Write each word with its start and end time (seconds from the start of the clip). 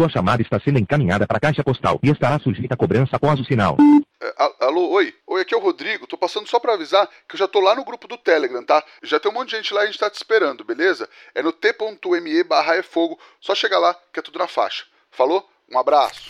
Sua 0.00 0.08
chamada 0.08 0.40
está 0.40 0.58
sendo 0.58 0.78
encaminhada 0.78 1.26
para 1.26 1.36
a 1.36 1.40
caixa 1.40 1.62
postal 1.62 2.00
e 2.02 2.08
estará 2.08 2.38
sujeita 2.38 2.72
a 2.72 2.76
cobrança 2.76 3.16
após 3.16 3.38
o 3.38 3.44
sinal. 3.44 3.76
É, 4.18 4.34
alô, 4.64 4.88
oi. 4.92 5.14
Oi, 5.26 5.42
aqui 5.42 5.52
é 5.52 5.58
o 5.58 5.60
Rodrigo. 5.60 6.06
Tô 6.06 6.16
passando 6.16 6.48
só 6.48 6.58
para 6.58 6.72
avisar 6.72 7.06
que 7.28 7.34
eu 7.34 7.38
já 7.38 7.46
tô 7.46 7.60
lá 7.60 7.76
no 7.76 7.84
grupo 7.84 8.08
do 8.08 8.16
Telegram, 8.16 8.64
tá? 8.64 8.82
Já 9.02 9.20
tem 9.20 9.30
um 9.30 9.34
monte 9.34 9.50
de 9.50 9.56
gente 9.56 9.74
lá 9.74 9.82
e 9.82 9.84
a 9.84 9.86
gente 9.88 9.98
tá 9.98 10.08
te 10.08 10.14
esperando, 10.14 10.64
beleza? 10.64 11.06
É 11.34 11.42
no 11.42 11.52
t.me 11.52 12.42
barra 12.44 12.76
é 12.76 12.82
fogo. 12.82 13.18
Só 13.42 13.54
chega 13.54 13.78
lá 13.78 13.94
que 14.10 14.20
é 14.20 14.22
tudo 14.22 14.38
na 14.38 14.46
faixa. 14.46 14.84
Falou? 15.10 15.46
Um 15.70 15.78
abraço. 15.78 16.28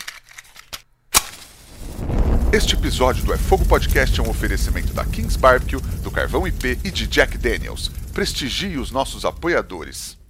Este 2.51 2.75
episódio 2.75 3.23
do 3.23 3.33
É 3.33 3.37
Fogo 3.37 3.65
Podcast 3.65 4.19
é 4.19 4.21
um 4.21 4.29
oferecimento 4.29 4.91
da 4.91 5.05
Kings 5.05 5.39
Barbecue, 5.39 5.79
do 6.03 6.11
Carvão 6.11 6.45
IP 6.45 6.77
e 6.83 6.91
de 6.91 7.07
Jack 7.07 7.37
Daniels. 7.37 7.87
Prestigie 8.13 8.77
os 8.77 8.91
nossos 8.91 9.23
apoiadores. 9.23 10.20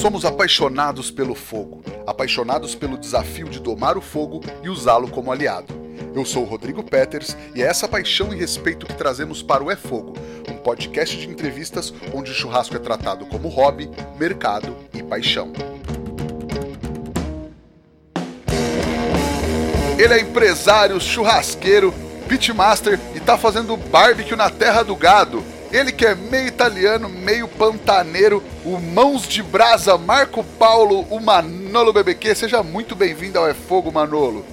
Somos 0.00 0.24
apaixonados 0.24 1.10
pelo 1.10 1.34
fogo, 1.34 1.82
apaixonados 2.06 2.72
pelo 2.76 2.96
desafio 2.96 3.48
de 3.48 3.58
domar 3.58 3.98
o 3.98 4.00
fogo 4.00 4.40
e 4.62 4.68
usá-lo 4.68 5.10
como 5.10 5.32
aliado. 5.32 5.74
Eu 6.14 6.24
sou 6.24 6.44
o 6.44 6.46
Rodrigo 6.46 6.84
Peters 6.84 7.36
e 7.52 7.64
é 7.64 7.66
essa 7.66 7.88
paixão 7.88 8.32
e 8.32 8.36
respeito 8.36 8.86
que 8.86 8.94
trazemos 8.94 9.42
para 9.42 9.62
o 9.62 9.68
É 9.68 9.74
Fogo, 9.74 10.14
um 10.48 10.56
podcast 10.56 11.16
de 11.16 11.28
entrevistas 11.28 11.92
onde 12.14 12.30
o 12.30 12.34
churrasco 12.34 12.76
é 12.76 12.78
tratado 12.78 13.26
como 13.26 13.48
hobby, 13.48 13.90
mercado 14.16 14.76
e 14.94 15.02
paixão. 15.02 15.52
Ele 19.98 20.14
é 20.14 20.20
empresário, 20.20 21.00
churrasqueiro, 21.00 21.92
pitmaster 22.28 23.00
e 23.16 23.20
tá 23.20 23.36
fazendo 23.36 23.76
barbecue 23.76 24.36
na 24.36 24.48
terra 24.48 24.84
do 24.84 24.94
gado. 24.94 25.42
Ele 25.70 25.92
que 25.92 26.06
é 26.06 26.14
meio 26.14 26.48
italiano, 26.48 27.10
meio 27.10 27.46
pantaneiro, 27.46 28.42
o 28.64 28.78
Mãos 28.78 29.28
de 29.28 29.42
Brasa, 29.42 29.98
Marco 29.98 30.42
Paulo, 30.42 31.02
o 31.10 31.20
Manolo 31.20 31.92
BBQ. 31.92 32.34
Seja 32.34 32.62
muito 32.62 32.96
bem-vindo 32.96 33.38
ao 33.38 33.46
É 33.46 33.52
Fogo, 33.52 33.92
Manolo. 33.92 34.46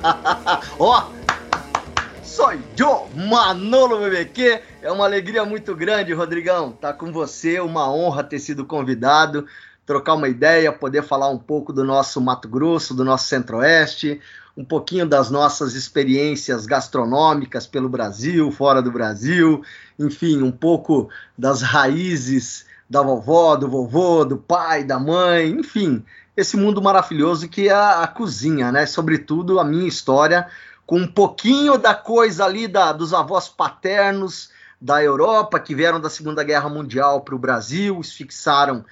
Ó, 0.78 0.98
oh, 0.98 2.24
sou 2.24 2.52
eu, 2.52 3.06
Manolo 3.14 3.98
BBQ. 3.98 4.62
É 4.80 4.90
uma 4.90 5.04
alegria 5.04 5.44
muito 5.44 5.76
grande, 5.76 6.14
Rodrigão, 6.14 6.72
tá 6.72 6.90
com 6.90 7.12
você. 7.12 7.60
Uma 7.60 7.92
honra 7.92 8.24
ter 8.24 8.38
sido 8.38 8.64
convidado, 8.64 9.46
trocar 9.84 10.14
uma 10.14 10.28
ideia, 10.28 10.72
poder 10.72 11.02
falar 11.02 11.28
um 11.28 11.38
pouco 11.38 11.70
do 11.70 11.84
nosso 11.84 12.18
Mato 12.18 12.48
Grosso, 12.48 12.94
do 12.94 13.04
nosso 13.04 13.28
Centro-Oeste, 13.28 14.22
um 14.56 14.64
pouquinho 14.64 15.06
das 15.06 15.30
nossas 15.30 15.74
experiências 15.74 16.64
gastronômicas 16.64 17.66
pelo 17.66 17.88
Brasil, 17.88 18.50
fora 18.50 18.80
do 18.80 18.90
Brasil, 18.90 19.62
enfim, 19.98 20.42
um 20.42 20.50
pouco 20.50 21.10
das 21.36 21.60
raízes 21.60 22.64
da 22.88 23.02
vovó, 23.02 23.56
do 23.56 23.68
vovô, 23.68 24.24
do 24.24 24.38
pai, 24.38 24.82
da 24.82 24.98
mãe, 24.98 25.50
enfim, 25.50 26.02
esse 26.36 26.56
mundo 26.56 26.80
maravilhoso 26.80 27.48
que 27.48 27.68
é 27.68 27.74
a, 27.74 28.06
cozinha, 28.06 28.72
né? 28.72 28.86
Sobretudo 28.86 29.60
a 29.60 29.64
minha 29.64 29.88
história, 29.88 30.46
com 30.86 31.00
um 31.00 31.06
pouquinho 31.06 31.76
da 31.76 31.94
coisa 31.94 32.44
ali 32.44 32.66
da, 32.66 32.92
dos 32.92 33.12
avós 33.12 33.48
paternos 33.48 34.50
da 34.80 35.02
Europa, 35.02 35.58
que 35.58 35.74
vieram 35.74 36.00
da 36.00 36.08
Segunda 36.08 36.44
Guerra 36.44 36.68
Mundial 36.68 37.22
para 37.22 37.34
o 37.34 37.38
Brasil, 37.38 38.02
se 38.02 38.12
fixaram 38.12 38.84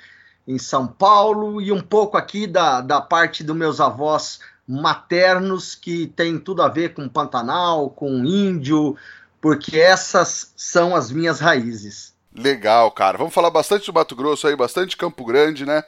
em 0.47 0.59
São 0.59 0.87
Paulo, 0.87 1.61
e 1.61 1.71
um 1.73 1.81
pouco 1.81 2.17
aqui 2.17 2.47
da, 2.47 2.81
da 2.81 3.01
parte 3.01 3.43
dos 3.43 3.57
meus 3.57 3.81
avós 3.81 4.41
maternos 4.67 5.75
que 5.75 6.07
tem 6.07 6.39
tudo 6.39 6.63
a 6.63 6.69
ver 6.69 6.95
com 6.95 7.09
Pantanal, 7.09 7.91
com 7.91 8.25
índio, 8.25 8.97
porque 9.41 9.79
essas 9.79 10.53
são 10.57 10.97
as 10.97 11.11
minhas 11.11 11.41
raízes. 11.41 12.15
Legal, 12.35 12.91
cara. 12.91 13.19
Vamos 13.19 13.35
falar 13.35 13.51
bastante 13.51 13.87
do 13.87 13.93
Mato 13.93 14.17
Grosso 14.17 14.47
aí, 14.47 14.57
bastante 14.57 14.97
Campo 14.97 15.25
Grande, 15.25 15.65
né? 15.65 15.85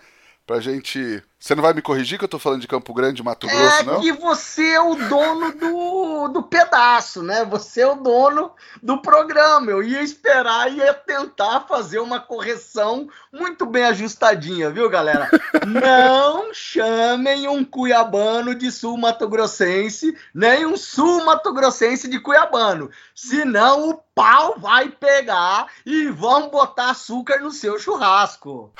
Pra 0.47 0.61
gente 0.61 1.23
você 1.39 1.55
não 1.55 1.63
vai 1.63 1.75
me 1.75 1.83
corrigir 1.83 2.19
que 2.19 2.25
eu 2.25 2.29
tô 2.29 2.39
falando 2.39 2.63
de 2.63 2.67
Campo 2.67 2.95
Grande, 2.95 3.23
Mato 3.23 3.47
Grosso, 3.47 3.81
é 3.81 3.83
não? 3.83 3.99
É 3.99 4.01
que 4.01 4.13
você 4.13 4.71
é 4.71 4.81
o 4.81 4.95
dono 4.95 5.53
do, 5.53 6.29
do 6.29 6.43
pedaço, 6.43 7.23
né? 7.23 7.45
Você 7.45 7.83
é 7.83 7.87
o 7.87 7.95
dono 7.95 8.53
do 8.83 9.03
programa. 9.03 9.71
Eu 9.71 9.83
ia 9.83 10.03
esperar 10.03 10.73
e 10.73 10.79
ia 10.79 10.95
tentar 10.95 11.67
fazer 11.69 11.99
uma 11.99 12.19
correção 12.19 13.09
muito 13.31 13.67
bem 13.67 13.85
ajustadinha, 13.85 14.71
viu, 14.71 14.89
galera? 14.89 15.29
não 15.67 16.55
chamem 16.55 17.47
um 17.47 17.63
cuiabano 17.63 18.55
de 18.55 18.73
sul 18.73 18.97
mato-grossense, 18.97 20.17
nem 20.35 20.65
um 20.65 20.77
sul 20.77 21.23
mato-grossense 21.25 22.09
de 22.09 22.19
cuiabano. 22.19 22.91
Senão 23.15 23.91
o 23.91 24.07
pau 24.15 24.59
vai 24.59 24.89
pegar 24.89 25.67
e 25.85 26.09
vão 26.09 26.49
botar 26.49 26.91
açúcar 26.91 27.39
no 27.41 27.51
seu 27.51 27.79
churrasco. 27.79 28.73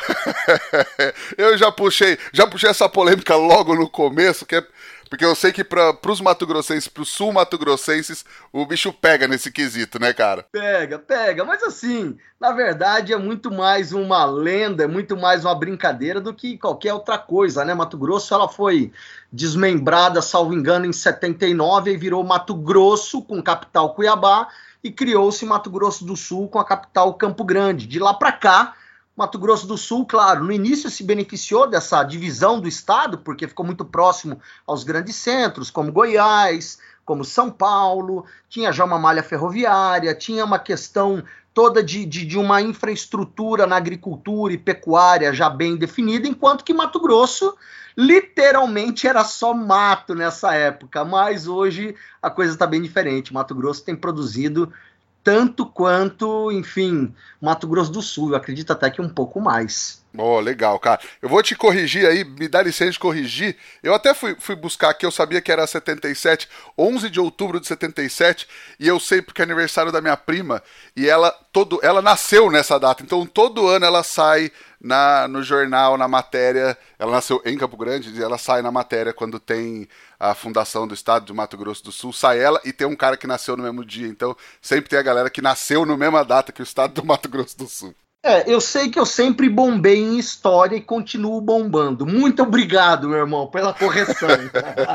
eu 1.37 1.59
já 1.59 1.71
puxei, 1.71 2.19
já 2.33 2.46
puxei 2.49 2.71
essa 2.71 2.89
polêmica 2.89 3.37
logo 3.37 3.75
no 3.75 3.89
começo, 3.89 4.47
que 4.47 4.57
é 4.57 4.67
porque 5.09 5.25
eu 5.25 5.35
sei 5.35 5.53
que 5.53 5.63
para 5.63 5.97
os 6.09 6.21
mato-grossenses, 6.21 6.89
para 6.89 7.03
os 7.03 7.09
sul-mato-grossenses, 7.11 8.25
o 8.53 8.67
bicho 8.67 8.93
pega 8.93 9.29
nesse 9.29 9.53
quesito, 9.53 10.01
né, 10.01 10.13
cara? 10.13 10.45
Pega, 10.51 10.99
pega. 10.99 11.45
Mas 11.45 11.63
assim, 11.63 12.17
na 12.41 12.53
verdade 12.53 13.13
é 13.13 13.17
muito 13.17 13.51
mais 13.51 13.93
uma 13.93 14.25
lenda, 14.25 14.85
é 14.85 14.87
muito 14.87 15.17
mais 15.17 15.45
uma 15.45 15.55
brincadeira 15.55 16.21
do 16.21 16.35
que 16.35 16.59
qualquer 16.59 16.93
outra 16.93 17.19
coisa, 17.19 17.65
né? 17.65 17.73
Mato 17.73 17.97
Grosso, 17.97 18.35
ela 18.35 18.49
foi 18.49 18.93
desmembrada, 19.33 20.21
salvo 20.21 20.55
engano, 20.55 20.87
em 20.87 20.93
79 20.93 21.93
e 21.93 21.97
virou 21.97 22.25
Mato 22.25 22.55
Grosso, 22.55 23.23
com 23.23 23.43
capital 23.43 23.95
Cuiabá, 23.95 24.49
e 24.83 24.91
criou-se 24.91 25.45
Mato 25.47 25.71
Grosso 25.71 26.05
do 26.05 26.17
Sul 26.17 26.49
com 26.49 26.59
a 26.59 26.65
capital 26.65 27.15
Campo 27.15 27.45
Grande. 27.45 27.87
De 27.87 27.99
lá 27.99 28.15
para 28.15 28.33
cá, 28.33 28.75
Mato 29.17 29.39
Grosso 29.39 29.67
do 29.67 29.79
Sul, 29.79 30.05
claro, 30.05 30.45
no 30.45 30.53
início 30.53 30.91
se 30.91 31.03
beneficiou 31.03 31.67
dessa 31.67 32.05
divisão 32.05 32.61
do 32.61 32.69
estado, 32.69 33.19
porque 33.19 33.49
ficou 33.49 33.65
muito 33.65 33.83
próximo 33.83 34.39
aos 34.67 34.85
grandes 34.85 35.17
centros, 35.17 35.71
como 35.71 35.91
Goiás, 35.91 36.79
como 37.03 37.25
São 37.25 37.51
Paulo, 37.51 38.27
tinha 38.49 38.71
já 38.71 38.85
uma 38.85 38.99
malha 38.99 39.23
ferroviária, 39.23 40.15
tinha 40.15 40.45
uma 40.45 40.59
questão 40.59 41.25
toda 41.55 41.83
de, 41.83 42.05
de, 42.05 42.27
de, 42.27 42.37
uma 42.37 42.61
infraestrutura 42.61 43.67
na 43.67 43.77
agricultura 43.77 44.53
e 44.53 44.59
pecuária 44.59 45.33
já 45.33 45.49
bem 45.49 45.77
definida, 45.77 46.29
enquanto 46.29 46.63
que 46.63 46.75
Mato 46.75 47.01
Grosso 47.01 47.57
literalmente 47.97 49.09
era 49.09 49.25
só 49.25 49.55
mato 49.55 50.15
nessa 50.15 50.53
época, 50.53 51.03
mas 51.03 51.47
hoje 51.47 51.95
a 52.21 52.29
coisa 52.29 52.53
está 52.53 52.67
bem 52.67 52.83
diferente. 52.83 53.33
Mato 53.33 53.55
Grosso 53.55 53.83
tem 53.83 53.97
produzido 53.97 54.71
tanto 55.27 55.67
quanto, 55.67 56.53
enfim, 56.53 57.13
Mato 57.43 57.67
Grosso 57.67 57.91
do 57.91 58.01
Sul. 58.01 58.31
Eu 58.31 58.37
acredito 58.37 58.71
até 58.71 58.89
que 58.89 59.03
um 59.03 59.09
pouco 59.09 59.41
mais. 59.41 60.06
Oh, 60.19 60.41
legal, 60.41 60.79
cara. 60.79 61.01
Eu 61.21 61.29
vou 61.29 61.43
te 61.43 61.55
corrigir 61.55 62.07
aí, 62.07 62.25
me 62.25 62.49
dá 62.49 62.63
licença 62.63 62.93
de 62.93 62.99
corrigir. 62.99 63.57
Eu 63.83 63.95
até 63.95 64.15
fui, 64.15 64.37
fui 64.39 64.57
buscar 64.57 64.91
aqui, 64.91 65.05
eu 65.05 65.11
sabia 65.11 65.41
que 65.41 65.53
era 65.53 65.67
77, 65.67 66.49
11 66.79 67.11
de 67.11 67.21
outubro 67.21 67.61
de 67.61 67.67
77, 67.67 68.49
e 68.81 68.89
eu 68.89 68.99
sei 68.99 69.21
porque 69.21 69.43
é 69.43 69.45
aniversário 69.45 69.93
da 69.93 70.01
minha 70.01 70.17
prima, 70.17 70.63
e 70.97 71.09
ela 71.09 71.31
todo 71.53 71.79
ela 71.83 72.01
nasceu 72.01 72.51
nessa 72.51 72.79
data. 72.79 73.03
Então 73.03 73.27
todo 73.27 73.67
ano 73.67 73.85
ela 73.85 74.03
sai 74.03 74.51
na 74.81 75.27
no 75.29 75.43
jornal, 75.43 75.97
na 75.97 76.09
matéria. 76.09 76.77
Ela 76.99 77.13
nasceu 77.13 77.43
em 77.45 77.57
Campo 77.59 77.77
Grande, 77.77 78.11
e 78.11 78.23
ela 78.23 78.39
sai 78.39 78.63
na 78.63 78.71
matéria 78.71 79.13
quando 79.13 79.39
tem 79.39 79.89
a 80.19 80.35
fundação 80.35 80.87
do 80.87 80.95
estado 80.95 81.27
do 81.27 81.35
Mato 81.35 81.57
Grosso 81.57 81.85
do 81.85 81.93
Sul, 81.93 82.13
sai 82.13 82.39
ela 82.41 82.61
e 82.65 82.73
tem 82.73 82.87
um 82.87 82.97
cara 82.97 83.17
que 83.17 83.27
nasceu 83.27 83.57
no 83.57 83.63
mesmo 83.63 83.85
dia. 83.85 84.09
Então, 84.09 84.37
sempre 84.63 84.89
tem 84.89 84.99
a 84.99 85.03
galera 85.03 85.31
que 85.31 85.43
nasceu 85.43 85.85
na 85.85 85.97
mesma 85.97 86.25
data 86.25 86.53
que 86.53 86.63
o 86.63 86.65
estado 86.65 86.95
do 86.95 87.05
Mato 87.05 87.29
Grosso 87.29 87.57
do 87.59 87.69
Sul. 87.69 87.95
É, 88.27 88.43
eu 88.53 88.61
sei 88.61 88.89
que 88.89 88.99
eu 88.99 89.07
sempre 89.07 89.49
bombei 89.49 90.01
em 90.01 90.19
história 90.19 90.75
e 90.75 90.81
continuo 90.81 91.41
bombando. 91.41 92.05
Muito 92.05 92.43
obrigado, 92.43 93.09
meu 93.09 93.19
irmão, 93.19 93.47
pela 93.47 93.73
correção. 93.73 94.29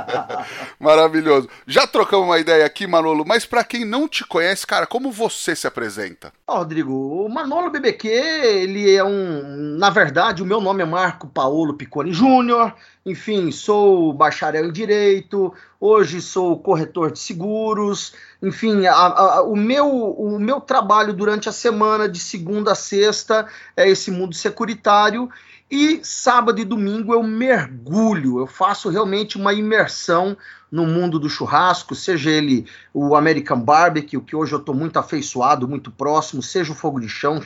Maravilhoso. 0.78 1.48
Já 1.66 1.88
trocamos 1.88 2.26
uma 2.26 2.40
ideia 2.40 2.66
aqui, 2.66 2.86
Manolo, 2.86 3.24
mas 3.26 3.46
para 3.46 3.64
quem 3.64 3.86
não 3.86 4.06
te 4.06 4.26
conhece, 4.26 4.68
cara, 4.68 4.86
como 4.86 5.14
você 5.14 5.56
se 5.56 5.66
apresenta? 5.66 6.34
Ó, 6.46 6.58
Rodrigo, 6.58 6.92
o 6.94 7.30
Manolo 7.30 7.70
BBQ, 7.70 8.10
ele 8.10 8.94
é 8.94 9.04
um. 9.04 9.78
Na 9.78 9.90
verdade, 9.90 10.44
o 10.44 10.46
meu 10.46 10.60
nome 10.60 10.84
é 10.84 10.86
Marco 10.86 11.26
Paulo 11.26 11.76
Piccone 11.76 12.12
Júnior. 12.12 12.74
Enfim, 13.04 13.52
sou 13.52 14.14
bacharel 14.14 14.66
em 14.66 14.72
direito, 14.72 15.52
hoje 15.80 16.22
sou 16.22 16.60
corretor 16.60 17.12
de 17.12 17.18
seguros. 17.18 18.14
Enfim, 18.42 18.86
a, 18.86 18.94
a, 18.94 19.42
o, 19.42 19.56
meu, 19.56 19.90
o 19.90 20.40
meu 20.40 20.62
trabalho 20.62 21.12
durante 21.12 21.50
a 21.50 21.52
semana, 21.52 22.08
de 22.08 22.20
segunda 22.20 22.74
a 22.74 22.76
sexta, 22.76 23.48
é 23.76 23.90
esse 23.90 24.12
mundo 24.12 24.36
securitário. 24.36 25.30
E 25.72 26.02
sábado 26.04 26.60
e 26.60 26.66
domingo 26.66 27.14
eu 27.14 27.24
mergulho, 27.24 28.40
eu 28.40 28.46
faço 28.46 28.90
realmente 28.90 29.38
uma 29.38 29.54
imersão 29.54 30.36
no 30.70 30.86
mundo 30.86 31.18
do 31.18 31.30
churrasco, 31.30 31.96
seja 31.96 32.30
ele 32.30 32.66
o 32.94 33.16
American 33.16 33.62
Barbecue, 33.62 34.20
que 34.20 34.36
hoje 34.36 34.52
eu 34.52 34.60
estou 34.60 34.76
muito 34.76 35.00
afeiçoado, 35.00 35.70
muito 35.70 35.90
próximo, 35.90 36.44
seja 36.44 36.74
o 36.74 36.76
fogo 36.76 37.00
de 37.00 37.08
chão, 37.08 37.42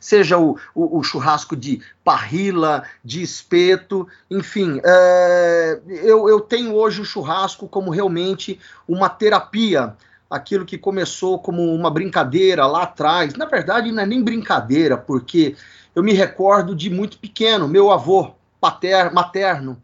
seja 0.00 0.38
o, 0.38 0.58
o, 0.74 0.98
o 0.98 1.02
churrasco 1.04 1.54
de 1.54 1.80
parrila, 2.02 2.82
de 3.04 3.22
espeto, 3.22 4.08
enfim, 4.28 4.80
é, 4.84 5.80
eu, 5.86 6.28
eu 6.28 6.40
tenho 6.40 6.74
hoje 6.74 7.00
o 7.00 7.04
churrasco 7.04 7.68
como 7.68 7.92
realmente 7.92 8.58
uma 8.88 9.08
terapia 9.08 9.94
aquilo 10.28 10.66
que 10.66 10.76
começou 10.76 11.38
como 11.38 11.74
uma 11.74 11.90
brincadeira 11.90 12.66
lá 12.66 12.82
atrás. 12.82 13.34
Na 13.34 13.46
verdade, 13.46 13.90
não 13.90 14.02
é 14.02 14.06
nem 14.06 14.22
brincadeira, 14.22 14.96
porque 14.98 15.56
eu 15.98 16.04
me 16.04 16.12
recordo 16.12 16.76
de 16.76 16.88
muito 16.88 17.18
pequeno, 17.18 17.66
meu 17.66 17.90
avô, 17.90 18.36
pater, 18.60 19.12
materno, 19.12 19.82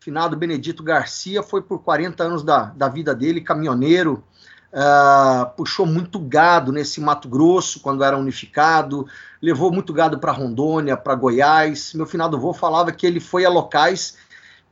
finado 0.00 0.36
Benedito 0.36 0.82
Garcia, 0.82 1.40
foi 1.40 1.62
por 1.62 1.84
40 1.84 2.24
anos 2.24 2.42
da, 2.42 2.64
da 2.64 2.88
vida 2.88 3.14
dele, 3.14 3.40
caminhoneiro, 3.40 4.24
uh, 4.72 5.48
puxou 5.56 5.86
muito 5.86 6.18
gado 6.18 6.72
nesse 6.72 7.00
Mato 7.00 7.28
Grosso 7.28 7.78
quando 7.78 8.02
era 8.02 8.18
unificado, 8.18 9.06
levou 9.40 9.70
muito 9.70 9.92
gado 9.92 10.18
para 10.18 10.32
Rondônia, 10.32 10.96
para 10.96 11.14
Goiás. 11.14 11.94
Meu 11.94 12.06
finado 12.06 12.36
avô 12.36 12.52
falava 12.52 12.90
que 12.90 13.06
ele 13.06 13.20
foi 13.20 13.44
a 13.44 13.48
locais 13.48 14.18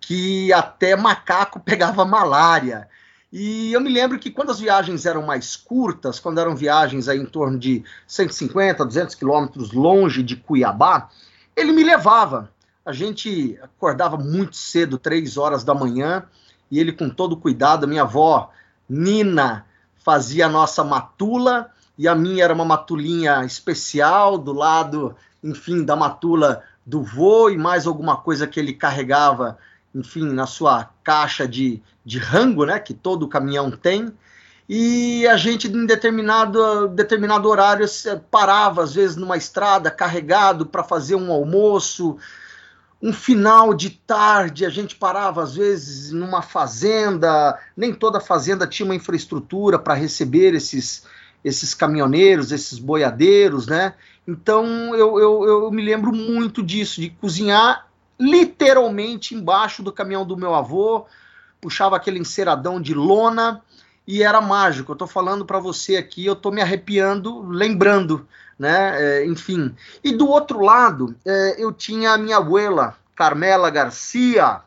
que 0.01 0.53
até 0.53 0.97
macaco 0.97 1.61
pegava 1.61 2.05
malária. 2.05 2.89
E 3.33 3.73
eu 3.73 3.81
me 3.81 3.89
lembro 3.89 4.19
que 4.19 4.31
quando 4.31 4.51
as 4.51 4.59
viagens 4.59 5.07
eram 5.07 5.23
mais 5.25 5.55
curtas, 5.55 6.19
quando 6.19 6.41
eram 6.41 6.57
viagens 6.57 7.09
aí 7.09 7.19
em 7.19 7.27
torno 7.27 7.59
de 7.59 7.85
150, 8.07 8.85
200 8.85 9.15
quilômetros 9.15 9.73
longe 9.73 10.23
de 10.23 10.35
Cuiabá, 10.35 11.09
ele 11.55 11.71
me 11.71 11.85
levava. 11.85 12.51
A 12.85 12.93
gente 12.93 13.57
acordava 13.63 14.17
muito 14.17 14.57
cedo, 14.57 14.99
três 14.99 15.37
horas 15.37 15.63
da 15.63 15.75
manhã, 15.75 16.25
e 16.71 16.81
ele 16.81 16.93
com 16.93 17.09
todo 17.09 17.37
cuidado, 17.37 17.87
minha 17.87 18.03
avó 18.03 18.51
Nina 18.89 19.65
fazia 19.99 20.47
a 20.47 20.49
nossa 20.49 20.83
matula, 20.83 21.71
e 21.97 22.09
a 22.09 22.15
minha 22.17 22.43
era 22.43 22.55
uma 22.55 22.65
matulinha 22.65 23.45
especial, 23.45 24.39
do 24.39 24.53
lado, 24.53 25.15
enfim, 25.45 25.85
da 25.85 25.95
matula 25.95 26.65
do 26.85 27.03
vô, 27.03 27.49
e 27.49 27.57
mais 27.57 27.87
alguma 27.87 28.17
coisa 28.17 28.47
que 28.47 28.59
ele 28.59 28.73
carregava 28.73 29.57
enfim, 29.95 30.33
na 30.33 30.47
sua 30.47 30.91
caixa 31.03 31.47
de, 31.47 31.83
de 32.05 32.19
rango, 32.19 32.65
né, 32.65 32.79
que 32.79 32.95
todo 32.95 33.29
caminhão 33.29 33.71
tem, 33.71 34.13
e 34.73 35.27
a 35.27 35.37
gente 35.37 35.67
em 35.67 35.85
determinado, 35.85 36.87
determinado 36.87 37.49
horário 37.49 37.85
parava, 38.31 38.85
às 38.85 38.95
vezes 38.95 39.17
numa 39.17 39.37
estrada, 39.37 39.91
carregado 39.91 40.65
para 40.65 40.85
fazer 40.85 41.17
um 41.17 41.33
almoço, 41.33 42.17
um 43.03 43.13
final 43.13 43.75
de 43.75 43.91
tarde, 43.91 44.65
a 44.65 44.71
gente 44.71 44.95
parava 44.95 45.43
às 45.43 45.57
vezes 45.57 46.13
numa 46.13 46.41
fazenda, 46.41 47.59
nem 47.77 47.93
toda 47.93 48.21
fazenda 48.21 48.65
tinha 48.65 48.87
uma 48.87 48.95
infraestrutura 48.95 49.77
para 49.77 49.95
receber 49.95 50.55
esses, 50.55 51.05
esses 51.45 51.75
caminhoneiros, 51.75 52.53
esses 52.53 52.79
boiadeiros, 52.79 53.67
né? 53.67 53.95
Então 54.25 54.95
eu, 54.95 55.19
eu, 55.19 55.45
eu 55.45 55.71
me 55.73 55.83
lembro 55.83 56.13
muito 56.13 56.63
disso, 56.63 57.01
de 57.01 57.11
cozinhar 57.11 57.90
literalmente 58.21 59.35
embaixo 59.35 59.83
do 59.83 59.91
caminhão 59.91 60.27
do 60.27 60.37
meu 60.37 60.55
avô, 60.55 61.07
puxava 61.59 61.97
aquele 61.97 62.19
enceradão 62.19 62.79
de 62.79 62.93
lona 62.93 63.63
e 64.07 64.23
era 64.23 64.43
mágico. 64.43 64.93
Eu 64.93 64.97
tô 64.97 65.07
falando 65.07 65.47
para 65.47 65.59
você 65.59 65.97
aqui, 65.97 66.27
eu 66.27 66.37
tô 66.37 66.51
me 66.51 66.61
arrepiando, 66.61 67.41
lembrando, 67.49 68.29
né? 68.59 69.23
É, 69.23 69.27
enfim. 69.27 69.75
E 70.05 70.13
do 70.13 70.29
outro 70.29 70.61
lado, 70.61 71.17
é, 71.25 71.57
eu 71.59 71.73
tinha 71.73 72.13
a 72.13 72.19
minha 72.19 72.37
abuela, 72.37 72.95
Carmela 73.17 73.71
Garcia, 73.71 74.61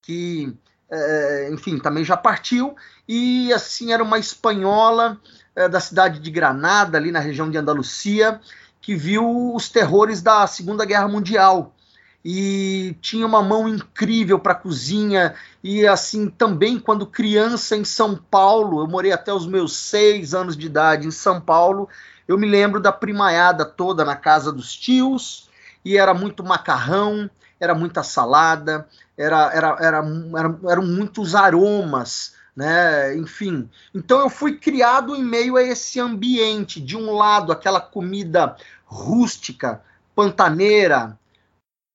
que, 0.00 0.56
é, 0.88 1.50
enfim, 1.52 1.78
também 1.78 2.04
já 2.04 2.16
partiu, 2.16 2.76
e 3.08 3.52
assim, 3.52 3.92
era 3.92 4.02
uma 4.02 4.18
espanhola 4.18 5.20
é, 5.56 5.68
da 5.68 5.80
cidade 5.80 6.20
de 6.20 6.30
Granada, 6.30 6.96
ali 6.96 7.10
na 7.10 7.18
região 7.18 7.50
de 7.50 7.58
Andalucia, 7.58 8.40
que 8.80 8.94
viu 8.94 9.54
os 9.54 9.68
terrores 9.68 10.22
da 10.22 10.46
Segunda 10.46 10.84
Guerra 10.84 11.08
Mundial 11.08 11.74
e 12.24 12.96
tinha 13.00 13.26
uma 13.26 13.42
mão 13.42 13.68
incrível 13.68 14.38
para 14.38 14.54
cozinha 14.54 15.34
e 15.62 15.86
assim 15.86 16.28
também 16.28 16.78
quando 16.78 17.06
criança 17.06 17.76
em 17.76 17.84
São 17.84 18.16
Paulo 18.16 18.80
eu 18.80 18.86
morei 18.86 19.12
até 19.12 19.32
os 19.32 19.46
meus 19.46 19.74
seis 19.74 20.32
anos 20.32 20.56
de 20.56 20.66
idade 20.66 21.06
em 21.06 21.10
São 21.10 21.40
Paulo 21.40 21.88
eu 22.28 22.38
me 22.38 22.48
lembro 22.48 22.80
da 22.80 22.92
primaiada 22.92 23.64
toda 23.64 24.04
na 24.04 24.14
casa 24.14 24.52
dos 24.52 24.74
tios 24.76 25.48
e 25.84 25.96
era 25.96 26.14
muito 26.14 26.44
macarrão 26.44 27.28
era 27.58 27.74
muita 27.74 28.04
salada 28.04 28.86
era, 29.16 29.52
era, 29.52 29.76
era, 29.80 30.04
era 30.36 30.58
eram 30.70 30.86
muitos 30.86 31.34
aromas 31.34 32.40
né? 32.54 33.16
Enfim, 33.16 33.68
então 33.94 34.20
eu 34.20 34.28
fui 34.28 34.58
criado 34.58 35.16
em 35.16 35.24
meio 35.24 35.56
a 35.56 35.62
esse 35.62 35.98
ambiente. 35.98 36.82
De 36.82 36.96
um 36.96 37.10
lado, 37.12 37.50
aquela 37.50 37.80
comida 37.80 38.56
rústica, 38.84 39.82
pantaneira, 40.14 41.18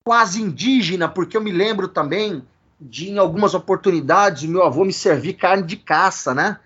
quase 0.07 0.41
indígena, 0.41 1.09
porque 1.09 1.35
eu 1.35 1.41
me 1.41 1.51
lembro 1.51 1.89
também 1.89 2.41
de, 2.79 3.09
em 3.09 3.17
algumas 3.17 3.53
oportunidades, 3.53 4.43
o 4.43 4.47
meu 4.47 4.63
avô 4.63 4.85
me 4.85 4.93
servir 4.93 5.33
carne 5.33 5.63
de 5.63 5.75
caça, 5.75 6.33
né? 6.33 6.59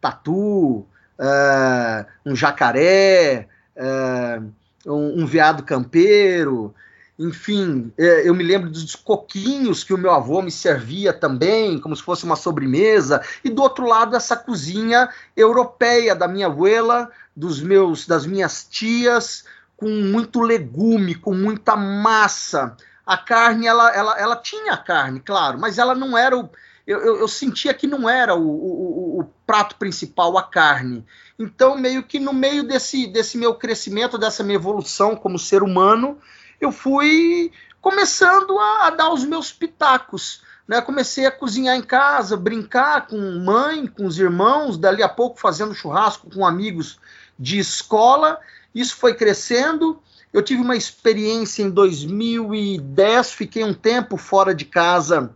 Tatu, 0.00 0.84
uh, 1.16 2.06
um 2.26 2.34
jacaré, 2.34 3.46
uh, 3.76 4.44
um, 4.84 5.22
um, 5.22 5.26
veado 5.26 5.62
campeiro, 5.62 6.74
enfim, 7.16 7.92
eu 7.96 8.34
me 8.34 8.42
lembro 8.42 8.68
dos 8.68 8.96
coquinhos 8.96 9.84
que 9.84 9.94
o 9.94 9.98
meu 9.98 10.10
avô 10.10 10.42
me 10.42 10.50
servia 10.50 11.12
também, 11.12 11.78
como 11.78 11.94
se 11.94 12.02
fosse 12.02 12.24
uma 12.24 12.36
sobremesa, 12.36 13.22
e 13.44 13.50
do 13.50 13.62
outro 13.62 13.86
lado 13.86 14.16
essa 14.16 14.36
cozinha 14.36 15.08
europeia 15.36 16.16
da 16.16 16.26
minha 16.26 16.48
abuela, 16.48 17.12
dos 17.34 17.60
meus, 17.60 18.08
das 18.08 18.26
minhas 18.26 18.66
tias, 18.68 19.44
com 19.78 19.88
muito 19.88 20.40
legume, 20.40 21.14
com 21.14 21.32
muita 21.32 21.76
massa, 21.76 22.76
a 23.06 23.16
carne, 23.16 23.66
ela, 23.66 23.94
ela, 23.94 24.18
ela 24.18 24.36
tinha 24.36 24.76
carne, 24.76 25.20
claro, 25.20 25.58
mas 25.58 25.78
ela 25.78 25.94
não 25.94 26.18
era 26.18 26.36
o. 26.36 26.50
Eu, 26.84 26.98
eu, 27.00 27.16
eu 27.20 27.28
sentia 27.28 27.72
que 27.72 27.86
não 27.86 28.08
era 28.08 28.34
o, 28.34 28.48
o, 28.48 29.20
o, 29.20 29.24
prato 29.46 29.76
principal, 29.76 30.36
a 30.36 30.42
carne. 30.42 31.06
Então, 31.38 31.76
meio 31.76 32.02
que 32.02 32.18
no 32.18 32.32
meio 32.32 32.64
desse, 32.64 33.06
desse 33.06 33.38
meu 33.38 33.54
crescimento, 33.54 34.18
dessa 34.18 34.42
minha 34.42 34.56
evolução 34.56 35.14
como 35.14 35.38
ser 35.38 35.62
humano, 35.62 36.18
eu 36.60 36.72
fui 36.72 37.52
começando 37.80 38.58
a, 38.58 38.86
a 38.86 38.90
dar 38.90 39.12
os 39.12 39.24
meus 39.24 39.52
pitacos. 39.52 40.42
Né? 40.66 40.80
Comecei 40.80 41.26
a 41.26 41.30
cozinhar 41.30 41.76
em 41.76 41.82
casa, 41.82 42.36
brincar 42.36 43.06
com 43.06 43.18
mãe, 43.38 43.86
com 43.86 44.06
os 44.06 44.18
irmãos, 44.18 44.78
dali 44.78 45.02
a 45.02 45.08
pouco 45.08 45.38
fazendo 45.38 45.74
churrasco 45.74 46.28
com 46.34 46.44
amigos 46.44 46.98
de 47.38 47.58
escola. 47.58 48.40
Isso 48.74 48.96
foi 48.96 49.14
crescendo 49.14 50.00
eu 50.32 50.42
tive 50.42 50.60
uma 50.60 50.76
experiência 50.76 51.62
em 51.62 51.70
2010, 51.70 53.32
fiquei 53.32 53.64
um 53.64 53.72
tempo 53.72 54.16
fora 54.16 54.54
de 54.54 54.64
casa 54.64 55.34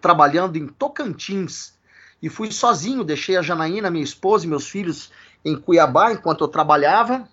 trabalhando 0.00 0.56
em 0.56 0.66
Tocantins 0.66 1.74
e 2.20 2.28
fui 2.28 2.50
sozinho, 2.50 3.04
deixei 3.04 3.36
a 3.36 3.42
Janaína, 3.42 3.90
minha 3.90 4.02
esposa 4.02 4.44
e 4.44 4.48
meus 4.48 4.68
filhos 4.68 5.12
em 5.44 5.56
Cuiabá 5.56 6.12
enquanto 6.12 6.42
eu 6.42 6.48
trabalhava. 6.48 7.28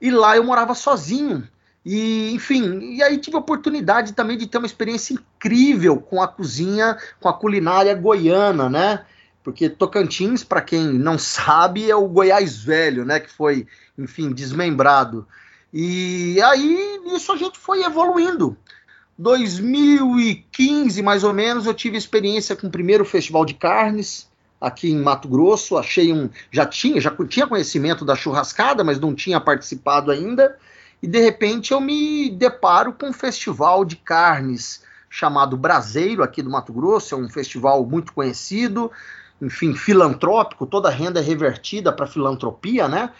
E 0.00 0.10
lá 0.10 0.36
eu 0.36 0.44
morava 0.44 0.74
sozinho. 0.74 1.48
E, 1.84 2.32
enfim, 2.32 2.78
e 2.96 3.02
aí 3.02 3.16
tive 3.16 3.36
a 3.36 3.40
oportunidade 3.40 4.12
também 4.12 4.36
de 4.36 4.46
ter 4.46 4.58
uma 4.58 4.66
experiência 4.66 5.14
incrível 5.14 5.96
com 5.96 6.20
a 6.20 6.28
cozinha, 6.28 6.98
com 7.20 7.28
a 7.28 7.32
culinária 7.32 7.94
goiana, 7.94 8.68
né? 8.68 9.04
Porque 9.42 9.68
Tocantins, 9.68 10.44
para 10.44 10.60
quem 10.60 10.92
não 10.92 11.18
sabe, 11.18 11.90
é 11.90 11.96
o 11.96 12.08
Goiás 12.08 12.62
velho, 12.62 13.04
né? 13.04 13.20
Que 13.20 13.30
foi, 13.30 13.66
enfim, 13.98 14.32
desmembrado. 14.32 15.26
E 15.72 16.40
aí 16.42 17.00
isso 17.14 17.32
a 17.32 17.36
gente 17.36 17.58
foi 17.58 17.82
evoluindo. 17.82 18.56
2015, 19.18 21.02
mais 21.02 21.22
ou 21.24 21.32
menos, 21.32 21.66
eu 21.66 21.74
tive 21.74 21.96
experiência 21.96 22.56
com 22.56 22.66
o 22.66 22.70
primeiro 22.70 23.04
festival 23.04 23.44
de 23.44 23.54
carnes 23.54 24.30
aqui 24.60 24.90
em 24.90 25.00
Mato 25.00 25.28
Grosso. 25.28 25.76
Achei 25.76 26.12
um. 26.12 26.28
Já 26.50 26.66
tinha, 26.66 27.00
já 27.00 27.14
tinha 27.26 27.46
conhecimento 27.46 28.04
da 28.04 28.14
churrascada, 28.14 28.84
mas 28.84 29.00
não 29.00 29.14
tinha 29.14 29.40
participado 29.40 30.10
ainda. 30.10 30.58
E 31.02 31.06
de 31.06 31.18
repente 31.20 31.72
eu 31.72 31.80
me 31.80 32.30
deparo 32.30 32.92
com 32.92 33.08
um 33.08 33.12
festival 33.12 33.84
de 33.84 33.96
carnes 33.96 34.82
chamado 35.10 35.56
Braseiro, 35.56 36.22
aqui 36.22 36.42
do 36.42 36.50
Mato 36.50 36.72
Grosso. 36.72 37.14
É 37.14 37.18
um 37.18 37.28
festival 37.28 37.84
muito 37.84 38.12
conhecido, 38.12 38.90
enfim, 39.42 39.74
filantrópico, 39.74 40.66
toda 40.66 40.88
a 40.88 40.92
renda 40.92 41.18
é 41.18 41.22
revertida 41.22 41.92
para 41.92 42.06
filantropia, 42.06 42.86
né? 42.86 43.10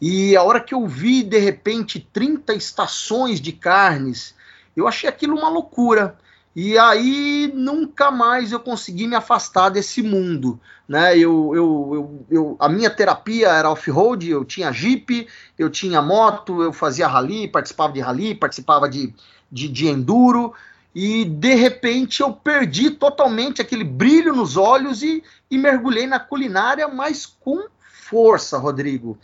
E 0.00 0.36
a 0.36 0.42
hora 0.42 0.60
que 0.60 0.74
eu 0.74 0.84
vi, 0.86 1.22
de 1.22 1.38
repente, 1.38 2.00
30 2.12 2.54
estações 2.54 3.40
de 3.40 3.52
carnes, 3.52 4.34
eu 4.76 4.88
achei 4.88 5.08
aquilo 5.08 5.36
uma 5.36 5.48
loucura. 5.48 6.18
E 6.56 6.76
aí 6.76 7.52
nunca 7.54 8.10
mais 8.10 8.50
eu 8.50 8.58
consegui 8.58 9.06
me 9.06 9.14
afastar 9.14 9.68
desse 9.68 10.02
mundo. 10.02 10.58
Né? 10.88 11.16
Eu, 11.16 11.52
eu, 11.54 11.90
eu, 11.92 12.26
eu 12.28 12.56
a 12.58 12.68
minha 12.68 12.90
terapia 12.90 13.48
era 13.50 13.70
off-road, 13.70 14.28
eu 14.28 14.44
tinha 14.44 14.72
Jeep, 14.72 15.28
eu 15.56 15.70
tinha 15.70 16.02
moto, 16.02 16.62
eu 16.62 16.72
fazia 16.72 17.06
rally, 17.06 17.46
participava 17.46 17.92
de 17.92 18.00
rally, 18.00 18.34
participava 18.34 18.88
de, 18.88 19.14
de, 19.52 19.68
de 19.68 19.86
enduro. 19.86 20.52
E 20.94 21.24
de 21.24 21.54
repente 21.54 22.20
eu 22.20 22.32
perdi 22.32 22.90
totalmente 22.90 23.62
aquele 23.62 23.84
brilho 23.84 24.34
nos 24.34 24.56
olhos 24.56 25.02
e, 25.02 25.22
e 25.50 25.56
mergulhei 25.56 26.06
na 26.06 26.18
culinária, 26.18 26.88
mas 26.88 27.26
com 27.26 27.66
força, 27.82 28.58
Rodrigo. 28.58 29.16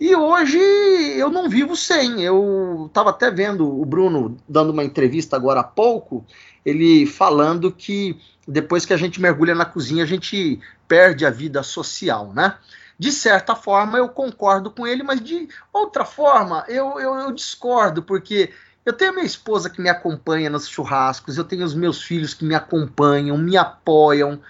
E 0.00 0.16
hoje 0.16 0.58
eu 0.58 1.28
não 1.28 1.46
vivo 1.46 1.76
sem. 1.76 2.22
Eu 2.22 2.86
estava 2.88 3.10
até 3.10 3.30
vendo 3.30 3.68
o 3.68 3.84
Bruno 3.84 4.38
dando 4.48 4.70
uma 4.70 4.82
entrevista 4.82 5.36
agora 5.36 5.60
há 5.60 5.64
pouco, 5.64 6.24
ele 6.64 7.04
falando 7.04 7.70
que 7.70 8.18
depois 8.48 8.86
que 8.86 8.94
a 8.94 8.96
gente 8.96 9.20
mergulha 9.20 9.54
na 9.54 9.66
cozinha, 9.66 10.02
a 10.02 10.06
gente 10.06 10.58
perde 10.88 11.26
a 11.26 11.30
vida 11.30 11.62
social, 11.62 12.32
né? 12.32 12.56
De 12.98 13.12
certa 13.12 13.54
forma, 13.54 13.96
eu 13.96 14.08
concordo 14.08 14.70
com 14.70 14.86
ele, 14.86 15.02
mas 15.02 15.20
de 15.20 15.48
outra 15.72 16.04
forma, 16.04 16.64
eu, 16.68 16.98
eu, 17.00 17.14
eu 17.14 17.32
discordo, 17.32 18.02
porque 18.02 18.50
Eu 18.84 18.92
tenho 18.92 19.12
minha 19.12 19.26
esposa 19.26 19.68
que 19.68 19.80
me 19.80 19.88
acompanha 19.88 20.48
nos 20.48 20.66
churrascos, 20.66 21.36
eu 21.36 21.44
tenho 21.44 21.64
os 21.64 21.74
meus 21.74 22.02
filhos 22.02 22.32
que 22.32 22.44
me 22.44 22.54
acompanham, 22.54 23.36
me 23.36 23.56
apoiam. 23.56 24.40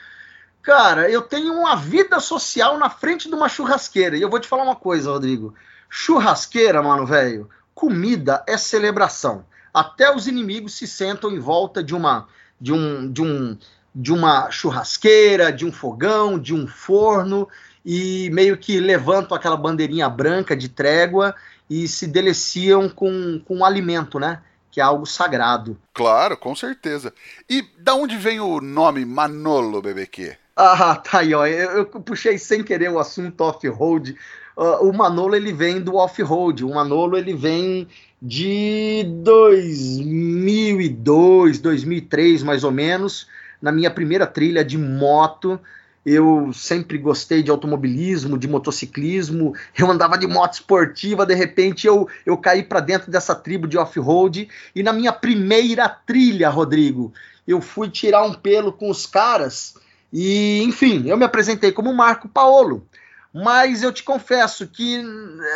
Cara, 0.63 1.11
eu 1.11 1.23
tenho 1.23 1.53
uma 1.53 1.75
vida 1.75 2.21
social 2.21 2.79
na 2.79 2.89
frente 2.89 3.29
de 3.29 3.35
uma 3.35 3.49
churrasqueira. 3.49 4.17
E 4.17 4.23
eu 4.23 4.31
vou 4.31 4.39
te 4.39 4.47
falar 4.47 4.63
uma 4.63 4.77
coisa, 4.77 5.11
Rodrigo. 5.11 5.55
Churrasqueira, 5.89 6.81
mano, 6.83 7.05
velho, 7.05 7.51
comida 7.75 8.45
é 8.47 8.57
celebração. 8.57 9.45
Até 9.75 10.15
os 10.15 10.29
inimigos 10.29 10.75
se 10.75 10.87
sentam 10.87 11.31
em 11.31 11.39
volta 11.39 11.83
de 11.83 11.95
uma 11.95 12.29
de 12.61 12.73
um 12.73 13.11
de 13.11 13.23
um 13.23 13.59
de 13.93 14.13
uma 14.13 14.51
churrasqueira, 14.51 15.53
de 15.53 15.67
um 15.67 15.73
fogão, 15.73 16.39
de 16.39 16.55
um 16.55 16.67
forno 16.67 17.49
e 17.85 18.31
meio 18.33 18.57
que 18.57 18.79
levantam 18.79 19.37
aquela 19.37 19.57
bandeirinha 19.57 20.09
branca 20.09 20.57
de 20.57 20.69
trégua 20.69 21.35
e 21.71 21.87
se 21.87 22.09
deliciam 22.09 22.89
com, 22.89 23.41
com 23.47 23.59
o 23.59 23.65
alimento, 23.65 24.19
né? 24.19 24.41
Que 24.73 24.81
é 24.81 24.83
algo 24.83 25.07
sagrado. 25.07 25.79
Claro, 25.95 26.37
com 26.37 26.57
certeza. 26.57 27.15
E 27.49 27.65
da 27.79 27.95
onde 27.95 28.17
vem 28.17 28.41
o 28.41 28.61
nome 28.61 29.05
Manolo 29.05 29.81
BBQ? 29.81 30.37
Ah, 30.57 30.97
tá 30.97 31.21
aí, 31.21 31.33
ó. 31.33 31.47
Eu, 31.47 31.71
eu 31.71 31.87
puxei 31.87 32.37
sem 32.37 32.65
querer 32.65 32.91
o 32.91 32.99
assunto 32.99 33.41
off-road. 33.43 34.17
Uh, 34.57 34.89
o 34.89 34.93
Manolo 34.93 35.37
ele 35.37 35.53
vem 35.53 35.81
do 35.81 35.95
off-road. 35.95 36.65
O 36.65 36.75
Manolo 36.75 37.17
ele 37.17 37.35
vem 37.35 37.87
de 38.21 39.05
2002, 39.23 41.61
2003 41.61 42.43
mais 42.43 42.65
ou 42.65 42.71
menos 42.71 43.27
na 43.61 43.71
minha 43.71 43.91
primeira 43.91 44.27
trilha 44.27 44.65
de 44.65 44.79
moto. 44.79 45.61
Eu 46.05 46.51
sempre 46.55 46.97
gostei 46.97 47.43
de 47.43 47.51
automobilismo, 47.51 48.39
de 48.39 48.49
motociclismo. 48.49 49.55
Eu 49.77 49.91
andava 49.91 50.17
de 50.17 50.27
moto 50.27 50.55
esportiva, 50.55 51.27
de 51.27 51.35
repente 51.35 51.87
eu, 51.87 52.09
eu 52.25 52.37
caí 52.39 52.63
para 52.63 52.81
dentro 52.81 53.11
dessa 53.11 53.35
tribo 53.35 53.69
de 53.69 53.77
off-road. 53.77 54.49
E 54.75 54.83
na 54.83 54.93
minha 54.93 55.13
primeira 55.13 55.89
trilha, 55.89 56.49
Rodrigo, 56.49 57.13
eu 57.47 57.61
fui 57.61 57.91
tirar 57.91 58.23
um 58.23 58.33
pelo 58.33 58.73
com 58.73 58.89
os 58.89 59.07
caras. 59.07 59.75
E, 60.13 60.63
enfim, 60.63 61.07
eu 61.07 61.17
me 61.17 61.25
apresentei 61.25 61.71
como 61.71 61.93
Marco 61.93 62.29
Paolo. 62.29 62.87
Mas 63.33 63.83
eu 63.83 63.93
te 63.93 64.03
confesso 64.03 64.67
que 64.67 65.01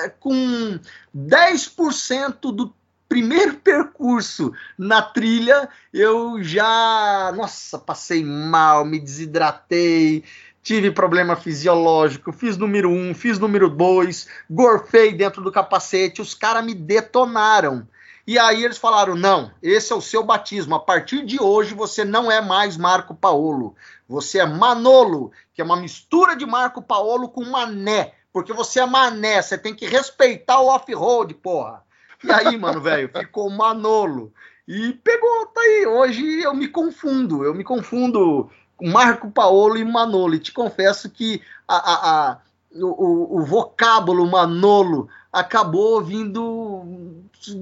é, 0.04 0.08
com 0.08 0.78
10% 1.16 2.54
do 2.54 2.72
primeiro 3.08 3.54
percurso 3.62 4.52
na 4.78 5.02
trilha, 5.02 5.68
eu 5.92 6.42
já, 6.42 7.32
nossa, 7.36 7.78
passei 7.78 8.24
mal, 8.24 8.84
me 8.84 8.98
desidratei, 8.98 10.24
tive 10.62 10.90
problema 10.90 11.36
fisiológico, 11.36 12.32
fiz 12.32 12.56
número 12.56 12.90
um, 12.90 13.14
fiz 13.14 13.38
número 13.38 13.68
dois, 13.68 14.26
gorfei 14.48 15.12
dentro 15.12 15.42
do 15.42 15.52
capacete, 15.52 16.22
os 16.22 16.34
caras 16.34 16.64
me 16.64 16.74
detonaram. 16.74 17.86
E 18.26 18.38
aí 18.38 18.64
eles 18.64 18.78
falaram: 18.78 19.14
não, 19.14 19.52
esse 19.62 19.92
é 19.92 19.96
o 19.96 20.00
seu 20.00 20.24
batismo. 20.24 20.74
A 20.74 20.80
partir 20.80 21.24
de 21.26 21.40
hoje 21.40 21.74
você 21.74 22.04
não 22.04 22.32
é 22.32 22.40
mais 22.40 22.76
Marco 22.76 23.14
Paolo. 23.14 23.76
Você 24.08 24.38
é 24.38 24.46
Manolo, 24.46 25.30
que 25.52 25.60
é 25.60 25.64
uma 25.64 25.76
mistura 25.76 26.34
de 26.34 26.46
Marco 26.46 26.80
Paolo 26.80 27.28
com 27.28 27.44
Mané. 27.44 28.14
Porque 28.32 28.52
você 28.52 28.80
é 28.80 28.86
Mané, 28.86 29.40
você 29.40 29.56
tem 29.58 29.74
que 29.74 29.86
respeitar 29.86 30.58
o 30.58 30.66
off-road, 30.68 31.34
porra. 31.34 31.83
E 32.24 32.32
aí, 32.32 32.58
mano, 32.58 32.80
velho, 32.80 33.10
ficou 33.14 33.50
Manolo. 33.50 34.32
E 34.66 34.92
pegou, 34.94 35.46
tá 35.46 35.60
aí. 35.60 35.86
Hoje 35.86 36.42
eu 36.42 36.54
me 36.54 36.68
confundo, 36.68 37.44
eu 37.44 37.54
me 37.54 37.62
confundo 37.62 38.50
Marco 38.82 39.30
Paolo 39.30 39.76
e 39.76 39.84
Manolo. 39.84 40.34
E 40.34 40.38
te 40.38 40.52
confesso 40.52 41.10
que 41.10 41.42
a, 41.68 41.76
a, 41.76 42.30
a 42.32 42.38
o, 42.74 43.40
o, 43.40 43.44
vocábulo 43.44 44.26
Manolo 44.26 45.08
acabou 45.32 46.02
vindo. 46.02 46.82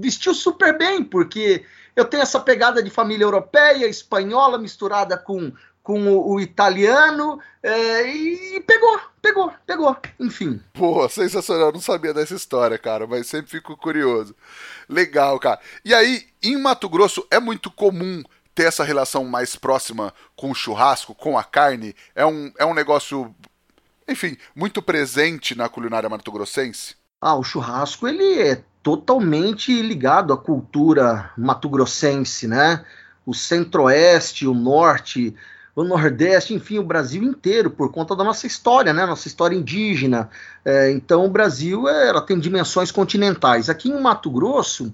vestiu 0.00 0.32
super 0.32 0.78
bem, 0.78 1.02
porque 1.02 1.64
eu 1.94 2.04
tenho 2.04 2.22
essa 2.22 2.40
pegada 2.40 2.82
de 2.82 2.88
família 2.88 3.24
europeia, 3.24 3.86
espanhola, 3.86 4.58
misturada 4.58 5.18
com, 5.18 5.52
com 5.82 6.00
o, 6.08 6.34
o 6.34 6.40
italiano, 6.40 7.40
é, 7.62 8.06
e 8.08 8.60
pegou, 8.60 9.00
pegou, 9.20 9.52
pegou, 9.66 9.96
enfim. 10.20 10.60
Pô, 10.72 11.08
sensacional, 11.08 11.66
eu 11.66 11.72
não 11.72 11.80
sabia 11.80 12.14
dessa 12.14 12.34
história, 12.34 12.78
cara, 12.78 13.06
mas 13.06 13.26
sempre 13.26 13.50
fico 13.50 13.76
curioso. 13.76 14.34
Legal, 14.88 15.38
cara. 15.40 15.60
E 15.84 15.92
aí, 15.92 16.26
em 16.42 16.56
Mato 16.56 16.88
Grosso, 16.88 17.26
é 17.30 17.40
muito 17.40 17.70
comum 17.70 18.22
ter 18.54 18.64
essa 18.64 18.84
relação 18.84 19.24
mais 19.24 19.56
próxima 19.56 20.12
com 20.36 20.50
o 20.50 20.54
churrasco, 20.54 21.14
com 21.14 21.38
a 21.38 21.44
carne? 21.44 21.94
É 22.14 22.24
um, 22.24 22.52
é 22.58 22.64
um 22.64 22.74
negócio, 22.74 23.34
enfim, 24.08 24.36
muito 24.54 24.80
presente 24.82 25.54
na 25.54 25.68
culinária 25.68 26.08
mato-grossense? 26.08 26.96
Ah, 27.20 27.34
o 27.34 27.42
churrasco, 27.42 28.06
ele 28.06 28.40
é 28.40 28.62
totalmente 28.82 29.80
ligado 29.80 30.32
à 30.32 30.36
cultura 30.36 31.30
mato-grossense, 31.36 32.46
né? 32.46 32.84
O 33.24 33.32
centro-oeste, 33.32 34.46
o 34.46 34.54
norte, 34.54 35.34
o 35.74 35.84
Nordeste, 35.84 36.54
enfim, 36.54 36.78
o 36.78 36.84
Brasil 36.84 37.22
inteiro, 37.22 37.70
por 37.70 37.90
conta 37.90 38.14
da 38.14 38.22
nossa 38.22 38.46
história, 38.46 38.92
né? 38.92 39.06
Nossa 39.06 39.26
história 39.26 39.56
indígena. 39.56 40.28
É, 40.64 40.90
então, 40.90 41.24
o 41.24 41.30
Brasil 41.30 41.88
é, 41.88 42.08
ela 42.08 42.20
tem 42.20 42.38
dimensões 42.38 42.90
continentais. 42.90 43.70
Aqui 43.70 43.88
em 43.88 44.00
Mato 44.00 44.30
Grosso, 44.30 44.92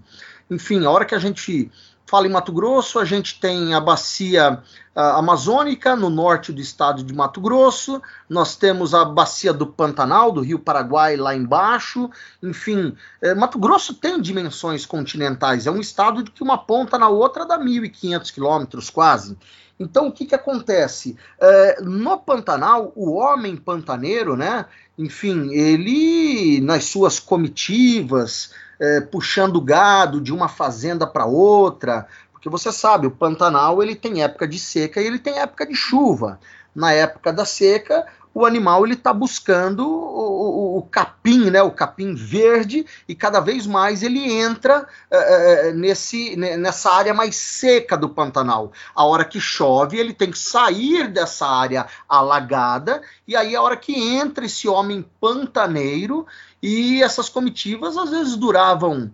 enfim, 0.50 0.84
a 0.84 0.90
hora 0.90 1.04
que 1.04 1.14
a 1.14 1.18
gente 1.18 1.70
fala 2.08 2.26
em 2.26 2.30
Mato 2.30 2.52
Grosso, 2.52 2.98
a 2.98 3.04
gente 3.04 3.38
tem 3.38 3.74
a 3.74 3.80
bacia 3.80 4.62
a, 4.94 5.18
amazônica 5.18 5.94
no 5.94 6.08
norte 6.08 6.52
do 6.52 6.60
estado 6.60 7.02
de 7.02 7.12
Mato 7.12 7.40
Grosso, 7.40 8.00
nós 8.28 8.56
temos 8.56 8.94
a 8.94 9.04
bacia 9.04 9.52
do 9.52 9.66
Pantanal, 9.66 10.32
do 10.32 10.40
Rio 10.40 10.58
Paraguai 10.58 11.16
lá 11.16 11.36
embaixo, 11.36 12.08
enfim, 12.42 12.96
é, 13.20 13.34
Mato 13.34 13.58
Grosso 13.58 13.92
tem 13.92 14.20
dimensões 14.22 14.86
continentais, 14.86 15.66
é 15.66 15.70
um 15.70 15.80
estado 15.80 16.22
de 16.22 16.30
que 16.30 16.42
uma 16.42 16.56
ponta 16.56 16.96
na 16.96 17.08
outra 17.08 17.44
dá 17.44 17.58
1.500 17.58 18.32
quilômetros 18.32 18.88
quase. 18.88 19.36
Então, 19.78 20.08
o 20.08 20.12
que, 20.12 20.26
que 20.26 20.34
acontece? 20.34 21.16
É, 21.40 21.80
no 21.80 22.18
Pantanal, 22.18 22.92
o 22.96 23.12
homem 23.12 23.56
pantaneiro, 23.56 24.36
né? 24.36 24.66
Enfim, 24.98 25.52
ele, 25.52 26.60
nas 26.60 26.86
suas 26.86 27.20
comitivas, 27.20 28.52
é, 28.80 29.00
puxando 29.00 29.60
gado 29.60 30.20
de 30.20 30.32
uma 30.32 30.48
fazenda 30.48 31.06
para 31.06 31.26
outra, 31.26 32.08
porque 32.32 32.48
você 32.48 32.72
sabe, 32.72 33.06
o 33.06 33.10
Pantanal 33.10 33.82
ele 33.82 33.94
tem 33.94 34.22
época 34.22 34.46
de 34.46 34.58
seca 34.58 35.00
e 35.00 35.06
ele 35.06 35.18
tem 35.18 35.38
época 35.38 35.66
de 35.66 35.74
chuva. 35.74 36.38
Na 36.74 36.92
época 36.92 37.32
da 37.32 37.44
seca, 37.44 38.06
o 38.34 38.46
animal 38.46 38.84
ele 38.84 38.94
está 38.94 39.12
buscando 39.12 39.86
o, 39.86 40.76
o, 40.76 40.78
o, 40.78 40.82
capim, 40.82 41.50
né, 41.50 41.62
o 41.62 41.70
capim 41.70 42.14
verde, 42.14 42.86
e 43.08 43.14
cada 43.14 43.40
vez 43.40 43.66
mais 43.66 44.02
ele 44.02 44.32
entra 44.32 44.86
é, 45.10 45.72
nesse, 45.72 46.36
nessa 46.36 46.92
área 46.92 47.12
mais 47.12 47.36
seca 47.36 47.96
do 47.96 48.08
Pantanal. 48.08 48.72
A 48.94 49.04
hora 49.04 49.24
que 49.24 49.40
chove, 49.40 49.98
ele 49.98 50.12
tem 50.12 50.30
que 50.30 50.38
sair 50.38 51.08
dessa 51.08 51.46
área 51.46 51.86
alagada, 52.08 53.02
e 53.26 53.34
aí 53.34 53.56
a 53.56 53.62
hora 53.62 53.76
que 53.76 53.92
entra 53.92 54.46
esse 54.46 54.68
homem 54.68 55.04
pantaneiro, 55.20 56.26
e 56.62 57.02
essas 57.02 57.28
comitivas 57.28 57.96
às 57.96 58.10
vezes 58.10 58.36
duravam 58.36 59.10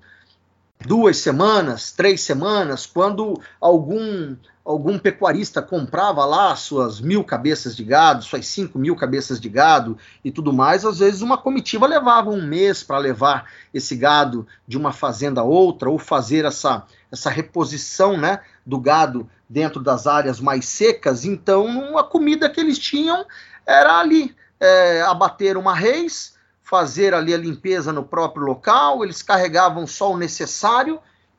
duas 0.87 1.17
semanas, 1.17 1.93
três 1.93 2.21
semanas, 2.21 2.87
quando 2.87 3.41
algum 3.61 4.37
algum 4.65 4.99
pecuarista 4.99 5.61
comprava 5.61 6.25
lá 6.25 6.57
suas 6.57 7.01
mil 7.01 7.23
cabeças 7.23 7.77
de 7.77 7.85
gado, 7.85 8.25
suas 8.25 8.47
cinco 8.47 8.79
mil 8.79 8.97
cabeças 8.97 9.39
de 9.39 9.49
gado 9.49 9.99
e 10.25 10.31
tudo 10.31 10.53
mais, 10.53 10.87
às 10.87 11.01
vezes 11.01 11.21
uma 11.21 11.37
comitiva 11.37 11.87
levava 11.87 12.31
um 12.31 12.47
mês 12.47 12.83
para 12.83 12.97
levar 12.97 13.51
esse 13.75 13.95
gado 13.95 14.47
de 14.67 14.79
uma 14.79 14.93
fazenda 14.93 15.43
a 15.43 15.45
outra 15.45 15.91
ou 15.91 15.99
fazer 15.99 16.47
essa, 16.47 16.85
essa 17.13 17.29
reposição 17.29 18.17
né, 18.17 18.41
do 18.65 18.79
gado 18.79 19.29
dentro 19.49 19.83
das 19.83 20.07
áreas 20.07 20.41
mais 20.41 20.65
secas. 20.65 21.27
Então, 21.27 21.99
a 21.99 22.03
comida 22.03 22.49
que 22.49 22.61
eles 22.61 22.79
tinham 22.79 23.27
era 23.67 23.99
ali 23.99 24.35
é, 24.59 25.03
abater 25.03 25.59
uma 25.59 25.75
reis, 25.75 26.35
fazer 26.63 27.13
ali 27.13 27.35
a 27.35 27.39
limpeza 27.39 27.93
no 27.93 28.03
próprio 28.03 28.47
local, 28.47 29.05
eles 29.05 29.23
carregavam 29.23 29.87
só 29.87 30.13
o 30.13 30.17
necessário, 30.17 30.99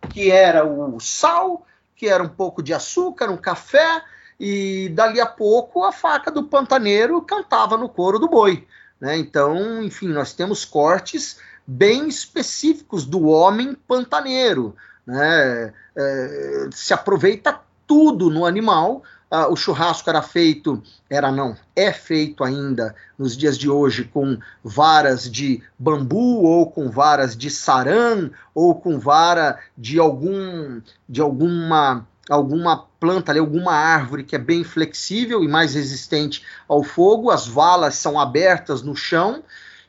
que 0.09 0.29
era 0.29 0.63
o 0.63 0.99
sal, 0.99 1.65
que 2.05 2.09
era 2.09 2.21
um 2.21 2.29
pouco 2.29 2.61
de 2.61 2.71
açúcar, 2.71 3.31
um 3.31 3.37
café, 3.37 4.03
e 4.39 4.89
dali 4.89 5.19
a 5.19 5.25
pouco 5.25 5.83
a 5.83 5.91
faca 5.91 6.29
do 6.29 6.43
pantaneiro 6.43 7.19
cantava 7.19 7.77
no 7.77 7.89
couro 7.89 8.19
do 8.19 8.29
boi. 8.29 8.67
Né? 9.01 9.17
Então, 9.17 9.81
enfim, 9.81 10.09
nós 10.09 10.31
temos 10.31 10.63
cortes 10.63 11.39
bem 11.65 12.07
específicos 12.07 13.05
do 13.05 13.25
homem 13.25 13.73
pantaneiro. 13.73 14.75
Né? 15.03 15.73
É, 15.97 16.69
se 16.71 16.93
aproveita 16.93 17.59
tudo 17.87 18.29
no 18.29 18.45
animal 18.45 19.01
ah, 19.35 19.47
o 19.49 19.55
churrasco 19.55 20.09
era 20.09 20.21
feito, 20.21 20.81
era 21.09 21.31
não, 21.31 21.57
é 21.75 21.91
feito 21.91 22.43
ainda 22.43 22.95
nos 23.17 23.35
dias 23.35 23.57
de 23.57 23.69
hoje 23.69 24.05
com 24.05 24.37
varas 24.63 25.29
de 25.29 25.61
bambu 25.77 26.43
ou 26.43 26.71
com 26.71 26.89
varas 26.89 27.35
de 27.35 27.49
saram 27.49 28.31
ou 28.53 28.75
com 28.75 28.97
vara 28.97 29.59
de 29.77 29.99
algum 29.99 30.79
de 31.07 31.19
alguma 31.19 32.07
alguma 32.29 32.85
planta 32.99 33.37
alguma 33.37 33.73
árvore 33.73 34.23
que 34.23 34.35
é 34.35 34.39
bem 34.39 34.63
flexível 34.63 35.43
e 35.43 35.47
mais 35.47 35.75
resistente 35.75 36.41
ao 36.67 36.81
fogo, 36.81 37.29
as 37.29 37.45
valas 37.45 37.95
são 37.95 38.19
abertas 38.19 38.81
no 38.81 38.95
chão 38.95 39.43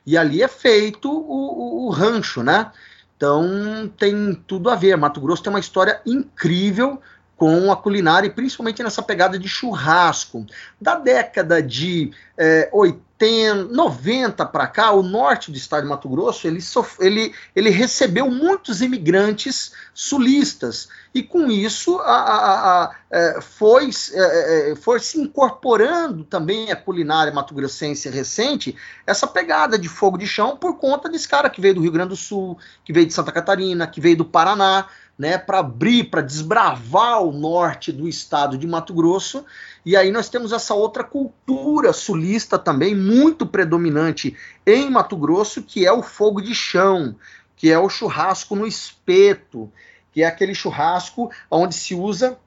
e 0.05 0.17
ali 0.17 0.43
é 0.43 0.47
feito 0.47 1.09
o, 1.09 1.85
o, 1.85 1.87
o 1.87 1.89
rancho, 1.89 2.43
né? 2.43 2.71
Então 3.17 3.91
tem 3.97 4.35
tudo 4.45 4.69
a 4.69 4.75
ver. 4.75 4.95
Mato 4.95 5.19
Grosso 5.19 5.41
tem 5.41 5.51
uma 5.51 5.59
história 5.59 5.99
incrível 6.05 7.01
com 7.37 7.71
a 7.71 7.77
culinária 7.77 8.27
e 8.27 8.31
principalmente 8.31 8.81
nessa 8.81 9.03
pegada 9.03 9.37
de 9.37 9.47
churrasco. 9.47 10.45
Da 10.81 10.95
década 10.95 11.61
de 11.61 12.11
é, 12.35 12.67
80, 12.73 13.65
90 13.71 14.45
para 14.47 14.67
cá, 14.67 14.91
o 14.91 15.03
norte 15.03 15.51
do 15.51 15.57
estado 15.57 15.83
de 15.83 15.89
Mato 15.89 16.09
Grosso 16.09 16.47
ele, 16.47 16.59
ele, 16.99 17.33
ele 17.55 17.69
recebeu 17.69 18.29
muitos 18.29 18.81
imigrantes 18.81 19.71
sulistas 19.93 20.89
e 21.13 21.23
com 21.23 21.49
isso 21.49 21.97
a, 21.99 22.15
a, 22.15 22.83
a, 22.83 22.95
é, 23.09 23.41
foi, 23.41 23.89
é, 24.13 24.71
é, 24.71 24.75
foi 24.75 24.99
se 24.99 25.19
incorporando 25.19 26.23
também 26.23 26.71
a 26.71 26.75
culinária 26.75 27.33
mato-grossense 27.33 28.09
recente 28.09 28.75
essa 29.05 29.25
pegada 29.25 29.79
de 29.79 29.89
fogo 29.89 30.17
de 30.17 30.27
chão 30.27 30.57
por 30.57 30.77
conta 30.77 31.09
desse 31.09 31.27
cara 31.27 31.49
que 31.49 31.61
veio 31.61 31.75
do 31.75 31.81
Rio 31.81 31.91
Grande 31.91 32.09
do 32.09 32.15
Sul, 32.15 32.57
que 32.83 32.93
veio 32.93 33.07
de 33.07 33.13
Santa 33.13 33.31
Catarina, 33.31 33.87
que 33.87 34.01
veio 34.01 34.17
do 34.17 34.25
Paraná 34.25 34.87
né, 35.17 35.37
para 35.37 35.59
abrir, 35.59 36.05
para 36.05 36.21
desbravar 36.21 37.23
o 37.23 37.31
norte 37.31 37.91
do 37.91 38.07
estado 38.07 38.57
de 38.57 38.67
Mato 38.67 38.93
Grosso. 38.93 39.43
E 39.85 39.95
aí 39.95 40.11
nós 40.11 40.29
temos 40.29 40.51
essa 40.51 40.73
outra 40.73 41.03
cultura 41.03 41.91
sulista 41.91 42.59
também 42.59 42.93
muito 42.93 43.45
predominante 43.45 44.35
em 44.65 44.89
Mato 44.89 45.17
Grosso, 45.17 45.63
que 45.63 45.85
é 45.85 45.91
o 45.91 46.03
fogo 46.03 46.41
de 46.41 46.53
chão, 46.53 47.15
que 47.55 47.71
é 47.71 47.79
o 47.79 47.89
churrasco 47.89 48.55
no 48.55 48.67
espeto, 48.67 49.71
que 50.11 50.21
é 50.21 50.27
aquele 50.27 50.53
churrasco 50.53 51.31
onde 51.49 51.73
se 51.73 51.95
usa 51.95 52.37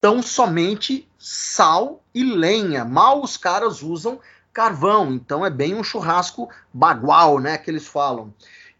tão 0.00 0.22
somente 0.22 1.08
sal 1.18 2.04
e 2.14 2.22
lenha. 2.22 2.84
Mal 2.84 3.22
os 3.22 3.38
caras 3.38 3.82
usam 3.82 4.20
carvão, 4.52 5.12
então 5.12 5.44
é 5.44 5.50
bem 5.50 5.74
um 5.74 5.82
churrasco 5.82 6.48
bagual, 6.72 7.40
né, 7.40 7.56
que 7.58 7.70
eles 7.70 7.86
falam. 7.86 8.32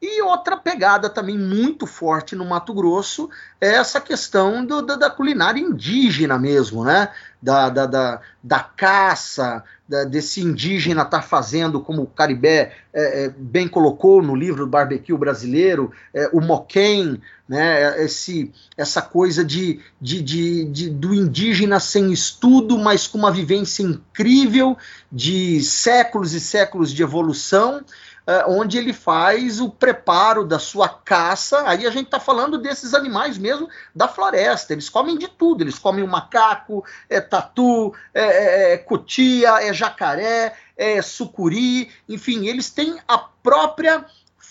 E 0.06 0.20
outra 0.20 0.54
pegada 0.54 1.08
também 1.08 1.38
muito 1.38 1.86
forte 1.86 2.36
no 2.36 2.44
Mato 2.44 2.74
Grosso 2.74 3.30
é 3.58 3.76
essa 3.76 3.98
questão 3.98 4.62
do, 4.62 4.82
da, 4.82 4.96
da, 4.96 5.08
culinária 5.08 5.58
indígena 5.58 6.38
mesmo, 6.38 6.84
né? 6.84 7.08
Da, 7.40 7.70
da, 7.70 7.86
da, 7.86 8.20
da 8.42 8.60
caça, 8.60 9.64
da, 9.88 10.04
desse 10.04 10.42
indígena 10.42 11.02
estar 11.02 11.20
tá 11.20 11.26
fazendo, 11.26 11.80
como 11.80 12.02
o 12.02 12.06
Caribé 12.06 12.76
é, 12.92 13.24
é, 13.24 13.28
bem 13.30 13.66
colocou 13.66 14.22
no 14.22 14.36
livro 14.36 14.66
Barbecue 14.66 15.16
Brasileiro, 15.16 15.90
é, 16.12 16.28
o 16.34 16.40
moquém, 16.42 17.22
né? 17.48 18.04
Esse, 18.04 18.52
essa 18.76 19.00
coisa 19.00 19.42
de, 19.42 19.80
de, 19.98 20.20
de, 20.20 20.64
de, 20.66 20.90
do 20.90 21.14
indígena 21.14 21.80
sem 21.80 22.12
estudo, 22.12 22.76
mas 22.76 23.06
com 23.06 23.16
uma 23.16 23.32
vivência 23.32 23.82
incrível 23.82 24.76
de 25.10 25.62
séculos 25.62 26.34
e 26.34 26.40
séculos 26.40 26.92
de 26.92 27.02
evolução 27.02 27.82
uh, 28.26 28.50
onde 28.50 28.78
ele 28.78 28.92
faz 28.92 29.60
o 29.60 29.70
preparo 29.70 30.44
da 30.44 30.58
sua 30.58 30.88
caça. 30.88 31.62
Aí 31.66 31.86
a 31.86 31.90
gente 31.90 32.06
está 32.06 32.20
falando 32.20 32.58
desses 32.58 32.94
animais 32.94 33.38
mesmo 33.38 33.68
da 33.94 34.08
floresta. 34.08 34.72
Eles 34.72 34.88
comem 34.88 35.18
de 35.18 35.28
tudo. 35.28 35.62
Eles 35.62 35.78
comem 35.78 36.04
o 36.04 36.08
macaco, 36.08 36.84
é 37.08 37.20
tatu, 37.20 37.94
é, 38.12 38.22
é, 38.22 38.72
é 38.74 38.78
cutia, 38.78 39.62
é 39.62 39.72
jacaré, 39.72 40.54
é 40.76 41.00
sucuri. 41.02 41.90
Enfim, 42.08 42.46
eles 42.46 42.70
têm 42.70 42.98
a 43.06 43.18
própria 43.18 44.04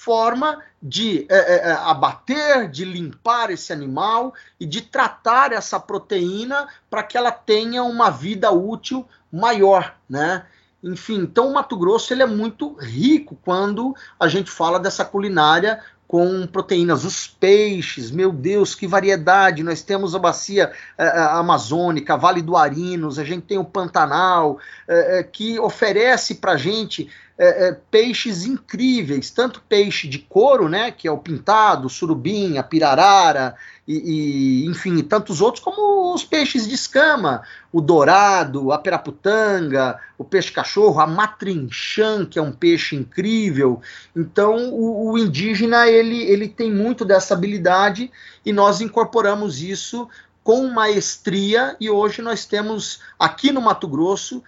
forma 0.03 0.62
de 0.82 1.25
é, 1.30 1.38
é, 1.38 1.70
é, 1.70 1.72
abater, 1.72 2.70
de 2.70 2.84
limpar 2.84 3.50
esse 3.50 3.72
animal 3.72 4.34
e 4.60 4.65
de 4.65 4.82
tratar 4.82 5.53
essa 5.53 5.80
proteína 5.80 6.68
para 6.89 7.03
que 7.03 7.18
ela 7.18 7.32
tenha 7.32 7.84
uma 7.84 8.10
vida 8.10 8.51
útil 8.51 9.08
maior, 9.32 9.96
né? 10.10 10.46
Enfim, 10.84 11.20
então 11.20 11.50
o 11.50 11.54
Mato 11.54 11.78
Grosso 11.78 12.13
ele 12.13 12.24
é 12.24 12.28
muito 12.28 12.74
rico 12.74 13.38
quando 13.44 13.96
a 14.20 14.28
gente 14.28 14.52
fala 14.52 14.78
dessa 14.78 15.06
culinária 15.06 15.80
com 16.13 16.46
proteínas, 16.46 17.06
os 17.06 17.25
peixes, 17.25 18.12
meu 18.12 18.32
Deus, 18.32 18.75
que 18.75 18.86
variedade! 18.86 19.63
Nós 19.63 19.82
temos 19.82 20.13
a 20.13 20.20
bacia 20.20 20.72
é, 20.96 21.08
amazônica, 21.08 22.16
Vale 22.16 22.42
do 22.42 22.56
Arinos, 22.56 23.18
a 23.18 23.24
gente 23.24 23.48
tem 23.48 23.58
o 23.58 23.66
Pantanal, 23.66 24.60
é, 24.88 25.20
é, 25.20 25.24
que 25.24 25.58
oferece 25.58 26.36
para 26.36 26.52
a 26.52 26.58
gente 26.58 27.10
é, 27.37 27.67
é, 27.67 27.77
peixes 27.89 28.46
incríveis, 28.46 29.31
tanto 29.31 29.61
peixe 29.67 30.07
de 30.07 30.19
couro, 30.19 30.69
né, 30.69 30.91
que 30.91 31.07
é 31.07 31.11
o 31.11 31.17
pintado, 31.17 31.87
o 31.87 31.89
surubim, 31.89 32.57
a 32.57 32.63
pirarara, 32.63 33.55
e, 33.87 34.63
e, 34.63 34.65
enfim, 34.67 35.01
tantos 35.03 35.41
outros, 35.41 35.63
como 35.63 36.13
os 36.13 36.24
peixes 36.24 36.67
de 36.67 36.75
escama, 36.75 37.41
o 37.72 37.81
dourado, 37.81 38.72
a 38.72 38.77
peraputanga, 38.77 40.00
o 40.17 40.24
peixe-cachorro, 40.24 41.00
a 41.00 41.07
matrinchã, 41.07 42.25
que 42.25 42.37
é 42.37 42.41
um 42.41 42.51
peixe 42.51 42.96
incrível. 42.96 43.81
Então, 44.15 44.69
o, 44.72 45.11
o, 45.11 45.17
indígena, 45.17 45.87
ele, 45.87 46.22
ele 46.24 46.48
tem 46.48 46.72
muito 46.72 47.03
dessa 47.03 47.33
habilidade 47.33 48.11
e 48.46 48.53
nós 48.53 48.79
incorporamos 48.79 49.61
isso 49.61 50.07
com 50.43 50.67
maestria 50.67 51.75
e 51.79 51.89
hoje 51.89 52.22
nós 52.22 52.46
temos 52.46 53.00
aqui 53.17 53.51
no 53.51 53.61
Mato 53.61 53.87
Grosso 53.87 54.43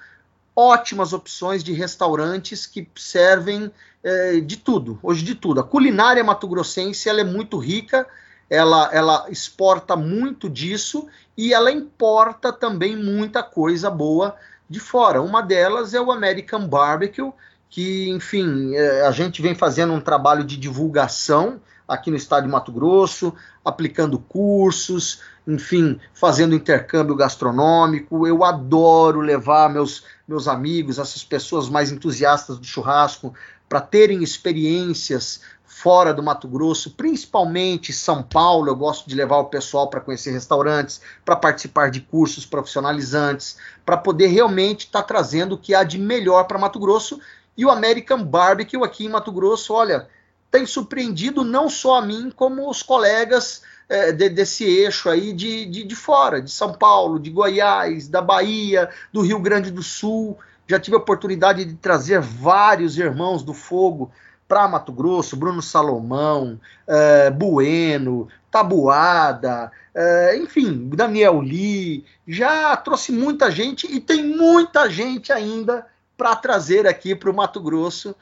ótimas 0.55 1.11
opções 1.11 1.63
de 1.63 1.73
restaurantes 1.73 2.65
que 2.65 2.87
servem 2.95 3.71
é, 4.03 4.39
de 4.39 4.57
tudo, 4.57 4.97
hoje 5.03 5.23
de 5.23 5.35
tudo. 5.35 5.59
A 5.59 5.63
culinária 5.63 6.23
mato-grossense 6.23 7.09
ela 7.09 7.21
é 7.21 7.23
muito 7.23 7.57
rica, 7.57 8.07
ela, 8.49 8.89
ela 8.93 9.25
exporta 9.29 9.95
muito 9.95 10.49
disso 10.49 11.07
e 11.37 11.53
ela 11.53 11.71
importa 11.71 12.53
também 12.53 12.95
muita 12.95 13.43
coisa 13.43 13.89
boa 13.89 14.35
de 14.69 14.79
fora. 14.79 15.21
Uma 15.21 15.41
delas 15.41 15.93
é 15.93 15.99
o 15.99 16.11
American 16.11 16.67
Barbecue, 16.67 17.33
que, 17.69 18.09
enfim, 18.09 18.75
é, 18.75 19.01
a 19.01 19.11
gente 19.11 19.41
vem 19.41 19.53
fazendo 19.55 19.93
um 19.93 19.99
trabalho 19.99 20.43
de 20.43 20.55
divulgação 20.55 21.59
aqui 21.87 22.09
no 22.09 22.17
estado 22.17 22.45
de 22.45 22.49
Mato 22.49 22.71
Grosso, 22.71 23.33
aplicando 23.63 24.17
cursos, 24.17 25.21
enfim, 25.47 25.99
fazendo 26.13 26.55
intercâmbio 26.55 27.15
gastronômico. 27.15 28.27
Eu 28.27 28.43
adoro 28.43 29.21
levar 29.21 29.69
meus, 29.69 30.03
meus 30.27 30.47
amigos, 30.47 30.97
essas 30.97 31.23
pessoas 31.23 31.69
mais 31.69 31.91
entusiastas 31.91 32.57
do 32.57 32.65
churrasco, 32.65 33.33
para 33.67 33.81
terem 33.81 34.23
experiências 34.23 35.41
fora 35.65 36.13
do 36.13 36.23
Mato 36.23 36.47
Grosso, 36.47 36.91
principalmente 36.91 37.91
São 37.91 38.23
Paulo. 38.23 38.69
Eu 38.69 38.75
gosto 38.75 39.09
de 39.09 39.15
levar 39.15 39.37
o 39.37 39.45
pessoal 39.45 39.89
para 39.89 39.99
conhecer 39.99 40.31
restaurantes, 40.31 41.01
para 41.23 41.35
participar 41.35 41.91
de 41.91 41.99
cursos 41.99 42.45
profissionalizantes, 42.45 43.57
para 43.85 43.97
poder 43.97 44.27
realmente 44.27 44.85
estar 44.85 45.01
tá 45.01 45.07
trazendo 45.07 45.55
o 45.55 45.57
que 45.57 45.75
há 45.75 45.83
de 45.83 45.99
melhor 45.99 46.45
para 46.45 46.57
Mato 46.57 46.79
Grosso. 46.79 47.19
E 47.57 47.65
o 47.65 47.69
American 47.69 48.23
Barbecue 48.23 48.83
aqui 48.83 49.05
em 49.05 49.09
Mato 49.09 49.31
Grosso, 49.31 49.73
olha, 49.73 50.07
tem 50.49 50.65
surpreendido 50.65 51.43
não 51.43 51.69
só 51.69 51.97
a 51.97 52.01
mim, 52.01 52.31
como 52.33 52.69
os 52.69 52.81
colegas 52.81 53.61
é, 53.87 54.11
de, 54.11 54.29
desse 54.29 54.63
eixo 54.63 55.09
aí 55.09 55.33
de, 55.33 55.65
de, 55.65 55.83
de 55.83 55.95
fora, 55.95 56.41
de 56.41 56.51
São 56.51 56.73
Paulo, 56.73 57.19
de 57.19 57.29
Goiás, 57.29 58.07
da 58.07 58.21
Bahia, 58.21 58.89
do 59.11 59.21
Rio 59.21 59.39
Grande 59.39 59.71
do 59.71 59.83
Sul. 59.83 60.37
Já 60.67 60.79
tive 60.79 60.95
a 60.95 60.99
oportunidade 60.99 61.63
de 61.63 61.75
trazer 61.75 62.19
vários 62.19 62.97
irmãos 62.97 63.43
do 63.43 63.53
fogo 63.53 64.11
para 64.47 64.67
Mato 64.67 64.91
Grosso, 64.91 65.35
Bruno 65.35 65.61
Salomão, 65.61 66.59
é, 66.87 67.29
Bueno, 67.31 68.27
Tabuada, 68.51 69.71
é, 69.93 70.37
enfim, 70.37 70.89
Daniel 70.89 71.39
Lee, 71.39 72.05
já 72.27 72.75
trouxe 72.77 73.11
muita 73.11 73.51
gente 73.51 73.87
e 73.91 73.99
tem 73.99 74.23
muita 74.23 74.89
gente 74.89 75.31
ainda 75.31 75.85
para 76.17 76.35
trazer 76.35 76.87
aqui 76.87 77.15
para 77.15 77.29
o 77.29 77.35
Mato 77.35 77.59
Grosso 77.59 78.15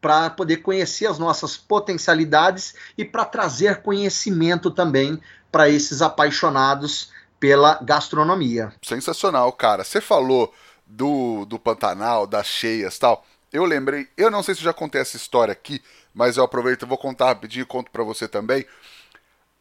para 0.00 0.30
poder 0.30 0.58
conhecer 0.58 1.06
as 1.06 1.18
nossas 1.18 1.56
potencialidades 1.56 2.74
e 2.96 3.04
para 3.04 3.24
trazer 3.24 3.82
conhecimento 3.82 4.70
também 4.70 5.20
para 5.52 5.68
esses 5.68 6.00
apaixonados 6.00 7.12
pela 7.38 7.78
gastronomia. 7.82 8.72
Sensacional, 8.82 9.52
cara. 9.52 9.84
Você 9.84 10.00
falou 10.00 10.52
do, 10.86 11.44
do 11.46 11.58
Pantanal, 11.58 12.26
das 12.26 12.46
cheias 12.46 12.98
tal. 12.98 13.24
Eu 13.52 13.64
lembrei, 13.64 14.08
eu 14.16 14.30
não 14.30 14.42
sei 14.42 14.54
se 14.54 14.62
já 14.62 14.72
contei 14.72 15.00
essa 15.00 15.16
história 15.16 15.52
aqui, 15.52 15.82
mas 16.14 16.36
eu 16.36 16.44
aproveito 16.44 16.82
e 16.82 16.88
vou 16.88 16.98
contar 16.98 17.26
rapidinho 17.26 17.62
e 17.62 17.66
conto 17.66 17.90
para 17.90 18.04
você 18.04 18.28
também. 18.28 18.64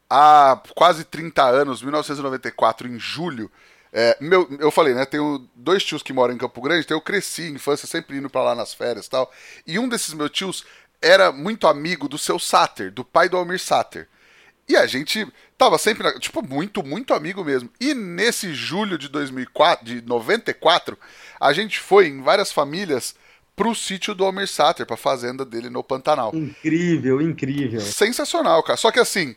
Há 0.10 0.62
quase 0.76 1.04
30 1.04 1.44
anos, 1.44 1.82
1994, 1.82 2.88
em 2.88 3.00
julho, 3.00 3.52
é, 3.92 4.18
meu, 4.20 4.48
eu 4.60 4.70
falei, 4.70 4.94
né? 4.94 5.06
Tenho 5.06 5.48
dois 5.56 5.84
tios 5.84 6.04
que 6.04 6.14
moram 6.14 6.34
em 6.34 6.38
Campo 6.38 6.62
Grande, 6.62 6.86
então 6.86 6.98
eu 6.98 7.02
cresci 7.02 7.44
em 7.44 7.56
infância 7.56 7.88
sempre 7.88 8.18
indo 8.18 8.30
para 8.30 8.44
lá 8.44 8.56
nas 8.56 8.74
férias 8.74 9.08
e 9.08 9.10
tal. 9.10 9.32
E 9.66 9.80
um 9.80 9.90
desses 9.90 10.14
meus 10.14 10.30
tios 10.32 10.66
era 11.02 11.32
muito 11.32 11.68
amigo 11.68 12.08
do 12.08 12.18
seu 12.18 12.38
Sater, 12.38 12.92
do 12.92 13.04
pai 13.04 13.30
do 13.30 13.38
Almir 13.38 13.60
Sater. 13.60 14.08
E 14.68 14.76
a 14.76 14.86
gente 14.86 15.28
tava 15.58 15.80
sempre, 15.80 16.20
tipo, 16.20 16.44
muito, 16.44 16.84
muito 16.84 17.16
amigo 17.16 17.44
mesmo. 17.44 17.70
E 17.82 17.96
nesse 17.96 18.54
julho 18.54 19.00
de 19.00 19.08
2004, 19.10 19.84
de 19.84 20.02
94, 20.04 20.96
a 21.40 21.52
gente 21.52 21.80
foi 21.80 22.08
em 22.08 22.22
várias 22.22 22.52
famílias 22.52 23.16
pro 23.56 23.74
sítio 23.74 24.14
do 24.14 24.24
Almir 24.24 24.48
Sater, 24.48 24.86
pra 24.86 24.96
fazenda 24.96 25.44
dele 25.44 25.72
no 25.72 25.84
Pantanal. 25.84 26.32
Incrível, 26.36 27.20
incrível. 27.20 27.82
Sensacional, 27.82 28.62
cara. 28.62 28.78
Só 28.78 28.92
que 28.92 29.00
assim, 29.00 29.36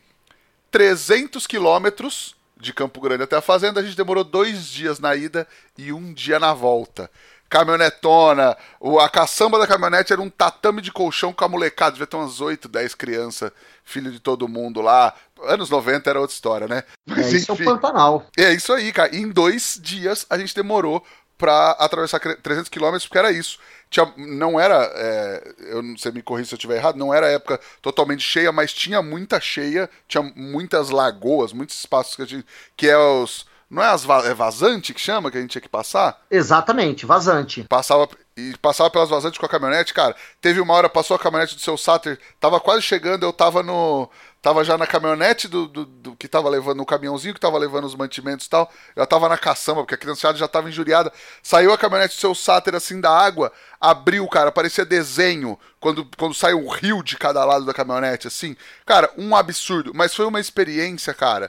300 0.71 1.47
quilômetros 1.47 2.37
de 2.63 2.73
Campo 2.73 3.01
Grande 3.01 3.25
até 3.25 3.37
a 3.37 3.43
fazenda, 3.43 3.81
a 3.81 3.83
gente 3.83 3.97
demorou 3.97 4.23
dois 4.23 4.69
dias 4.69 5.01
na 5.01 5.15
ida 5.17 5.47
e 5.77 5.93
um 5.93 6.15
dia 6.15 6.39
na 6.39 6.55
volta. 6.55 7.11
caminhonetona. 7.51 8.57
A 9.01 9.09
caçamba 9.11 9.59
da 9.59 9.67
caminhonete 9.67 10.13
era 10.13 10.23
um 10.23 10.31
tatame 10.31 10.81
de 10.81 10.91
colchão 10.91 11.35
com 11.35 11.45
a 11.45 11.49
molecada. 11.49 11.93
Devia 11.93 12.07
ter 12.07 12.17
umas 12.17 12.41
8, 12.41 12.67
10 12.67 12.95
crianças, 12.95 13.51
filho 13.85 14.11
de 14.11 14.19
todo 14.21 14.49
mundo 14.49 14.81
lá. 14.81 15.13
Anos 15.43 15.69
90 15.69 16.09
era 16.09 16.21
outra 16.21 16.33
história, 16.33 16.67
né? 16.67 16.85
Mas, 17.05 17.27
é, 17.27 17.37
isso 17.37 17.53
enfim, 17.53 17.65
é 17.65 17.67
o 17.67 17.75
Pantanal. 17.75 18.27
É 18.39 18.53
isso 18.55 18.73
aí, 18.73 18.91
cara. 18.93 19.15
E 19.15 19.19
em 19.19 19.29
dois 19.29 19.79
dias 19.83 20.25
a 20.31 20.39
gente 20.39 20.55
demorou 20.55 21.05
para 21.43 21.73
atravessar 21.73 22.21
300 22.21 22.69
quilômetros, 22.69 23.05
porque 23.09 23.19
era 23.19 23.33
isso. 23.33 23.59
Tinha, 23.91 24.15
não 24.17 24.61
era, 24.61 24.89
é, 24.95 25.55
eu 25.73 25.83
não 25.83 25.99
sei 25.99 26.13
me 26.13 26.23
corrija 26.23 26.51
se 26.51 26.55
eu 26.55 26.57
estiver 26.57 26.77
errado, 26.77 26.97
não 26.97 27.13
era 27.13 27.27
época 27.27 27.59
totalmente 27.83 28.23
cheia, 28.23 28.53
mas 28.53 28.73
tinha 28.73 29.03
muita 29.03 29.41
cheia, 29.41 29.91
tinha 30.07 30.23
muitas 30.37 30.91
lagoas, 30.91 31.53
muitos 31.53 31.77
espaços 31.77 32.15
que, 32.15 32.25
gente, 32.25 32.47
que 32.77 32.89
é 32.89 32.97
os 32.97 33.45
não 33.69 33.83
é 33.83 33.89
as 33.89 34.05
é 34.05 34.35
vazante 34.35 34.93
que 34.93 35.01
chama 35.01 35.31
que 35.31 35.39
a 35.39 35.41
gente 35.41 35.51
tinha 35.51 35.63
que 35.63 35.69
passar? 35.69 36.21
Exatamente, 36.31 37.07
vazante. 37.07 37.65
Passava 37.65 38.07
e 38.37 38.55
passava 38.59 38.91
pelas 38.91 39.09
vazantes 39.09 39.39
com 39.39 39.47
a 39.47 39.49
caminhonete, 39.49 39.95
cara. 39.95 40.15
Teve 40.43 40.61
uma 40.61 40.75
hora, 40.75 40.91
passou 40.91 41.17
a 41.17 41.19
caminhonete 41.19 41.55
do 41.55 41.61
seu 41.61 41.77
Sater, 41.79 42.19
tava 42.39 42.61
quase 42.61 42.83
chegando, 42.83 43.25
eu 43.25 43.33
tava 43.33 43.63
no. 43.63 44.11
Tava 44.43 44.65
já 44.65 44.77
na 44.77 44.89
caminhonete 44.89 45.47
do, 45.47 45.69
do, 45.69 45.85
do 45.87 46.17
que 46.17 46.27
tava 46.27 46.49
levando, 46.49 46.79
no 46.79 46.85
caminhãozinho 46.85 47.33
que 47.33 47.39
tava 47.39 47.57
levando 47.57 47.85
os 47.85 47.95
mantimentos 47.95 48.47
e 48.47 48.51
tal. 48.51 48.69
Eu 48.97 49.07
tava 49.07 49.29
na 49.29 49.39
caçamba, 49.39 49.83
porque 49.83 49.95
a 49.95 49.99
criançada 49.99 50.37
já 50.37 50.49
tava 50.49 50.69
injuriada. 50.69 51.13
Saiu 51.41 51.73
a 51.73 51.79
caminhonete 51.79 52.17
do 52.17 52.21
seu 52.21 52.35
Sater 52.35 52.75
assim 52.75 53.01
da 53.01 53.17
água, 53.17 53.53
abriu, 53.81 54.27
cara, 54.27 54.51
parecia 54.51 54.85
desenho 54.85 55.57
quando, 55.79 56.05
quando 56.19 56.35
sai 56.35 56.55
um 56.55 56.69
rio 56.69 57.05
de 57.05 57.17
cada 57.17 57.45
lado 57.45 57.65
da 57.65 57.73
caminhonete, 57.73 58.27
assim. 58.27 58.57
Cara, 58.85 59.13
um 59.17 59.37
absurdo. 59.37 59.93
Mas 59.95 60.13
foi 60.13 60.27
uma 60.27 60.41
experiência, 60.41 61.15
cara. 61.15 61.49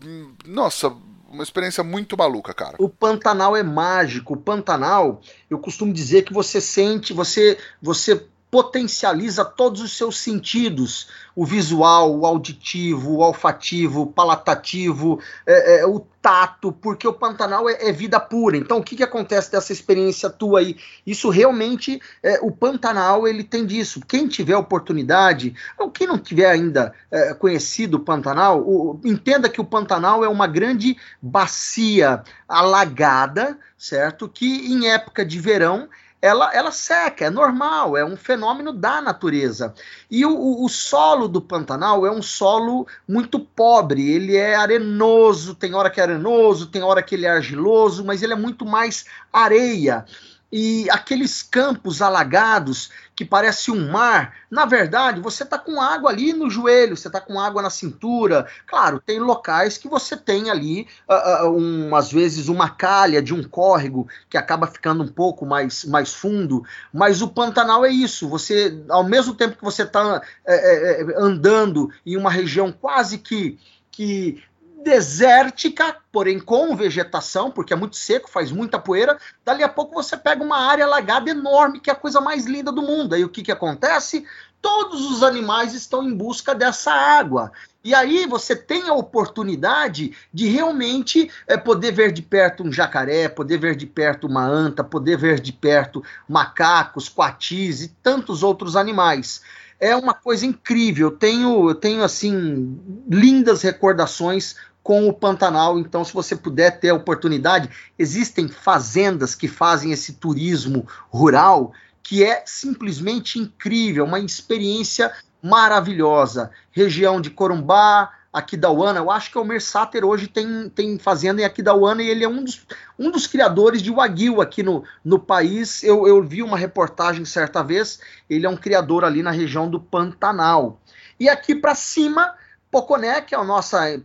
Hum, 0.00 0.32
nossa, 0.46 0.94
uma 1.28 1.42
experiência 1.42 1.82
muito 1.82 2.16
maluca, 2.16 2.54
cara. 2.54 2.76
O 2.78 2.88
Pantanal 2.88 3.56
é 3.56 3.62
mágico. 3.64 4.34
O 4.34 4.36
Pantanal, 4.36 5.20
eu 5.48 5.58
costumo 5.58 5.92
dizer 5.92 6.22
que 6.22 6.32
você 6.32 6.60
sente, 6.60 7.12
você, 7.12 7.58
você 7.82 8.24
potencializa 8.50 9.44
todos 9.44 9.80
os 9.80 9.96
seus 9.96 10.18
sentidos: 10.18 11.08
o 11.36 11.46
visual, 11.46 12.18
o 12.18 12.26
auditivo, 12.26 13.12
o 13.12 13.18
olfativo, 13.18 14.02
o 14.02 14.06
palatativo, 14.06 15.20
é, 15.46 15.80
é, 15.80 15.86
o 15.86 16.00
tato, 16.20 16.72
porque 16.72 17.06
o 17.08 17.12
Pantanal 17.12 17.68
é, 17.68 17.88
é, 17.88 17.92
vida 17.92 18.20
pura. 18.20 18.56
Então, 18.56 18.78
o 18.78 18.82
que, 18.82 18.96
que 18.96 19.02
acontece 19.02 19.50
dessa 19.50 19.72
experiência 19.72 20.28
tua 20.28 20.60
aí? 20.60 20.76
Isso 21.06 21.30
realmente, 21.30 22.00
é, 22.22 22.38
o 22.42 22.50
Pantanal, 22.50 23.26
ele 23.26 23.42
tem 23.44 23.64
disso. 23.64 24.00
Quem 24.06 24.26
tiver 24.26 24.56
oportunidade, 24.56 25.54
ou 25.78 25.90
quem 25.90 26.06
não 26.06 26.18
tiver 26.18 26.50
ainda 26.50 26.92
é, 27.10 27.32
conhecido 27.32 27.96
o 27.96 28.00
Pantanal, 28.00 28.60
o, 28.60 29.00
entenda 29.04 29.48
que 29.48 29.60
o 29.60 29.64
Pantanal 29.64 30.24
é 30.24 30.28
uma 30.28 30.46
grande 30.46 30.96
bacia 31.22 32.22
alagada, 32.48 33.56
certo? 33.78 34.28
Que 34.28 34.72
em 34.72 34.90
época 34.90 35.24
de 35.24 35.38
verão 35.38 35.88
ela, 36.22 36.54
ela 36.54 36.70
seca, 36.70 37.24
é 37.24 37.30
normal, 37.30 37.96
é 37.96 38.04
um 38.04 38.16
fenômeno 38.16 38.72
da 38.72 39.00
natureza. 39.00 39.74
E 40.10 40.24
o, 40.26 40.64
o, 40.64 40.68
solo 40.68 41.28
do 41.28 41.40
Pantanal 41.40 42.06
é 42.06 42.10
um 42.10 42.20
solo 42.20 42.86
muito 43.08 43.40
pobre, 43.40 44.10
ele 44.10 44.36
é 44.36 44.54
arenoso, 44.54 45.54
tem 45.54 45.74
hora 45.74 45.90
que 45.90 46.00
é 46.00 46.02
arenoso, 46.02 46.66
tem 46.66 46.82
hora 46.82 47.02
que 47.02 47.14
ele 47.14 47.26
é 47.26 47.30
argiloso, 47.30 48.04
mas 48.04 48.22
ele 48.22 48.34
é 48.34 48.36
muito 48.36 48.66
mais 48.66 49.06
areia 49.32 50.04
e 50.52 50.88
aqueles 50.90 51.42
campos 51.42 52.02
alagados 52.02 52.90
que 53.20 53.24
parece 53.26 53.70
um 53.70 53.90
mar, 53.90 54.34
na 54.50 54.64
verdade, 54.64 55.20
você 55.20 55.42
está 55.42 55.58
com 55.58 55.78
água 55.78 56.08
ali 56.08 56.32
no 56.32 56.48
joelho, 56.48 56.96
você 56.96 57.06
está 57.06 57.20
com 57.20 57.38
água 57.38 57.60
na 57.60 57.68
cintura. 57.68 58.46
Claro, 58.66 58.98
tem 58.98 59.18
locais 59.18 59.76
que 59.76 59.86
você 59.86 60.16
tem 60.16 60.48
ali, 60.48 60.86
uh, 61.06 61.44
uh, 61.44 61.54
um, 61.54 61.94
às 61.94 62.10
vezes, 62.10 62.48
uma 62.48 62.70
calha 62.70 63.20
de 63.20 63.34
um 63.34 63.42
córrego 63.42 64.08
que 64.30 64.38
acaba 64.38 64.66
ficando 64.66 65.02
um 65.04 65.08
pouco 65.08 65.44
mais, 65.44 65.84
mais 65.84 66.14
fundo, 66.14 66.64
mas 66.94 67.20
o 67.20 67.28
Pantanal 67.28 67.84
é 67.84 67.90
isso. 67.90 68.26
Você, 68.26 68.82
ao 68.88 69.04
mesmo 69.04 69.34
tempo 69.34 69.58
que 69.58 69.64
você 69.64 69.82
está 69.82 70.22
é, 70.46 71.02
é, 71.02 71.06
andando 71.18 71.90
em 72.06 72.16
uma 72.16 72.30
região 72.30 72.72
quase 72.72 73.18
que 73.18 73.58
que 73.92 74.42
desértica, 74.82 75.96
porém 76.10 76.38
com 76.38 76.74
vegetação, 76.74 77.50
porque 77.50 77.72
é 77.72 77.76
muito 77.76 77.96
seco, 77.96 78.30
faz 78.30 78.50
muita 78.50 78.78
poeira. 78.78 79.18
Dali 79.44 79.62
a 79.62 79.68
pouco 79.68 79.94
você 79.94 80.16
pega 80.16 80.42
uma 80.42 80.58
área 80.58 80.84
alagada 80.84 81.30
enorme, 81.30 81.80
que 81.80 81.90
é 81.90 81.92
a 81.92 81.96
coisa 81.96 82.20
mais 82.20 82.46
linda 82.46 82.72
do 82.72 82.82
mundo. 82.82 83.14
Aí 83.14 83.24
o 83.24 83.28
que, 83.28 83.42
que 83.42 83.52
acontece? 83.52 84.24
Todos 84.60 85.10
os 85.10 85.22
animais 85.22 85.72
estão 85.72 86.02
em 86.02 86.14
busca 86.14 86.54
dessa 86.54 86.92
água. 86.92 87.50
E 87.82 87.94
aí 87.94 88.26
você 88.26 88.54
tem 88.54 88.88
a 88.88 88.94
oportunidade 88.94 90.14
de 90.32 90.48
realmente 90.48 91.30
é, 91.46 91.56
poder 91.56 91.92
ver 91.92 92.12
de 92.12 92.20
perto 92.20 92.62
um 92.62 92.72
jacaré, 92.72 93.28
poder 93.28 93.58
ver 93.58 93.74
de 93.74 93.86
perto 93.86 94.26
uma 94.26 94.44
anta, 94.44 94.84
poder 94.84 95.16
ver 95.16 95.40
de 95.40 95.52
perto 95.52 96.04
macacos, 96.28 97.08
coatis 97.08 97.82
e 97.82 97.88
tantos 98.02 98.42
outros 98.42 98.76
animais 98.76 99.40
é 99.80 99.96
uma 99.96 100.12
coisa 100.12 100.44
incrível. 100.44 101.08
Eu 101.08 101.16
tenho, 101.16 101.70
eu 101.70 101.74
tenho 101.74 102.04
assim 102.04 102.78
lindas 103.08 103.62
recordações 103.62 104.54
com 104.82 105.08
o 105.08 105.12
Pantanal. 105.12 105.78
Então, 105.78 106.04
se 106.04 106.12
você 106.12 106.34
puder 106.34 106.80
ter 106.80 106.90
a 106.90 106.94
oportunidade, 106.94 107.70
existem 107.98 108.48
fazendas 108.48 109.34
que 109.34 109.48
fazem 109.48 109.92
esse 109.92 110.14
turismo 110.14 110.86
rural 111.10 111.72
que 112.02 112.24
é 112.24 112.42
simplesmente 112.44 113.38
incrível, 113.38 114.04
uma 114.04 114.18
experiência 114.18 115.12
maravilhosa. 115.42 116.50
Região 116.72 117.20
de 117.20 117.30
Corumbá, 117.30 118.10
Aquidauana, 118.32 119.00
eu 119.00 119.10
acho 119.10 119.30
que 119.30 119.38
o 119.38 119.44
Mersater 119.44 120.04
hoje 120.04 120.28
tem, 120.28 120.68
tem 120.68 120.98
fazenda 120.98 121.40
em 121.42 121.44
Aquidauana 121.44 122.02
e 122.02 122.08
ele 122.08 122.24
é 122.24 122.28
um 122.28 122.44
dos, 122.44 122.66
um 122.98 123.10
dos 123.10 123.26
criadores 123.26 123.82
de 123.82 123.90
Wagyu 123.90 124.40
aqui 124.40 124.62
no, 124.62 124.84
no 125.04 125.18
país. 125.18 125.82
Eu, 125.82 126.06
eu 126.06 126.22
vi 126.22 126.42
uma 126.42 126.56
reportagem 126.56 127.24
certa 127.24 127.62
vez, 127.62 128.00
ele 128.28 128.46
é 128.46 128.48
um 128.48 128.56
criador 128.56 129.04
ali 129.04 129.22
na 129.22 129.30
região 129.30 129.68
do 129.68 129.80
Pantanal. 129.80 130.80
E 131.18 131.28
aqui 131.28 131.54
para 131.54 131.74
cima, 131.74 132.34
Poconé, 132.70 133.20
que 133.20 133.34
é 133.34 133.38
a 133.38 133.44
nossa 133.44 134.00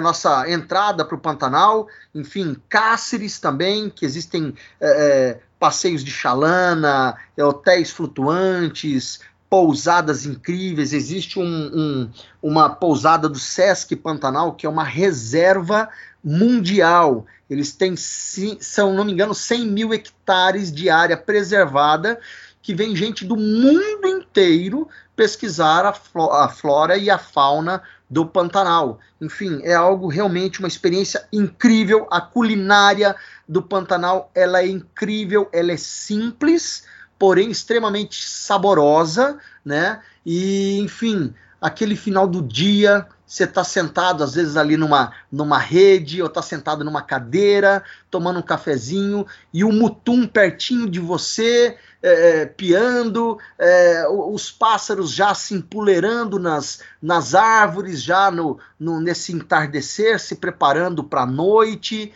nossa 0.00 0.50
entrada 0.50 1.04
para 1.04 1.14
o 1.14 1.20
Pantanal, 1.20 1.88
enfim, 2.14 2.56
Cáceres 2.68 3.38
também, 3.38 3.88
que 3.88 4.04
existem 4.04 4.54
é, 4.80 4.88
é, 4.88 5.40
passeios 5.58 6.04
de 6.04 6.10
chalana, 6.10 7.16
é, 7.36 7.44
hotéis 7.44 7.90
flutuantes, 7.90 9.20
pousadas 9.48 10.24
incríveis. 10.24 10.92
Existe 10.92 11.38
um, 11.38 11.44
um, 11.44 12.10
uma 12.42 12.70
pousada 12.70 13.28
do 13.28 13.38
Sesc 13.38 13.96
Pantanal, 13.96 14.54
que 14.54 14.64
é 14.64 14.68
uma 14.68 14.84
reserva 14.84 15.88
mundial. 16.22 17.26
Eles 17.48 17.72
têm, 17.72 17.94
são, 17.96 18.94
não 18.94 19.04
me 19.04 19.12
engano, 19.12 19.34
100 19.34 19.66
mil 19.66 19.92
hectares 19.92 20.70
de 20.70 20.88
área 20.88 21.16
preservada, 21.16 22.20
que 22.62 22.74
vem 22.74 22.94
gente 22.94 23.24
do 23.24 23.36
mundo 23.36 24.06
inteiro 24.06 24.88
pesquisar 25.20 25.84
a, 25.84 26.48
flora 26.48 26.96
e 26.96 27.10
a 27.10 27.18
fauna 27.18 27.82
do 28.08 28.24
Pantanal. 28.24 28.98
Enfim, 29.20 29.60
é 29.64 29.74
algo 29.74 30.08
realmente 30.08 30.60
uma 30.60 30.68
experiência 30.68 31.28
incrível. 31.30 32.06
A 32.10 32.22
culinária 32.22 33.14
do 33.46 33.60
Pantanal, 33.60 34.30
ela 34.34 34.62
é 34.62 34.66
incrível, 34.66 35.46
ela 35.52 35.72
é 35.72 35.76
simples, 35.76 36.84
porém 37.18 37.50
extremamente 37.50 38.26
saborosa, 38.26 39.38
né? 39.62 40.00
E, 40.24 40.80
enfim, 40.80 41.34
aquele 41.60 41.96
final 41.96 42.26
do 42.26 42.40
dia, 42.40 43.06
você 43.26 43.44
está 43.44 43.62
sentado 43.62 44.24
às 44.24 44.34
vezes 44.34 44.56
ali 44.56 44.78
numa, 44.78 45.12
numa 45.30 45.58
rede, 45.58 46.22
ou 46.22 46.28
está 46.28 46.40
sentado 46.40 46.82
numa 46.82 47.02
cadeira, 47.02 47.84
tomando 48.10 48.38
um 48.38 48.42
cafezinho, 48.42 49.26
e 49.52 49.64
o 49.64 49.70
mutum 49.70 50.26
pertinho 50.26 50.88
de 50.88 50.98
você, 50.98 51.76
é, 52.02 52.40
é, 52.40 52.46
piando, 52.46 53.38
é, 53.58 54.06
os 54.08 54.50
pássaros 54.50 55.12
já 55.12 55.34
se 55.34 55.54
empoleirando 55.54 56.38
nas, 56.38 56.80
nas 57.00 57.34
árvores, 57.34 58.02
já 58.02 58.30
no, 58.30 58.58
no 58.78 59.00
nesse 59.00 59.32
entardecer, 59.32 60.18
se 60.18 60.36
preparando 60.36 61.04
para 61.04 61.22
a 61.22 61.26
noite. 61.26 62.12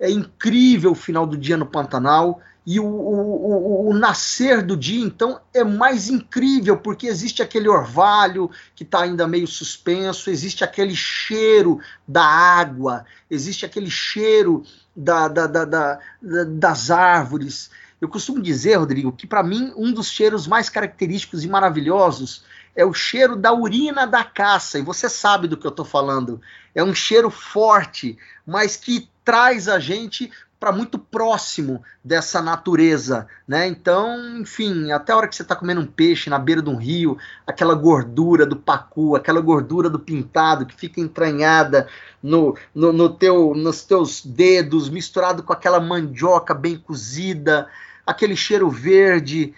É 0.00 0.10
incrível 0.10 0.92
o 0.92 0.96
final 0.96 1.26
do 1.26 1.36
dia 1.36 1.56
no 1.56 1.66
Pantanal. 1.66 2.40
E 2.66 2.78
o, 2.78 2.84
o, 2.84 3.86
o, 3.86 3.88
o, 3.88 3.94
nascer 3.94 4.60
do 4.60 4.76
dia, 4.76 5.02
então, 5.02 5.40
é 5.54 5.64
mais 5.64 6.10
incrível, 6.10 6.76
porque 6.76 7.06
existe 7.06 7.42
aquele 7.42 7.66
orvalho 7.66 8.50
que 8.74 8.84
está 8.84 9.04
ainda 9.04 9.26
meio 9.26 9.46
suspenso, 9.46 10.28
existe 10.28 10.62
aquele 10.62 10.94
cheiro 10.94 11.80
da 12.06 12.22
água, 12.22 13.06
existe 13.30 13.64
aquele 13.64 13.88
cheiro 13.88 14.64
da, 14.94 15.28
da, 15.28 15.46
da, 15.46 15.64
da 15.64 15.98
das 16.46 16.90
árvores. 16.90 17.70
Eu 18.00 18.08
costumo 18.08 18.40
dizer, 18.40 18.76
Rodrigo, 18.76 19.12
que 19.12 19.26
para 19.26 19.42
mim 19.42 19.72
um 19.76 19.92
dos 19.92 20.08
cheiros 20.08 20.46
mais 20.46 20.68
característicos 20.68 21.44
e 21.44 21.48
maravilhosos 21.48 22.44
é 22.74 22.84
o 22.84 22.94
cheiro 22.94 23.34
da 23.34 23.52
urina 23.52 24.06
da 24.06 24.22
caça, 24.22 24.78
e 24.78 24.82
você 24.82 25.08
sabe 25.08 25.48
do 25.48 25.56
que 25.56 25.66
eu 25.66 25.70
estou 25.70 25.84
falando. 25.84 26.40
É 26.72 26.82
um 26.82 26.94
cheiro 26.94 27.28
forte, 27.28 28.16
mas 28.46 28.76
que 28.76 29.10
traz 29.24 29.68
a 29.68 29.80
gente 29.80 30.30
para 30.58 30.72
muito 30.72 30.98
próximo 30.98 31.82
dessa 32.02 32.42
natureza, 32.42 33.28
né? 33.46 33.68
Então, 33.68 34.38
enfim, 34.38 34.90
até 34.90 35.12
a 35.12 35.16
hora 35.16 35.28
que 35.28 35.36
você 35.36 35.42
está 35.42 35.54
comendo 35.54 35.80
um 35.80 35.86
peixe 35.86 36.28
na 36.28 36.38
beira 36.38 36.60
de 36.60 36.68
um 36.68 36.76
rio, 36.76 37.16
aquela 37.46 37.74
gordura 37.74 38.44
do 38.44 38.56
pacu, 38.56 39.14
aquela 39.14 39.40
gordura 39.40 39.88
do 39.88 40.00
pintado 40.00 40.66
que 40.66 40.74
fica 40.74 41.00
entranhada 41.00 41.86
no, 42.22 42.56
no, 42.74 42.92
no 42.92 43.08
teu, 43.08 43.54
nos 43.54 43.82
teus 43.84 44.24
dedos, 44.24 44.90
misturado 44.90 45.42
com 45.44 45.52
aquela 45.52 45.80
mandioca 45.80 46.52
bem 46.54 46.76
cozida, 46.76 47.68
aquele 48.04 48.34
cheiro 48.34 48.68
verde. 48.68 49.54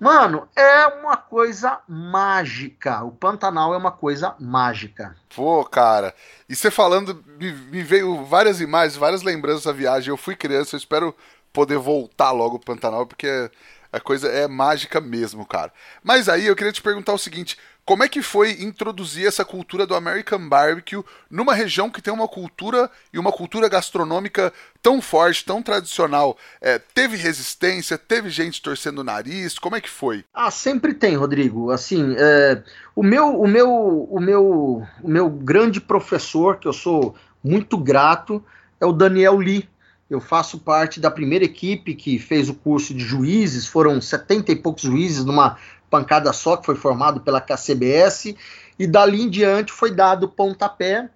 Mano, 0.00 0.48
é 0.56 0.86
uma 0.86 1.14
coisa 1.14 1.78
mágica. 1.86 3.04
O 3.04 3.12
Pantanal 3.12 3.74
é 3.74 3.76
uma 3.76 3.92
coisa 3.92 4.34
mágica. 4.40 5.14
Pô, 5.36 5.62
cara. 5.62 6.14
E 6.48 6.56
você 6.56 6.70
falando, 6.70 7.22
me, 7.38 7.52
me 7.52 7.82
veio 7.82 8.24
várias 8.24 8.62
imagens, 8.62 8.96
várias 8.96 9.20
lembranças 9.20 9.64
da 9.64 9.72
viagem. 9.72 10.08
Eu 10.08 10.16
fui 10.16 10.34
criança, 10.34 10.74
eu 10.74 10.78
espero 10.78 11.14
poder 11.52 11.76
voltar 11.76 12.30
logo 12.30 12.58
pro 12.58 12.74
Pantanal, 12.74 13.06
porque 13.06 13.50
a 13.92 14.00
coisa 14.00 14.28
é 14.28 14.48
mágica 14.48 15.02
mesmo, 15.02 15.44
cara. 15.44 15.70
Mas 16.02 16.30
aí 16.30 16.46
eu 16.46 16.56
queria 16.56 16.72
te 16.72 16.80
perguntar 16.80 17.12
o 17.12 17.18
seguinte: 17.18 17.58
como 17.84 18.04
é 18.04 18.08
que 18.08 18.22
foi 18.22 18.62
introduzir 18.62 19.26
essa 19.26 19.44
cultura 19.44 19.86
do 19.86 19.94
American 19.94 20.48
Barbecue 20.48 21.02
numa 21.30 21.54
região 21.54 21.90
que 21.90 22.02
tem 22.02 22.12
uma 22.12 22.28
cultura 22.28 22.90
e 23.12 23.18
uma 23.18 23.32
cultura 23.32 23.68
gastronômica 23.68 24.52
tão 24.82 25.00
forte, 25.02 25.44
tão 25.44 25.62
tradicional? 25.62 26.36
É, 26.60 26.78
teve 26.78 27.16
resistência? 27.16 27.98
Teve 27.98 28.30
gente 28.30 28.62
torcendo 28.62 29.00
o 29.00 29.04
nariz? 29.04 29.58
Como 29.58 29.76
é 29.76 29.80
que 29.80 29.90
foi? 29.90 30.24
Ah, 30.32 30.50
sempre 30.50 30.94
tem, 30.94 31.16
Rodrigo. 31.16 31.70
Assim, 31.70 32.14
é, 32.16 32.62
o 32.94 33.02
meu, 33.02 33.40
o 33.40 33.48
meu, 33.48 33.68
o 34.10 34.20
meu, 34.20 34.86
o 35.02 35.08
meu 35.08 35.28
grande 35.28 35.80
professor, 35.80 36.58
que 36.58 36.68
eu 36.68 36.72
sou 36.72 37.14
muito 37.42 37.76
grato, 37.76 38.44
é 38.80 38.86
o 38.86 38.92
Daniel 38.92 39.36
Lee 39.36 39.68
eu 40.10 40.20
faço 40.20 40.58
parte 40.58 40.98
da 40.98 41.08
primeira 41.08 41.44
equipe 41.44 41.94
que 41.94 42.18
fez 42.18 42.48
o 42.48 42.54
curso 42.54 42.92
de 42.92 43.04
juízes, 43.04 43.68
foram 43.68 44.00
70 44.00 44.50
e 44.50 44.56
poucos 44.56 44.82
juízes 44.82 45.24
numa 45.24 45.56
pancada 45.90 46.32
só, 46.32 46.56
que 46.56 46.64
foi 46.64 46.76
formado 46.76 47.20
pela 47.20 47.40
KCBS, 47.40 48.36
e 48.78 48.86
dali 48.86 49.22
em 49.22 49.28
diante 49.28 49.72
foi 49.72 49.90
dado 49.90 50.28
pontapé 50.28 51.10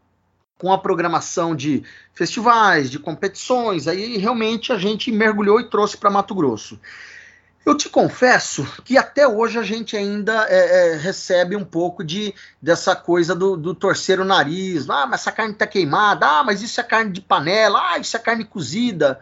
com 0.58 0.72
a 0.72 0.78
programação 0.78 1.54
de 1.54 1.82
festivais, 2.12 2.90
de 2.90 2.98
competições, 2.98 3.88
aí 3.88 4.16
realmente 4.16 4.72
a 4.72 4.78
gente 4.78 5.10
mergulhou 5.10 5.60
e 5.60 5.70
trouxe 5.70 5.96
para 5.96 6.10
Mato 6.10 6.34
Grosso. 6.34 6.78
Eu 7.66 7.74
te 7.74 7.88
confesso 7.88 8.66
que 8.84 8.98
até 8.98 9.26
hoje 9.26 9.58
a 9.58 9.62
gente 9.62 9.96
ainda 9.96 10.46
é, 10.50 10.92
é, 10.92 10.96
recebe 10.96 11.56
um 11.56 11.64
pouco 11.64 12.04
de 12.04 12.34
dessa 12.60 12.94
coisa 12.94 13.34
do, 13.34 13.56
do, 13.56 13.74
torcer 13.74 14.20
o 14.20 14.24
nariz. 14.24 14.88
Ah, 14.90 15.06
mas 15.06 15.22
essa 15.22 15.32
carne 15.32 15.54
tá 15.54 15.66
queimada. 15.66 16.26
Ah, 16.26 16.44
mas 16.44 16.60
isso 16.60 16.78
é 16.78 16.84
carne 16.84 17.10
de 17.10 17.22
panela. 17.22 17.80
Ah, 17.92 17.98
isso 17.98 18.14
é 18.14 18.20
carne 18.20 18.44
cozida. 18.44 19.18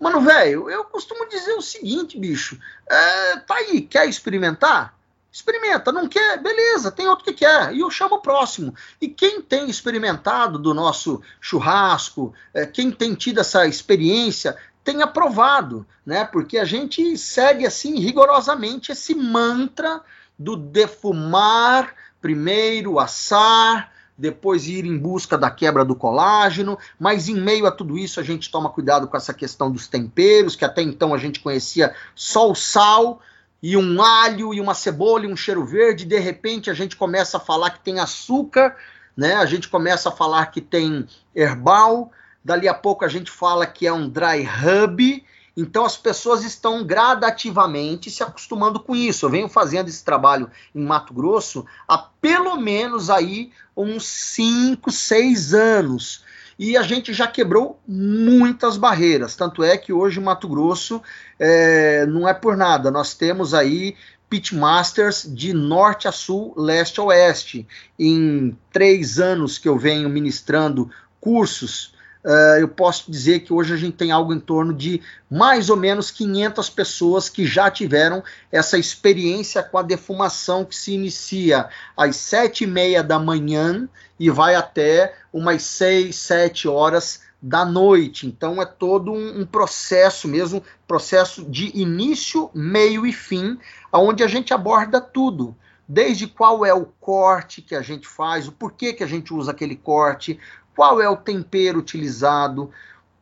Mano, 0.00 0.22
velho, 0.22 0.70
eu 0.70 0.82
costumo 0.84 1.28
dizer 1.28 1.52
o 1.52 1.60
seguinte, 1.60 2.18
bicho. 2.18 2.58
É, 2.88 3.36
tá 3.40 3.56
aí, 3.56 3.82
quer 3.82 4.08
experimentar? 4.08 4.98
Experimenta, 5.30 5.92
não 5.92 6.08
quer? 6.08 6.42
Beleza, 6.42 6.90
tem 6.90 7.06
outro 7.06 7.24
que 7.24 7.34
quer. 7.34 7.74
E 7.74 7.80
eu 7.80 7.90
chamo 7.90 8.16
o 8.16 8.22
próximo. 8.22 8.74
E 8.98 9.06
quem 9.06 9.42
tem 9.42 9.68
experimentado 9.68 10.58
do 10.58 10.72
nosso 10.72 11.22
churrasco, 11.38 12.34
é, 12.54 12.64
quem 12.64 12.90
tem 12.90 13.14
tido 13.14 13.40
essa 13.40 13.66
experiência, 13.66 14.56
tem 14.82 15.02
aprovado, 15.02 15.86
né? 16.04 16.24
Porque 16.24 16.56
a 16.56 16.64
gente 16.64 17.16
segue 17.18 17.66
assim 17.66 18.00
rigorosamente 18.00 18.92
esse 18.92 19.14
mantra 19.14 20.00
do 20.38 20.56
defumar, 20.56 21.94
primeiro 22.20 22.98
assar, 22.98 23.92
depois 24.20 24.68
ir 24.68 24.84
em 24.84 24.98
busca 24.98 25.38
da 25.38 25.50
quebra 25.50 25.82
do 25.82 25.94
colágeno, 25.94 26.78
mas 26.98 27.28
em 27.28 27.40
meio 27.40 27.66
a 27.66 27.70
tudo 27.70 27.96
isso 27.96 28.20
a 28.20 28.22
gente 28.22 28.50
toma 28.50 28.68
cuidado 28.68 29.08
com 29.08 29.16
essa 29.16 29.32
questão 29.32 29.70
dos 29.70 29.88
temperos, 29.88 30.54
que 30.54 30.64
até 30.64 30.82
então 30.82 31.14
a 31.14 31.18
gente 31.18 31.40
conhecia 31.40 31.94
só 32.14 32.50
o 32.50 32.54
sal 32.54 33.22
e 33.62 33.76
um 33.76 34.02
alho 34.02 34.52
e 34.52 34.60
uma 34.60 34.74
cebola 34.74 35.24
e 35.24 35.32
um 35.32 35.36
cheiro 35.36 35.64
verde, 35.64 36.04
de 36.04 36.18
repente 36.18 36.70
a 36.70 36.74
gente 36.74 36.96
começa 36.96 37.38
a 37.38 37.40
falar 37.40 37.70
que 37.70 37.80
tem 37.80 37.98
açúcar, 37.98 38.76
né? 39.16 39.34
A 39.36 39.46
gente 39.46 39.68
começa 39.68 40.10
a 40.10 40.12
falar 40.12 40.46
que 40.46 40.60
tem 40.60 41.06
herbal, 41.34 42.12
dali 42.44 42.68
a 42.68 42.74
pouco 42.74 43.04
a 43.06 43.08
gente 43.08 43.30
fala 43.30 43.66
que 43.66 43.86
é 43.86 43.92
um 43.92 44.06
dry 44.06 44.46
hub, 44.46 45.24
então 45.56 45.84
as 45.84 45.96
pessoas 45.96 46.44
estão 46.44 46.84
gradativamente 46.84 48.10
se 48.10 48.22
acostumando 48.22 48.80
com 48.80 48.94
isso. 48.94 49.26
Eu 49.26 49.30
venho 49.30 49.48
fazendo 49.48 49.88
esse 49.88 50.04
trabalho 50.04 50.50
em 50.74 50.82
Mato 50.82 51.12
Grosso 51.12 51.66
há 51.86 51.98
pelo 51.98 52.56
menos 52.56 53.10
aí 53.10 53.50
uns 53.76 54.04
5, 54.04 54.90
6 54.90 55.54
anos. 55.54 56.24
E 56.58 56.76
a 56.76 56.82
gente 56.82 57.12
já 57.12 57.26
quebrou 57.26 57.80
muitas 57.88 58.76
barreiras. 58.76 59.34
Tanto 59.34 59.64
é 59.64 59.78
que 59.78 59.92
hoje 59.92 60.20
Mato 60.20 60.46
Grosso 60.46 61.02
é, 61.38 62.04
não 62.06 62.28
é 62.28 62.34
por 62.34 62.56
nada. 62.56 62.90
Nós 62.90 63.14
temos 63.14 63.54
aí 63.54 63.96
pitmasters 64.28 65.26
de 65.26 65.52
norte 65.52 66.06
a 66.06 66.12
sul, 66.12 66.54
leste 66.56 67.00
a 67.00 67.04
oeste. 67.04 67.66
Em 67.98 68.56
três 68.70 69.18
anos 69.18 69.58
que 69.58 69.68
eu 69.68 69.78
venho 69.78 70.08
ministrando 70.08 70.90
cursos 71.18 71.94
Uh, 72.22 72.60
eu 72.60 72.68
posso 72.68 73.10
dizer 73.10 73.40
que 73.40 73.52
hoje 73.52 73.72
a 73.72 73.76
gente 73.78 73.96
tem 73.96 74.10
algo 74.10 74.34
em 74.34 74.40
torno 74.40 74.74
de 74.74 75.00
mais 75.30 75.70
ou 75.70 75.76
menos 75.76 76.10
500 76.10 76.68
pessoas 76.68 77.30
que 77.30 77.46
já 77.46 77.70
tiveram 77.70 78.22
essa 78.52 78.76
experiência 78.76 79.62
com 79.62 79.78
a 79.78 79.82
defumação 79.82 80.62
que 80.64 80.76
se 80.76 80.92
inicia 80.92 81.70
às 81.96 82.16
sete 82.16 82.64
e 82.64 82.66
meia 82.66 83.02
da 83.02 83.18
manhã 83.18 83.88
e 84.18 84.28
vai 84.28 84.54
até 84.54 85.14
umas 85.32 85.62
seis, 85.62 86.16
sete 86.16 86.68
horas 86.68 87.22
da 87.40 87.64
noite. 87.64 88.26
Então 88.26 88.60
é 88.60 88.66
todo 88.66 89.12
um, 89.12 89.40
um 89.40 89.46
processo 89.46 90.28
mesmo, 90.28 90.62
processo 90.86 91.42
de 91.44 91.74
início, 91.74 92.50
meio 92.52 93.06
e 93.06 93.14
fim, 93.14 93.58
aonde 93.90 94.22
a 94.22 94.28
gente 94.28 94.52
aborda 94.52 95.00
tudo 95.00 95.56
desde 95.92 96.28
qual 96.28 96.64
é 96.64 96.72
o 96.72 96.86
corte 97.00 97.60
que 97.60 97.74
a 97.74 97.82
gente 97.82 98.06
faz, 98.06 98.46
o 98.46 98.52
porquê 98.52 98.92
que 98.92 99.02
a 99.02 99.08
gente 99.08 99.34
usa 99.34 99.50
aquele 99.50 99.74
corte, 99.74 100.38
qual 100.80 100.98
é 100.98 101.10
o 101.10 101.16
tempero 101.18 101.78
utilizado, 101.78 102.70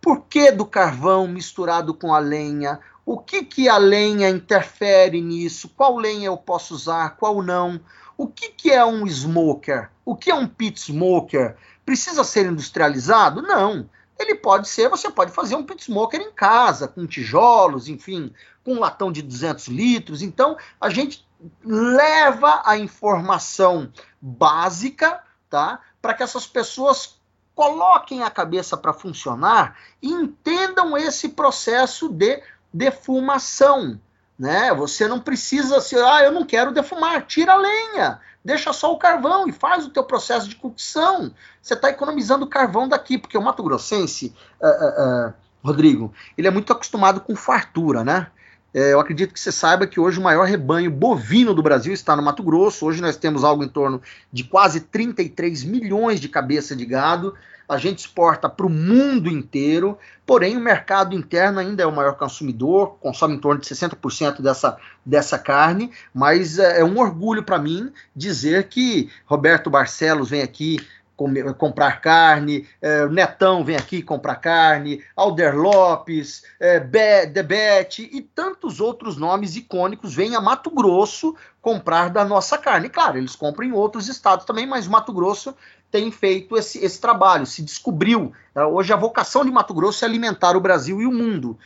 por 0.01 0.27
que 0.27 0.53
do 0.53 0.65
carvão 0.65 1.27
misturado 1.27 1.93
com 1.93 2.15
a 2.15 2.21
lenha, 2.21 2.79
o 3.05 3.19
que, 3.19 3.43
que 3.43 3.69
a 3.69 3.77
lenha 3.77 4.31
interfere 4.31 5.21
nisso, 5.21 5.69
qual 5.71 5.97
lenha 5.97 6.27
eu 6.27 6.37
posso 6.37 6.73
usar, 6.73 7.17
qual 7.17 7.43
não, 7.43 7.81
o 8.17 8.29
que, 8.29 8.51
que 8.51 8.71
é 8.71 8.87
um 8.87 9.05
smoker, 9.09 9.91
o 10.05 10.15
que 10.15 10.31
é 10.31 10.35
um 10.37 10.47
pit 10.47 10.79
smoker, 10.81 11.57
precisa 11.85 12.23
ser 12.23 12.47
industrializado? 12.47 13.43
Não. 13.43 13.91
Ele 14.17 14.37
pode 14.37 14.69
ser, 14.69 14.89
você 14.89 15.11
pode 15.11 15.33
fazer 15.33 15.57
um 15.57 15.65
pit 15.65 15.83
smoker 15.83 16.21
em 16.21 16.31
casa, 16.31 16.87
com 16.87 17.09
tijolos, 17.09 17.89
enfim, 17.89 18.33
com 18.63 18.75
um 18.75 18.79
latão 18.79 19.11
de 19.11 19.21
200 19.21 19.67
litros. 19.67 20.23
Então, 20.23 20.57
a 20.81 20.89
gente 20.91 21.27
leva 21.65 22.63
a 22.65 22.79
informação 22.79 23.93
básica, 24.21 25.21
tá? 25.51 25.81
Para 26.01 26.15
que 26.15 26.23
essas 26.23 26.47
pessoas 26.47 27.18
coloquem 27.59 28.23
a 28.23 28.31
cabeça 28.31 28.77
para 28.77 28.93
funcionar 28.93 29.77
e 30.01 30.13
entendam 30.13 30.97
esse 30.97 31.31
processo 31.31 32.09
de 32.09 32.41
defumação. 32.73 34.01
Né? 34.39 34.73
Você 34.75 35.09
não 35.09 35.19
precisa 35.19 35.81
ser, 35.81 36.01
ah, 36.05 36.23
eu 36.23 36.31
não 36.31 36.47
quero 36.47 36.71
defumar, 36.71 37.27
tira 37.27 37.55
a 37.55 37.57
lenha, 37.57 38.21
deixa 38.45 38.73
só 38.73 38.93
o 38.93 38.97
carvão 38.97 39.49
e 39.49 39.53
faz 39.53 39.85
o 39.85 39.91
teu 39.91 40.05
processo 40.05 40.49
de 40.49 40.55
cocção. 40.55 41.35
Você 41.61 41.75
está 41.75 41.89
economizando 41.91 42.47
carvão 42.47 42.87
daqui, 42.87 43.19
porque 43.19 43.37
o 43.37 43.43
Mato 43.43 43.65
Grossense, 43.65 44.33
uh, 44.63 44.67
uh, 44.69 45.29
uh, 45.29 45.35
Rodrigo, 45.61 46.15
ele 46.37 46.47
é 46.47 46.53
muito 46.53 46.73
acostumado 46.73 47.21
com 47.21 47.35
fartura, 47.35 48.05
né? 48.05 48.31
É, 48.73 48.93
eu 48.93 49.01
acredito 49.01 49.33
que 49.33 49.41
você 49.41 49.51
saiba 49.51 49.87
que 49.87 49.99
hoje 49.99 50.19
o 50.19 50.23
maior 50.23 50.47
rebanho 50.47 50.91
bovino 50.91 51.55
do 51.55 51.63
Brasil 51.63 51.93
está 51.93 52.15
no 52.15 52.23
Mato 52.23 52.43
Grosso. 52.43 52.85
Hoje 52.85 53.01
nós 53.01 53.17
temos 53.17 53.43
algo 53.43 53.65
em 53.65 53.69
torno 53.69 54.01
de 54.33 54.45
quase 54.45 54.81
33 54.81 55.65
milhões 55.65 56.21
de 56.21 56.29
cabeças 56.29 56.77
de 56.77 56.85
gado. 56.85 57.35
A 57.69 57.77
gente 57.77 57.99
exporta 57.99 58.49
para 58.49 58.65
o 58.65 58.71
mundo 58.71 59.29
inteiro, 59.29 59.99
porém 60.25 60.57
o 60.57 60.61
mercado 60.61 61.15
interno 61.15 61.59
ainda 61.59 61.83
é 61.83 61.87
o 61.87 61.95
maior 61.95 62.15
consumidor, 62.15 62.97
consome 62.99 63.35
em 63.35 63.39
torno 63.39 63.61
de 63.61 63.67
60% 63.67 64.41
dessa, 64.41 64.79
dessa 65.05 65.39
carne, 65.39 65.91
mas 66.15 66.59
é, 66.59 66.81
é 66.81 66.85
um 66.85 66.99
orgulho 66.99 67.43
para 67.43 67.59
mim 67.59 67.93
dizer 68.17 68.69
que 68.69 69.11
Roberto 69.27 69.69
Barcelos 69.69 70.31
vem 70.31 70.41
aqui 70.41 70.79
comer, 71.19 71.53
comprar 71.55 72.01
carne, 72.01 72.67
é, 72.81 73.09
Netão 73.09 73.65
vem 73.65 73.75
aqui 73.75 74.01
comprar 74.01 74.37
carne, 74.37 75.05
Alder 75.17 75.57
Lopes, 75.57 76.45
é, 76.61 76.79
Be, 76.79 77.27
Debete 77.27 78.09
e 78.13 78.23
tantos 78.23 78.81
outros 78.81 79.17
nomes 79.17 79.57
icônicos 79.57 80.15
vêm 80.15 80.37
a 80.37 80.41
Mato 80.41 80.71
Grosso 80.71 81.35
comprar 81.61 82.09
da 82.09 82.25
nossa 82.25 82.57
carne. 82.57 82.89
Claro, 82.89 83.19
eles 83.19 83.35
compram 83.35 83.67
em 83.67 83.73
outros 83.73 84.09
estados 84.09 84.47
também, 84.47 84.65
mas 84.65 84.87
Mato 84.87 85.13
Grosso 85.13 85.55
tem 85.91 86.13
feito 86.13 86.57
esse, 86.57 86.79
esse 86.85 87.01
trabalho, 87.01 87.45
se 87.45 87.63
descobriu. 87.63 88.33
É, 88.55 88.65
hoje 88.65 88.93
a 88.93 88.97
vocação 88.97 89.45
de 89.45 89.51
Mato 89.51 89.75
Grosso 89.75 90.05
é 90.05 90.09
alimentar 90.09 90.57
o 90.57 90.61
Brasil 90.61 91.03
e 91.03 91.07
o 91.07 91.13
mundo. 91.13 91.59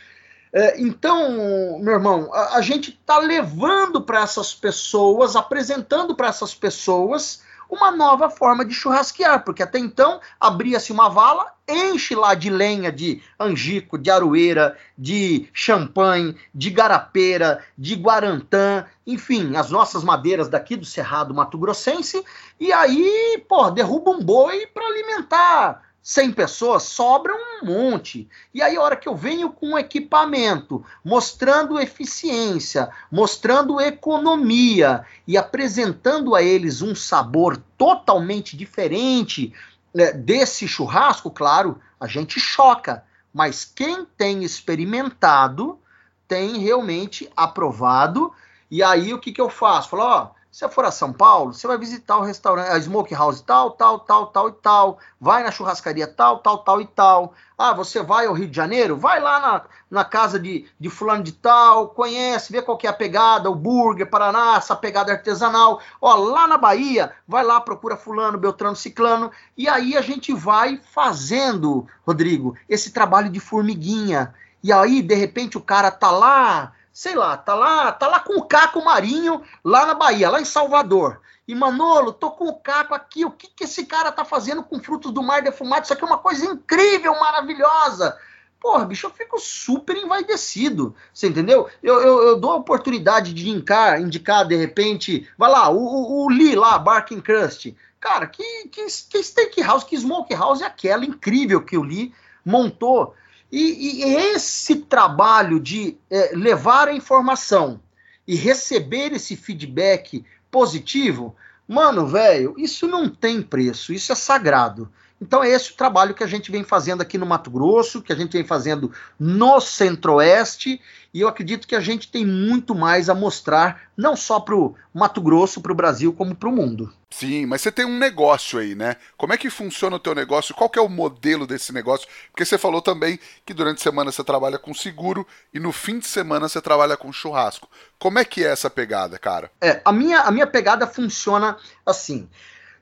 É, 0.51 0.81
então, 0.81 1.79
meu 1.79 1.93
irmão, 1.93 2.31
a, 2.33 2.57
a 2.57 2.63
gente 2.63 2.91
está 2.91 3.19
levando 3.19 4.01
para 4.01 4.23
essas 4.23 4.55
pessoas, 4.55 5.37
apresentando 5.37 6.15
para 6.15 6.29
essas 6.29 6.55
pessoas 6.55 7.43
uma 7.73 7.91
nova 7.91 8.29
forma 8.29 8.67
de 8.67 8.75
churrasquear, 8.75 9.43
porque 9.45 9.63
até 9.63 9.79
então 9.79 10.21
abria-se 10.39 10.93
uma 10.93 11.09
vala, 11.09 11.47
enche 11.67 12.15
lá 12.15 12.35
de 12.35 12.51
lenha 12.51 12.93
de 12.93 13.23
angico, 13.41 13.97
de 13.97 14.11
aroeira, 14.11 14.77
de 14.97 15.49
champanhe, 15.55 16.37
de 16.55 16.69
garapeira, 16.69 17.65
de 17.77 17.95
guarantã, 17.95 18.85
enfim, 19.07 19.57
as 19.57 19.71
nossas 19.71 20.05
madeiras 20.05 20.51
daqui 20.51 20.77
do 20.77 20.85
Cerrado 20.85 21.33
Mato 21.33 21.57
Grossense, 21.57 22.23
e 22.61 22.71
aí, 22.75 23.43
pô, 23.49 23.71
derruba 23.71 24.11
um 24.11 24.23
boi 24.23 24.67
para 24.67 24.87
alimentar 24.87 25.92
100 26.03 26.33
pessoas, 26.33 26.83
sobra 26.83 27.33
um 27.33 27.65
monte. 27.65 28.29
E 28.53 28.61
aí, 28.61 28.77
a 28.77 28.83
hora 28.83 28.97
que 28.97 29.09
eu 29.09 29.15
venho 29.15 29.51
com 29.51 29.79
equipamento, 29.79 30.85
mostrando 31.05 31.79
eficiência, 31.79 32.91
mostrando 33.11 33.81
economia 33.81 35.05
e 35.27 35.39
apresentando 35.39 36.35
a 36.35 36.43
eles 36.43 36.83
um 36.83 36.95
sabor 36.95 37.57
totalmente 37.79 38.57
diferente 38.57 39.55
né, 39.95 40.13
desse 40.13 40.67
churrasco, 40.67 41.31
claro, 41.31 41.81
a 42.01 42.09
gente 42.09 42.41
choca. 42.41 43.05
Mas 43.33 43.65
quem 43.65 44.05
tem 44.05 44.43
experimentado 44.43 45.79
tem 46.27 46.59
realmente 46.59 47.31
aprovado. 47.37 48.33
E 48.69 48.83
aí, 48.83 49.15
o 49.15 49.21
que, 49.21 49.31
que 49.31 49.41
eu 49.41 49.49
faço? 49.49 49.91
Falo, 49.91 50.03
ó 50.03 50.42
você 50.53 50.69
for 50.69 50.85
a 50.85 50.91
São 50.91 51.11
Paulo, 51.11 51.55
você 51.55 51.67
vai 51.67 51.79
visitar 51.79 52.19
o 52.19 52.23
restaurante, 52.23 52.69
a 52.69 52.79
Smoke 52.79 53.15
House 53.15 53.41
tal, 53.41 53.71
tal, 53.71 54.01
tal, 54.01 54.27
tal 54.27 54.51
e 54.51 54.53
tal. 54.53 54.99
Vai 55.19 55.43
na 55.43 55.51
churrascaria 55.51 56.07
tal, 56.07 56.41
tal, 56.41 56.59
tal 56.59 56.79
e 56.79 56.87
tal. 56.87 57.33
Ah, 57.57 57.73
você 57.73 58.03
vai 58.03 58.27
ao 58.27 58.35
Rio 58.35 58.47
de 58.47 58.55
Janeiro? 58.55 58.95
Vai 58.95 59.19
lá 59.19 59.41
na, 59.41 59.63
na 59.91 60.05
casa 60.05 60.39
de, 60.39 60.67
de 60.79 60.91
fulano 60.91 61.23
de 61.23 61.33
tal, 61.33 61.89
conhece, 61.89 62.53
vê 62.53 62.61
qual 62.61 62.77
que 62.77 62.87
é 62.87 62.91
a 62.91 62.93
pegada, 62.93 63.49
o 63.49 63.55
burger, 63.55 64.11
Paraná, 64.11 64.57
essa 64.59 64.77
pegada 64.77 65.11
artesanal. 65.11 65.81
Ó, 65.99 66.15
lá 66.17 66.47
na 66.47 66.59
Bahia, 66.59 67.13
vai 67.27 67.43
lá, 67.43 67.59
procura 67.59 67.97
fulano, 67.97 68.37
Beltrano, 68.37 68.77
Ciclano. 68.77 69.31
E 69.57 69.67
aí 69.67 69.97
a 69.97 70.03
gente 70.03 70.35
vai 70.35 70.79
fazendo, 70.93 71.87
Rodrigo, 72.07 72.55
esse 72.69 72.91
trabalho 72.91 73.31
de 73.31 73.41
formiguinha. 73.41 74.35
E 74.63 74.71
aí, 74.71 75.01
de 75.01 75.15
repente, 75.15 75.57
o 75.57 75.63
cara 75.63 75.91
tá 75.91 76.11
lá 76.11 76.73
sei 76.93 77.15
lá, 77.15 77.37
tá 77.37 77.55
lá, 77.55 77.91
tá 77.93 78.07
lá 78.07 78.21
com 78.21 78.35
o 78.35 78.45
Caco 78.45 78.85
Marinho, 78.85 79.43
lá 79.65 79.87
na 79.87 79.95
Bahia, 79.95 80.31
lá 80.31 80.41
em 80.41 80.45
Salvador. 80.45 81.21
E 81.47 81.55
Manolo, 81.55 82.13
tô 82.13 82.31
com 82.31 82.49
o 82.49 82.61
Caco 82.61 82.95
aqui, 82.95 83.25
o 83.25 83.31
que, 83.31 83.49
que 83.49 83.65
esse 83.65 83.85
cara 83.87 84.13
tá 84.13 84.25
fazendo 84.25 84.63
com 84.63 84.81
frutos 84.81 85.11
do 85.11 85.23
mar 85.23 85.43
defumado? 85.43 85.85
Isso 85.85 85.93
aqui 85.93 86.05
é 86.05 86.07
uma 86.07 86.19
coisa 86.19 86.45
incrível, 86.47 87.19
maravilhosa. 87.19 88.17
Porra, 88.61 88.85
bicho, 88.85 89.09
eu 89.09 89.11
fico 89.11 89.41
super 89.41 89.97
envaidecido, 89.97 90.95
você 91.13 91.27
entendeu? 91.27 91.69
Eu, 91.83 92.01
eu, 92.01 92.23
eu 92.29 92.37
dou 92.39 92.53
a 92.53 92.57
oportunidade 92.57 93.35
de 93.35 93.49
indicar, 93.49 94.01
indicar 94.01 94.47
de 94.47 94.55
repente, 94.55 95.29
vai 95.37 95.51
lá, 95.51 95.69
o, 95.69 95.79
o, 95.79 96.25
o 96.25 96.29
Lee 96.29 96.55
lá, 96.55 96.79
Barking 96.79 97.21
Crust. 97.21 97.75
Cara, 97.99 98.27
que, 98.27 98.69
que, 98.69 98.87
que 98.87 99.23
steakhouse, 99.23 99.85
que 99.85 99.97
smokehouse 99.97 100.63
é 100.63 100.67
aquela 100.67 101.05
incrível 101.05 101.63
que 101.65 101.77
o 101.77 101.83
Lee 101.83 102.15
montou. 102.45 103.15
E, 103.53 104.01
e 104.01 104.15
esse 104.35 104.77
trabalho 104.77 105.61
de 105.61 105.99
é, 106.11 106.33
levar 106.35 106.89
a 106.89 106.95
informação 106.95 107.79
e 108.27 108.35
receber 108.35 109.13
esse 109.13 109.37
feedback 109.37 110.25
positivo, 110.51 111.37
mano, 111.69 112.07
velho, 112.07 112.55
isso 112.57 112.87
não 112.89 113.11
tem 113.11 113.43
preço, 113.43 113.93
isso 113.93 114.11
é 114.11 114.15
sagrado. 114.15 114.91
Então 115.23 115.45
é 115.45 115.51
esse 115.51 115.71
o 115.71 115.77
trabalho 115.77 116.15
que 116.15 116.25
a 116.25 116.27
gente 116.27 116.51
vem 116.51 116.65
fazendo 116.65 117.01
aqui 117.01 117.17
no 117.17 117.25
Mato 117.25 117.49
Grosso, 117.49 118.03
que 118.03 118.13
a 118.13 118.17
gente 118.17 118.33
vem 118.33 118.45
fazendo 118.45 118.91
no 119.17 119.61
Centro-Oeste 119.61 120.81
e 121.15 121.21
eu 121.21 121.29
acredito 121.29 121.69
que 121.69 121.77
a 121.77 121.81
gente 121.81 122.11
tem 122.11 122.27
muito 122.27 122.75
mais 122.75 123.09
a 123.09 123.15
mostrar, 123.15 123.83
não 123.97 124.17
só 124.17 124.41
para 124.41 124.57
o 124.57 124.75
Mato 124.93 125.21
Grosso, 125.21 125.61
para 125.61 125.71
o 125.71 125.77
Brasil, 125.77 126.13
como 126.13 126.35
para 126.35 126.49
o 126.49 126.53
mundo. 126.53 126.93
Sim, 127.09 127.47
mas 127.47 127.61
você 127.61 127.71
tem 127.71 127.85
um 127.85 127.99
negócio 127.99 128.59
aí, 128.59 128.75
né? 128.75 128.97
Como 129.17 129.33
é 129.33 129.39
que 129.39 129.49
funciona 129.49 129.95
o 129.95 130.01
teu 130.01 130.13
negócio? 130.13 130.57
Qual 130.57 130.69
que 130.69 130.79
é 130.79 130.83
o 130.83 130.89
modelo 130.89 131.47
desse 131.47 131.73
negócio? 131.73 132.09
Porque 132.33 132.45
você 132.45 132.59
falou 132.59 132.83
também 132.83 133.21
que 133.47 133.55
durante 133.55 133.79
a 133.79 133.83
semana 133.83 134.11
você 134.11 134.25
trabalha 134.25 134.59
com 134.59 134.75
seguro 134.75 135.25
e 135.55 135.61
no 135.61 135.71
fim 135.71 136.01
de 136.01 136.07
semana 136.09 136.49
você 136.49 136.61
trabalha 136.61 136.97
com 136.97 137.13
churrasco. 137.13 137.69
Como 137.97 138.19
é 138.19 138.25
que 138.25 138.43
é 138.43 138.49
essa 138.49 138.69
pegada, 138.69 139.21
cara? 139.21 139.53
É, 139.61 139.81
a 139.85 139.93
minha, 139.93 140.23
a 140.23 140.33
minha 140.33 140.49
pegada 140.49 140.85
funciona 140.85 141.59
assim. 141.87 142.29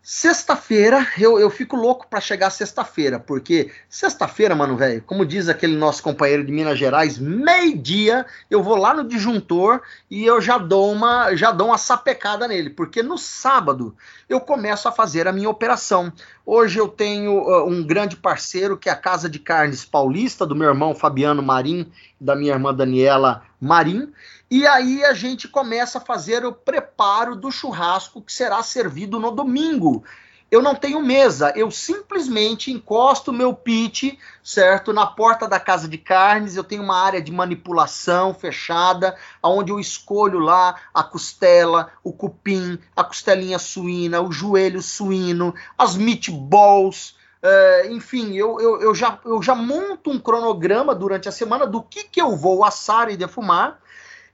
Sexta-feira, 0.02 1.06
eu, 1.18 1.38
eu 1.38 1.50
fico 1.50 1.76
louco 1.76 2.06
para 2.08 2.22
chegar 2.22 2.48
sexta-feira, 2.48 3.20
porque 3.20 3.70
sexta-feira, 3.86 4.54
mano, 4.54 4.74
velho, 4.74 5.02
como 5.02 5.26
diz 5.26 5.46
aquele 5.46 5.76
nosso 5.76 6.02
companheiro 6.02 6.42
de 6.42 6.50
Minas 6.50 6.78
Gerais, 6.78 7.18
meio-dia 7.18 8.24
eu 8.50 8.62
vou 8.62 8.76
lá 8.76 8.94
no 8.94 9.04
disjuntor 9.04 9.82
e 10.10 10.24
eu 10.24 10.40
já 10.40 10.56
dou 10.56 10.90
uma 10.90 11.36
já 11.36 11.52
dou 11.52 11.66
uma 11.66 11.76
sapecada 11.76 12.48
nele, 12.48 12.70
porque 12.70 13.02
no 13.02 13.18
sábado 13.18 13.94
eu 14.26 14.40
começo 14.40 14.88
a 14.88 14.92
fazer 14.92 15.28
a 15.28 15.32
minha 15.32 15.50
operação. 15.50 16.10
Hoje 16.46 16.78
eu 16.78 16.88
tenho 16.88 17.32
uh, 17.32 17.68
um 17.68 17.86
grande 17.86 18.16
parceiro 18.16 18.78
que 18.78 18.88
é 18.88 18.92
a 18.92 18.96
Casa 18.96 19.28
de 19.28 19.38
Carnes 19.38 19.84
Paulista, 19.84 20.46
do 20.46 20.56
meu 20.56 20.68
irmão 20.68 20.94
Fabiano 20.94 21.42
Marim, 21.42 21.92
da 22.18 22.34
minha 22.34 22.54
irmã 22.54 22.72
Daniela 22.72 23.42
Marim, 23.60 24.12
e 24.50 24.66
aí 24.66 25.04
a 25.04 25.12
gente 25.12 25.46
começa 25.46 25.98
a 25.98 26.00
fazer 26.00 26.44
o 26.46 26.52
preparo 26.52 27.36
do 27.36 27.50
churrasco 27.50 28.22
que 28.22 28.32
será 28.32 28.62
servido 28.62 29.20
no 29.20 29.30
domingo. 29.30 30.02
Eu 30.50 30.60
não 30.60 30.74
tenho 30.74 31.00
mesa, 31.00 31.52
eu 31.54 31.70
simplesmente 31.70 32.72
encosto 32.72 33.32
meu 33.32 33.54
pit, 33.54 34.18
certo, 34.42 34.92
na 34.92 35.06
porta 35.06 35.46
da 35.46 35.60
casa 35.60 35.86
de 35.86 35.96
carnes. 35.96 36.56
Eu 36.56 36.64
tenho 36.64 36.82
uma 36.82 36.96
área 36.96 37.22
de 37.22 37.30
manipulação 37.30 38.34
fechada, 38.34 39.16
onde 39.40 39.70
eu 39.70 39.78
escolho 39.78 40.40
lá 40.40 40.74
a 40.92 41.04
costela, 41.04 41.92
o 42.02 42.12
cupim, 42.12 42.80
a 42.96 43.04
costelinha 43.04 43.60
suína, 43.60 44.20
o 44.20 44.32
joelho 44.32 44.82
suíno, 44.82 45.54
as 45.78 45.96
meatballs. 45.96 47.14
Uh, 47.42 47.92
enfim, 47.92 48.34
eu, 48.34 48.60
eu, 48.60 48.82
eu, 48.82 48.94
já, 48.94 49.18
eu 49.24 49.42
já 49.42 49.54
monto 49.54 50.10
um 50.10 50.18
cronograma 50.18 50.94
durante 50.94 51.28
a 51.28 51.32
semana 51.32 51.66
do 51.66 51.82
que, 51.82 52.04
que 52.04 52.20
eu 52.20 52.36
vou 52.36 52.64
assar 52.64 53.10
e 53.10 53.16
defumar 53.16 53.80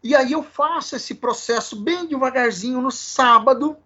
e 0.06 0.14
aí 0.14 0.32
eu 0.32 0.42
faço 0.44 0.94
esse 0.94 1.16
processo 1.16 1.74
bem 1.74 2.06
devagarzinho 2.06 2.80
no 2.80 2.92
sábado 2.92 3.76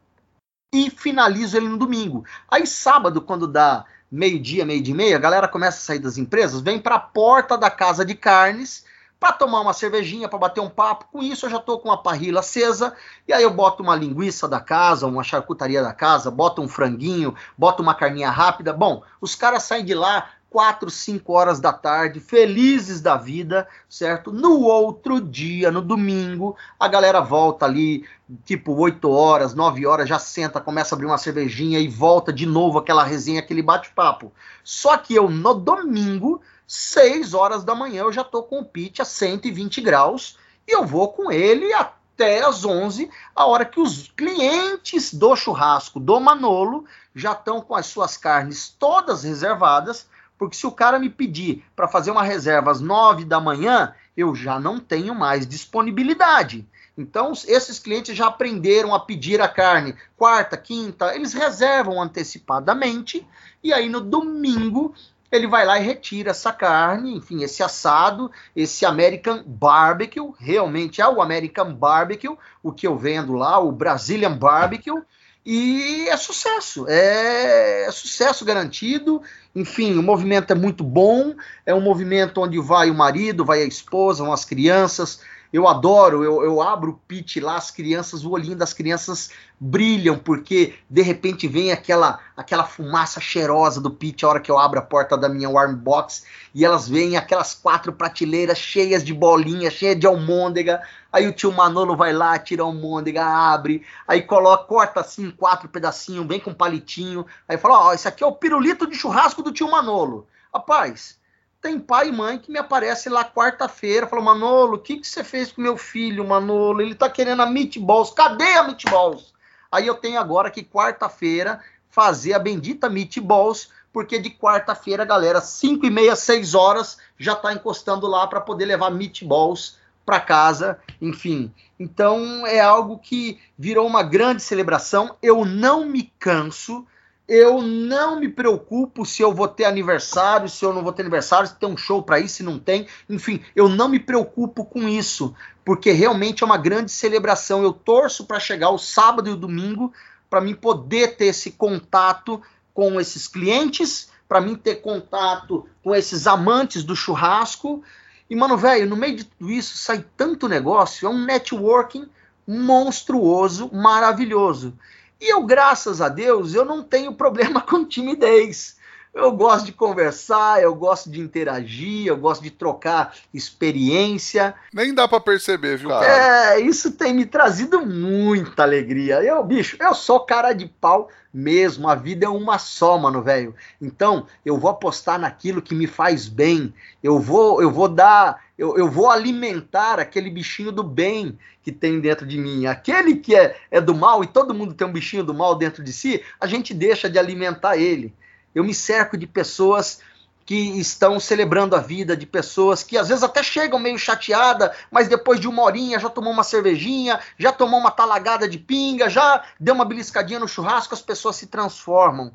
e 0.71 0.91
finalizo 0.91 1.57
ele 1.57 1.67
no 1.67 1.79
domingo. 1.79 2.27
Aí 2.47 2.67
sábado, 2.67 3.23
quando 3.23 3.47
dá 3.47 3.87
meio-dia, 4.13 4.67
meio-dia 4.67 4.93
e 4.93 4.97
meia, 4.97 5.17
a 5.17 5.21
galera 5.21 5.49
começa 5.49 5.79
a 5.79 5.81
sair 5.81 5.99
das 5.99 6.19
empresas, 6.19 6.61
vem 6.61 6.79
para 6.79 6.97
a 6.97 7.01
porta 7.01 7.57
da 7.57 7.71
casa 7.71 8.05
de 8.05 8.15
carnes 8.15 8.85
para 9.21 9.33
tomar 9.33 9.61
uma 9.61 9.75
cervejinha, 9.75 10.29
para 10.29 10.39
bater 10.39 10.61
um 10.61 10.71
papo. 10.71 11.05
Com 11.13 11.23
isso 11.23 11.45
eu 11.45 11.51
já 11.51 11.59
estou 11.59 11.79
com 11.79 11.93
a 11.93 11.99
parrila 11.99 12.41
acesa 12.41 12.95
e 13.29 13.33
aí 13.35 13.43
eu 13.43 13.51
boto 13.51 13.83
uma 13.83 13.95
linguiça 13.95 14.49
da 14.49 14.59
casa, 14.59 15.07
uma 15.07 15.23
charcutaria 15.23 15.83
da 15.83 15.93
casa, 15.93 16.31
boto 16.31 16.63
um 16.63 16.69
franguinho, 16.69 17.35
boto 17.57 17.83
uma 17.83 17.95
carninha 17.95 18.31
rápida. 18.31 18.73
Bom, 18.73 19.03
os 19.21 19.35
caras 19.35 19.65
saem 19.65 19.85
de 19.85 19.95
lá 19.95 20.31
4, 20.49 20.91
5 20.91 21.33
horas 21.33 21.61
da 21.61 21.73
tarde, 21.73 22.19
felizes 22.19 23.01
da 23.01 23.17
vida, 23.17 23.69
certo? 23.89 24.33
No 24.33 24.63
outro 24.63 25.21
dia, 25.21 25.71
no 25.71 25.81
domingo, 25.81 26.57
a 26.79 26.89
galera 26.89 27.21
volta 27.21 27.67
ali, 27.67 28.05
tipo 28.45 28.75
8 28.75 29.09
horas, 29.09 29.55
9 29.55 29.87
horas, 29.87 30.09
já 30.09 30.19
senta, 30.19 30.61
começa 30.61 30.95
a 30.95 30.97
abrir 30.97 31.07
uma 31.07 31.19
cervejinha 31.19 31.79
e 31.79 31.87
volta 31.87 32.33
de 32.33 32.47
novo 32.47 32.79
aquela 32.79 33.05
resenha, 33.05 33.39
aquele 33.39 33.63
bate-papo. 33.63 34.33
Só 34.65 34.97
que 34.97 35.15
eu, 35.15 35.31
no 35.31 35.55
domingo, 35.55 36.41
6 36.73 37.35
horas 37.35 37.65
da 37.65 37.75
manhã, 37.75 38.03
eu 38.03 38.13
já 38.13 38.23
tô 38.23 38.45
com 38.45 38.61
o 38.61 38.65
pitch 38.65 39.01
a 39.01 39.05
120 39.05 39.81
graus 39.81 40.39
e 40.69 40.73
eu 40.73 40.87
vou 40.87 41.13
com 41.13 41.33
ele 41.33 41.73
até 41.73 42.45
às 42.45 42.65
11, 42.65 43.11
a 43.35 43.45
hora 43.45 43.65
que 43.65 43.81
os 43.81 44.13
clientes 44.17 45.13
do 45.13 45.35
churrasco 45.35 45.99
do 45.99 46.21
Manolo 46.21 46.85
já 47.13 47.33
estão 47.33 47.61
com 47.61 47.75
as 47.75 47.87
suas 47.87 48.17
carnes 48.17 48.69
todas 48.79 49.25
reservadas 49.25 50.07
porque 50.39 50.57
se 50.57 50.65
o 50.65 50.71
cara 50.71 51.01
me 51.01 51.11
pedir 51.11 51.65
para 51.75 51.89
fazer 51.89 52.13
uma 52.13 52.23
reserva 52.23 52.71
às 52.71 52.81
9 52.81 53.25
da 53.25 53.41
manhã, 53.41 53.93
eu 54.17 54.33
já 54.33 54.61
não 54.61 54.79
tenho 54.79 55.13
mais 55.13 55.49
disponibilidade. 55.49 56.65
Então, 56.97 57.33
esses 57.49 57.81
clientes 57.81 58.17
já 58.17 58.29
aprenderam 58.29 58.95
a 58.95 59.01
pedir 59.01 59.41
a 59.41 59.49
carne 59.49 59.97
quarta, 60.17 60.57
quinta, 60.57 61.17
eles 61.17 61.33
reservam 61.33 62.01
antecipadamente 62.01 63.27
e 63.63 63.73
aí 63.73 63.89
no 63.89 64.01
domingo 64.01 64.95
ele 65.31 65.47
vai 65.47 65.64
lá 65.64 65.79
e 65.79 65.85
retira 65.85 66.31
essa 66.31 66.53
carne, 66.53 67.16
enfim, 67.16 67.43
esse 67.43 67.62
assado, 67.62 68.31
esse 68.55 68.85
American 68.85 69.43
Barbecue, 69.47 70.33
realmente 70.38 71.01
é 71.01 71.09
o 71.09 71.23
American 71.23 71.73
Barbecue, 71.73 72.37
o 72.62 72.73
que 72.73 72.87
eu 72.87 72.97
vendo 72.97 73.35
lá, 73.35 73.59
o 73.59 73.71
Brazilian 73.71 74.37
Barbecue, 74.37 75.03
e 75.45 76.07
é 76.09 76.16
sucesso, 76.19 76.87
é, 76.87 77.87
é, 77.87 77.90
sucesso 77.90 78.45
garantido. 78.45 79.23
Enfim, 79.55 79.97
o 79.99 80.03
movimento 80.03 80.51
é 80.53 80.55
muito 80.55 80.85
bom. 80.85 81.35
É 81.64 81.75
um 81.75 81.81
movimento 81.81 82.43
onde 82.43 82.61
vai 82.61 82.90
o 82.90 82.95
marido, 82.95 83.45
vai 83.45 83.62
a 83.62 83.66
esposa, 83.66 84.23
vão 84.23 84.33
as 84.33 84.45
crianças. 84.45 85.21
Eu 85.53 85.67
adoro, 85.67 86.23
eu, 86.23 86.45
eu 86.45 86.63
abro 86.63 86.93
o 86.93 86.97
pit 87.09 87.41
lá, 87.41 87.57
as 87.57 87.73
crianças, 87.73 88.25
o 88.25 88.31
olhinho 88.31 88.55
das 88.55 88.73
crianças 88.73 89.31
brilham, 89.59 90.17
porque 90.17 90.75
de 90.89 91.03
repente 91.03 91.49
vem 91.49 91.73
aquela 91.73 92.21
aquela 92.37 92.65
fumaça 92.65 93.20
cheirosa 93.20 93.81
do 93.81 93.91
pit 93.91 94.24
a 94.24 94.29
hora 94.29 94.41
que 94.41 94.51
eu 94.51 94.59
abro 94.59 94.79
a 94.79 94.83
porta 94.83 95.18
da 95.18 95.29
minha 95.29 95.51
warm 95.51 95.74
box 95.74 96.24
e 96.55 96.64
elas 96.64 96.89
veem 96.89 97.16
aquelas 97.16 97.55
quatro 97.55 97.93
prateleiras 97.93 98.59
cheias 98.59 99.05
de 99.05 99.12
bolinha, 99.12 99.70
cheias 99.70 99.99
de 99.99 100.07
almôndega. 100.07 100.81
Aí 101.12 101.27
o 101.27 101.33
tio 101.33 101.53
Manolo 101.53 101.97
vai 101.97 102.12
lá, 102.12 102.39
tira 102.39 102.62
a 102.62 102.66
almôndega, 102.66 103.24
abre, 103.24 103.85
aí 104.07 104.22
coloca, 104.22 104.64
corta 104.64 105.01
assim 105.01 105.31
quatro 105.31 105.68
pedacinhos, 105.68 106.27
vem 106.27 106.41
com 106.41 106.55
palitinho. 106.55 107.27
Aí 107.49 107.59
fala: 107.59 107.79
Ó, 107.81 107.89
oh, 107.89 107.93
esse 107.93 108.07
aqui 108.07 108.22
é 108.22 108.27
o 108.27 108.33
pirulito 108.33 108.87
de 108.87 108.97
churrasco 108.97 109.43
do 109.43 109.53
tio 109.53 109.70
Manolo. 109.70 110.27
Rapaz, 110.55 111.20
tem 111.61 111.79
pai 111.79 112.09
e 112.09 112.13
mãe 112.13 112.39
que 112.39 112.51
me 112.51 112.59
aparece 112.59 113.09
lá 113.09 113.25
quarta-feira, 113.25 114.07
falou, 114.07 114.25
Manolo, 114.25 114.77
o 114.77 114.79
que, 114.79 114.97
que 114.97 115.07
você 115.07 115.23
fez 115.23 115.53
com 115.53 115.61
meu 115.61 115.77
filho, 115.77 116.27
Manolo? 116.27 116.81
Ele 116.81 116.95
tá 116.95 117.09
querendo 117.11 117.43
a 117.43 117.47
meatballs, 117.47 118.11
cadê 118.11 118.55
a 118.55 118.65
meatballs? 118.65 119.35
Aí 119.71 119.87
eu 119.87 119.95
tenho 119.95 120.19
agora 120.19 120.51
que 120.51 120.65
quarta-feira 120.65 121.61
fazer 121.91 122.33
a 122.33 122.39
bendita 122.39 122.89
meatballs 122.89 123.69
porque 123.93 124.19
de 124.19 124.31
quarta-feira, 124.31 125.05
galera, 125.05 125.41
5 125.41 125.85
e 125.85 125.91
meia, 125.91 126.15
6 126.15 126.55
horas, 126.55 126.99
já 127.19 127.33
está 127.33 127.53
encostando 127.53 128.07
lá 128.07 128.27
para 128.27 128.41
poder 128.41 128.65
levar 128.65 128.91
meatballs 128.91 129.79
para 130.07 130.21
casa, 130.21 130.79
enfim. 131.01 131.53
Então 131.79 132.47
é 132.47 132.61
algo 132.61 132.99
que 132.99 133.41
virou 133.59 133.87
uma 133.87 134.03
grande 134.03 134.43
celebração. 134.43 135.17
Eu 135.23 135.45
não 135.45 135.85
me 135.85 136.13
canso, 136.19 136.87
eu 137.31 137.62
não 137.62 138.18
me 138.18 138.28
preocupo 138.28 139.07
se 139.07 139.22
eu 139.22 139.33
vou 139.33 139.47
ter 139.47 139.64
aniversário, 139.64 140.49
se 140.49 140.64
eu 140.64 140.74
não 140.74 140.83
vou 140.83 140.93
ter 140.93 141.03
aniversário, 141.03 141.47
se 141.47 141.55
tem 141.55 141.68
um 141.68 141.76
show 141.76 142.03
para 142.03 142.18
ir, 142.18 142.28
se 142.28 142.43
não 142.43 142.59
tem. 142.59 142.89
Enfim, 143.09 143.41
eu 143.55 143.68
não 143.68 143.89
me 143.89 144.01
preocupo 144.01 144.64
com 144.64 144.89
isso, 144.89 145.33
porque 145.64 145.93
realmente 145.93 146.43
é 146.43 146.47
uma 146.47 146.57
grande 146.57 146.91
celebração. 146.91 147.62
Eu 147.62 147.72
torço 147.72 148.26
para 148.26 148.41
chegar 148.41 148.70
o 148.70 148.78
sábado 148.78 149.31
e 149.31 149.33
o 149.33 149.37
domingo 149.37 149.93
para 150.28 150.41
mim 150.41 150.57
poder 150.57 151.16
ter 151.16 151.26
esse 151.26 151.53
contato 151.53 152.43
com 152.74 153.01
esses 153.01 153.28
clientes, 153.28 154.11
para 154.28 154.41
mim 154.41 154.57
ter 154.57 154.76
contato 154.76 155.68
com 155.85 155.95
esses 155.95 156.26
amantes 156.26 156.83
do 156.83 156.97
churrasco. 156.97 157.81
E, 158.28 158.35
mano, 158.35 158.57
velho, 158.57 158.89
no 158.89 158.97
meio 158.97 159.14
de 159.14 159.24
tudo 159.24 159.53
isso 159.53 159.78
sai 159.78 160.05
tanto 160.16 160.49
negócio, 160.49 161.07
é 161.07 161.09
um 161.09 161.24
networking 161.24 162.09
monstruoso, 162.45 163.70
maravilhoso. 163.72 164.76
E 165.21 165.33
eu, 165.33 165.45
graças 165.45 166.01
a 166.01 166.09
Deus, 166.09 166.55
eu 166.55 166.64
não 166.64 166.83
tenho 166.83 167.12
problema 167.12 167.61
com 167.66 167.85
timidez. 167.85 168.79
Eu 169.12 169.33
gosto 169.33 169.66
de 169.66 169.73
conversar, 169.73 170.62
eu 170.62 170.73
gosto 170.73 171.11
de 171.11 171.21
interagir, 171.21 172.07
eu 172.07 172.16
gosto 172.16 172.43
de 172.43 172.51
trocar 172.51 173.12
experiência. 173.35 174.55
Nem 174.73 174.95
dá 174.95 175.09
para 175.09 175.18
perceber, 175.18 175.77
viu, 175.79 175.89
cara? 175.89 176.55
É, 176.55 176.61
isso 176.61 176.93
tem 176.93 177.12
me 177.12 177.27
trazido 177.27 177.85
muita 177.85 178.62
alegria. 178.62 179.21
Eu, 179.21 179.43
bicho, 179.43 179.77
eu 179.81 179.95
sou 179.95 180.21
cara 180.21 180.53
de 180.53 180.66
pau 180.66 181.09
mesmo. 181.35 181.89
A 181.89 181.97
vida 181.97 182.27
é 182.27 182.29
uma 182.29 182.57
só, 182.59 182.97
mano, 182.99 183.21
velho. 183.21 183.53
Então, 183.83 184.27
eu 184.47 184.57
vou 184.57 184.71
apostar 184.71 185.18
naquilo 185.18 185.61
que 185.61 185.75
me 185.75 185.89
faz 185.89 186.29
bem. 186.29 186.73
Eu 187.03 187.18
vou, 187.18 187.61
eu 187.61 187.71
vou 187.71 187.89
dar, 187.89 188.41
eu, 188.61 188.77
eu 188.77 188.91
vou 188.91 189.09
alimentar 189.09 189.99
aquele 189.99 190.29
bichinho 190.29 190.71
do 190.71 190.83
bem 190.83 191.39
que 191.63 191.73
tem 191.73 191.99
dentro 191.99 192.27
de 192.27 192.37
mim. 192.37 192.67
Aquele 192.67 193.17
que 193.17 193.35
é, 193.35 193.57
é 193.71 193.81
do 193.81 193.95
mal, 193.95 194.23
e 194.23 194.27
todo 194.27 194.53
mundo 194.53 194.75
tem 194.75 194.87
um 194.87 194.93
bichinho 194.93 195.25
do 195.25 195.33
mal 195.33 195.55
dentro 195.55 195.83
de 195.83 195.91
si, 195.95 196.23
a 196.39 196.47
gente 196.47 196.75
deixa 196.75 197.09
de 197.09 197.19
alimentar 197.19 197.79
ele. 197.79 198.15
Eu 198.55 198.63
me 198.63 198.75
cerco 198.75 199.17
de 199.17 199.27
pessoas 199.27 200.03
que 200.45 200.79
estão 200.79 201.19
celebrando 201.19 201.75
a 201.75 201.81
vida, 201.81 202.15
de 202.15 202.27
pessoas 202.27 202.83
que 202.83 202.99
às 202.99 203.09
vezes 203.09 203.25
até 203.25 203.43
chegam 203.43 203.79
meio 203.79 203.99
chateada, 203.99 204.75
mas 204.91 205.09
depois 205.09 205.41
de 205.41 205.49
uma 205.49 205.63
horinha 205.63 205.99
já 205.99 206.11
tomou 206.11 206.31
uma 206.31 206.45
cervejinha, 206.45 207.19
já 207.39 207.53
tomou 207.53 207.81
uma 207.81 207.91
talagada 207.91 208.47
de 208.47 208.59
pinga, 208.59 209.09
já 209.09 209.43
deu 209.59 209.75
uma 209.75 209.87
beliscadinha 209.87 210.39
no 210.39 210.49
churrasco, 210.49 210.93
as 210.93 211.01
pessoas 211.01 211.37
se 211.37 211.47
transformam. 211.47 212.31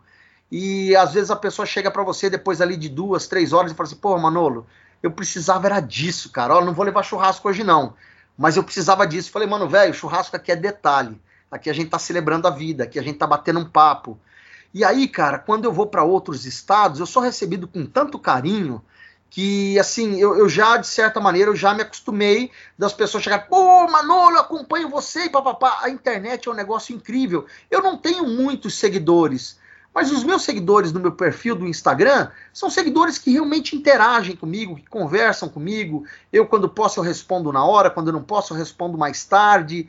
E 0.51 0.95
às 0.95 1.13
vezes 1.13 1.29
a 1.29 1.35
pessoa 1.35 1.67
chega 1.67 1.91
para 1.91 2.01
você 2.01 2.31
depois 2.31 2.61
ali 2.61 2.75
de 2.77 2.89
duas, 2.89 3.27
três 3.27 3.53
horas 3.53 3.71
e 3.71 3.75
fala 3.75 3.85
assim: 3.85 3.97
pô, 3.97 4.17
Manolo, 4.17 4.65
eu 5.01 5.11
precisava 5.11 5.67
era 5.67 5.79
disso, 5.79 6.31
cara. 6.31 6.55
Ó, 6.55 6.63
não 6.63 6.73
vou 6.73 6.85
levar 6.85 7.03
churrasco 7.03 7.47
hoje 7.47 7.63
não, 7.63 7.93
mas 8.37 8.57
eu 8.57 8.63
precisava 8.63 9.05
disso. 9.05 9.31
Falei, 9.31 9.47
mano, 9.47 9.67
velho, 9.67 9.93
churrasco 9.93 10.35
aqui 10.35 10.51
é 10.51 10.55
detalhe. 10.55 11.19
Aqui 11.49 11.69
a 11.69 11.73
gente 11.73 11.89
tá 11.89 11.99
celebrando 11.99 12.47
a 12.47 12.51
vida, 12.51 12.83
aqui 12.83 12.99
a 12.99 13.03
gente 13.03 13.17
tá 13.17 13.27
batendo 13.27 13.59
um 13.59 13.69
papo. 13.69 14.19
E 14.73 14.83
aí, 14.83 15.07
cara, 15.07 15.39
quando 15.39 15.65
eu 15.65 15.71
vou 15.71 15.87
para 15.87 16.03
outros 16.03 16.45
estados, 16.45 16.99
eu 16.99 17.05
sou 17.05 17.21
recebido 17.21 17.67
com 17.67 17.85
tanto 17.85 18.19
carinho 18.19 18.83
que, 19.29 19.77
assim, 19.79 20.19
eu, 20.19 20.37
eu, 20.37 20.47
já, 20.47 20.77
de 20.77 20.87
certa 20.87 21.19
maneira, 21.19 21.49
eu 21.49 21.55
já 21.55 21.73
me 21.73 21.81
acostumei 21.81 22.51
das 22.77 22.93
pessoas 22.93 23.23
chegarem, 23.23 23.47
pô, 23.47 23.87
Manolo, 23.87 24.37
acompanho 24.37 24.89
você 24.89 25.25
e 25.25 25.29
papapá. 25.29 25.79
A 25.81 25.89
internet 25.89 26.47
é 26.47 26.51
um 26.51 26.55
negócio 26.55 26.95
incrível. 26.95 27.45
Eu 27.69 27.81
não 27.81 27.97
tenho 27.97 28.25
muitos 28.27 28.75
seguidores, 28.77 29.59
mas 29.95 30.11
os 30.11 30.25
meus 30.25 30.43
seguidores 30.43 30.91
no 30.91 30.99
meu 30.99 31.13
perfil 31.13 31.55
do 31.55 31.65
Instagram 31.65 32.27
são 32.51 32.69
seguidores 32.69 33.17
que 33.17 33.31
realmente 33.31 33.77
interagem 33.77 34.35
comigo, 34.35 34.75
que 34.75 34.89
conversam 34.89 35.47
comigo. 35.47 36.03
Eu, 36.33 36.45
quando 36.45 36.67
posso, 36.67 36.99
eu 36.99 37.03
respondo 37.03 37.49
na 37.49 37.63
hora, 37.63 37.89
quando 37.89 38.07
eu 38.07 38.13
não 38.13 38.21
posso, 38.21 38.51
eu 38.51 38.57
respondo 38.57 38.97
mais 38.97 39.23
tarde. 39.23 39.87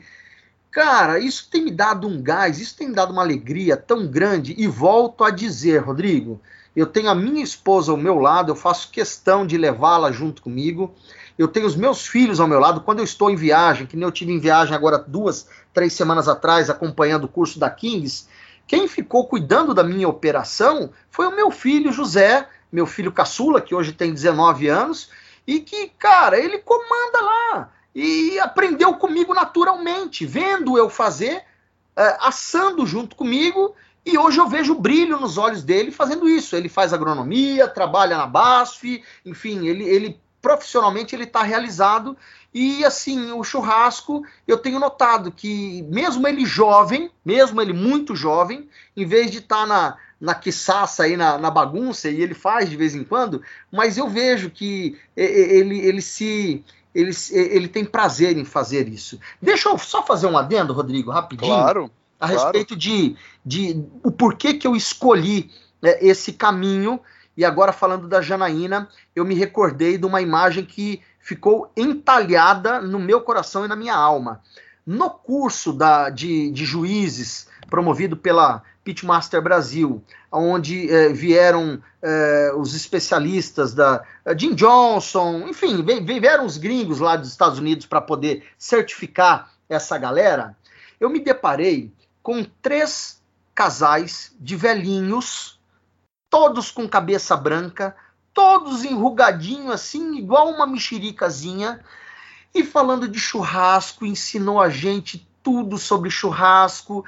Cara, 0.71 1.19
isso 1.19 1.49
tem 1.51 1.61
me 1.61 1.71
dado 1.71 2.07
um 2.07 2.21
gás, 2.21 2.57
isso 2.57 2.77
tem 2.77 2.87
me 2.87 2.95
dado 2.95 3.11
uma 3.11 3.21
alegria 3.21 3.75
tão 3.75 4.07
grande. 4.07 4.55
E 4.57 4.65
volto 4.65 5.25
a 5.25 5.29
dizer, 5.29 5.79
Rodrigo, 5.79 6.39
eu 6.73 6.85
tenho 6.85 7.09
a 7.09 7.15
minha 7.15 7.43
esposa 7.43 7.91
ao 7.91 7.97
meu 7.97 8.17
lado, 8.17 8.49
eu 8.49 8.55
faço 8.55 8.89
questão 8.89 9.45
de 9.45 9.57
levá-la 9.57 10.09
junto 10.09 10.41
comigo. 10.41 10.95
Eu 11.37 11.49
tenho 11.49 11.65
os 11.65 11.75
meus 11.75 12.07
filhos 12.07 12.39
ao 12.39 12.47
meu 12.47 12.61
lado. 12.61 12.79
Quando 12.79 12.99
eu 12.99 13.05
estou 13.05 13.29
em 13.29 13.35
viagem, 13.35 13.85
que 13.85 13.97
nem 13.97 14.05
eu 14.05 14.11
tive 14.11 14.31
em 14.31 14.39
viagem 14.39 14.73
agora 14.73 14.97
duas, 14.97 15.49
três 15.73 15.91
semanas 15.91 16.29
atrás, 16.29 16.69
acompanhando 16.69 17.25
o 17.25 17.27
curso 17.27 17.59
da 17.59 17.69
Kings, 17.69 18.25
quem 18.67 18.87
ficou 18.87 19.27
cuidando 19.27 19.73
da 19.73 19.83
minha 19.83 20.07
operação 20.07 20.91
foi 21.09 21.25
o 21.25 21.35
meu 21.35 21.49
filho 21.49 21.91
José, 21.91 22.47
meu 22.71 22.85
filho 22.85 23.11
caçula, 23.11 23.61
que 23.61 23.73
hoje 23.73 23.93
tem 23.93 24.13
19 24.13 24.67
anos, 24.67 25.09
e 25.47 25.61
que, 25.61 25.89
cara, 25.97 26.37
ele 26.37 26.59
comanda 26.59 27.21
lá 27.21 27.69
e 27.95 28.37
aprendeu 28.39 28.93
comigo 28.95 29.33
naturalmente, 29.33 30.25
vendo 30.25 30.77
eu 30.77 30.89
fazer, 30.89 31.43
é, 31.95 32.17
assando 32.19 32.85
junto 32.85 33.15
comigo, 33.15 33.73
e 34.05 34.17
hoje 34.17 34.39
eu 34.39 34.47
vejo 34.47 34.75
brilho 34.75 35.19
nos 35.19 35.37
olhos 35.37 35.63
dele 35.63 35.91
fazendo 35.91 36.29
isso. 36.29 36.55
Ele 36.55 36.69
faz 36.69 36.93
agronomia, 36.93 37.67
trabalha 37.67 38.17
na 38.17 38.25
BASF, 38.25 39.03
enfim, 39.25 39.67
ele, 39.67 39.83
ele 39.83 40.21
profissionalmente 40.41 41.13
ele 41.13 41.25
está 41.25 41.43
realizado. 41.43 42.15
E 42.59 42.83
assim, 42.83 43.31
o 43.33 43.43
churrasco, 43.43 44.25
eu 44.47 44.57
tenho 44.57 44.79
notado 44.79 45.31
que, 45.31 45.83
mesmo 45.83 46.27
ele 46.27 46.43
jovem, 46.43 47.11
mesmo 47.23 47.61
ele 47.61 47.71
muito 47.71 48.15
jovem, 48.15 48.67
em 48.95 49.05
vez 49.05 49.29
de 49.29 49.37
estar 49.37 49.61
tá 49.61 49.65
na, 49.67 49.97
na 50.19 50.33
quiçaça 50.33 51.03
aí, 51.03 51.15
na, 51.15 51.37
na, 51.37 51.51
bagunça, 51.51 52.09
e 52.09 52.19
ele 52.19 52.33
faz 52.33 52.67
de 52.67 52.75
vez 52.75 52.95
em 52.95 53.03
quando, 53.03 53.43
mas 53.71 53.95
eu 53.95 54.09
vejo 54.09 54.49
que 54.49 54.97
ele, 55.15 55.79
ele 55.81 56.01
se 56.01 56.65
ele, 56.95 57.11
ele 57.31 57.67
tem 57.67 57.85
prazer 57.85 58.35
em 58.35 58.43
fazer 58.43 58.87
isso. 58.87 59.19
Deixa 59.39 59.69
eu 59.69 59.77
só 59.77 60.01
fazer 60.01 60.25
um 60.25 60.35
adendo, 60.35 60.73
Rodrigo, 60.73 61.11
rapidinho. 61.11 61.53
Claro. 61.53 61.91
A 62.19 62.27
claro. 62.27 62.41
respeito 62.41 62.75
de, 62.75 63.15
de 63.45 63.85
o 64.03 64.09
porquê 64.09 64.55
que 64.55 64.65
eu 64.65 64.75
escolhi 64.75 65.51
né, 65.79 65.95
esse 66.01 66.33
caminho. 66.33 66.99
E 67.37 67.45
agora, 67.45 67.71
falando 67.71 68.07
da 68.07 68.19
Janaína, 68.19 68.89
eu 69.15 69.23
me 69.23 69.35
recordei 69.35 69.95
de 69.95 70.07
uma 70.07 70.23
imagem 70.23 70.65
que 70.65 71.03
ficou 71.27 71.69
entalhada 71.75 72.79
no 72.79 72.97
meu 72.97 73.19
coração 73.19 73.65
e 73.65 73.67
na 73.67 73.75
minha 73.75 73.93
alma. 73.93 74.41
No 74.85 75.09
curso 75.09 75.73
da, 75.73 76.09
de, 76.09 76.49
de 76.51 76.63
juízes 76.63 77.49
promovido 77.69 78.15
pela 78.15 78.63
Pitmaster 78.81 79.41
Brasil, 79.41 80.01
onde 80.31 80.89
eh, 80.89 81.09
vieram 81.09 81.83
eh, 82.01 82.53
os 82.55 82.73
especialistas 82.73 83.73
da 83.73 84.05
uh, 84.25 84.39
Jim 84.39 84.55
Johnson, 84.55 85.49
enfim, 85.49 85.83
vieram 86.05 86.45
os 86.45 86.55
gringos 86.55 87.01
lá 87.01 87.17
dos 87.17 87.27
Estados 87.27 87.59
Unidos 87.59 87.85
para 87.85 87.99
poder 87.99 88.45
certificar 88.57 89.51
essa 89.67 89.97
galera. 89.97 90.55
Eu 90.97 91.09
me 91.09 91.19
deparei 91.19 91.91
com 92.23 92.45
três 92.61 93.21
casais 93.53 94.33
de 94.39 94.55
velhinhos, 94.55 95.59
todos 96.29 96.71
com 96.71 96.87
cabeça 96.87 97.35
branca, 97.35 97.93
todos 98.37 98.85
enrugadinho 98.85 99.71
assim, 99.71 100.15
igual 100.15 100.51
uma 100.51 100.67
mexericazinha, 100.67 101.83
e 102.53 102.63
falando 102.63 103.07
de 103.07 103.19
churrasco, 103.19 104.05
ensinou 104.05 104.61
a 104.61 104.69
gente 104.69 105.27
tudo 105.41 105.75
sobre 105.79 106.11
churrasco, 106.11 107.03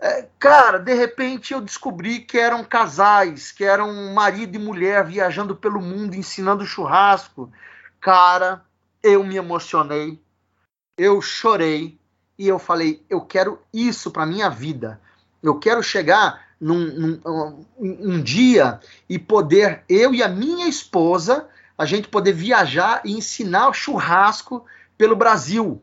é, 0.00 0.26
cara, 0.36 0.78
de 0.78 0.92
repente 0.92 1.54
eu 1.54 1.60
descobri 1.60 2.18
que 2.18 2.36
eram 2.38 2.64
casais, 2.64 3.52
que 3.52 3.62
eram 3.62 4.12
marido 4.12 4.56
e 4.56 4.58
mulher 4.58 5.06
viajando 5.06 5.54
pelo 5.54 5.80
mundo 5.80 6.16
ensinando 6.16 6.66
churrasco. 6.66 7.52
Cara, 8.00 8.64
eu 9.00 9.22
me 9.22 9.36
emocionei, 9.36 10.20
eu 10.98 11.22
chorei 11.22 11.96
e 12.36 12.48
eu 12.48 12.58
falei: 12.58 13.00
eu 13.08 13.20
quero 13.20 13.60
isso 13.72 14.10
para 14.10 14.26
minha 14.26 14.50
vida. 14.50 15.00
Eu 15.40 15.56
quero 15.60 15.84
chegar 15.84 16.48
num, 16.64 17.20
num 17.20 17.20
um, 17.78 18.14
um 18.14 18.22
dia 18.22 18.80
e 19.08 19.18
poder, 19.18 19.82
eu 19.88 20.14
e 20.14 20.22
a 20.22 20.28
minha 20.28 20.68
esposa, 20.68 21.46
a 21.76 21.84
gente 21.84 22.08
poder 22.08 22.32
viajar 22.32 23.02
e 23.04 23.12
ensinar 23.12 23.72
churrasco 23.72 24.64
pelo 24.96 25.16
Brasil 25.16 25.82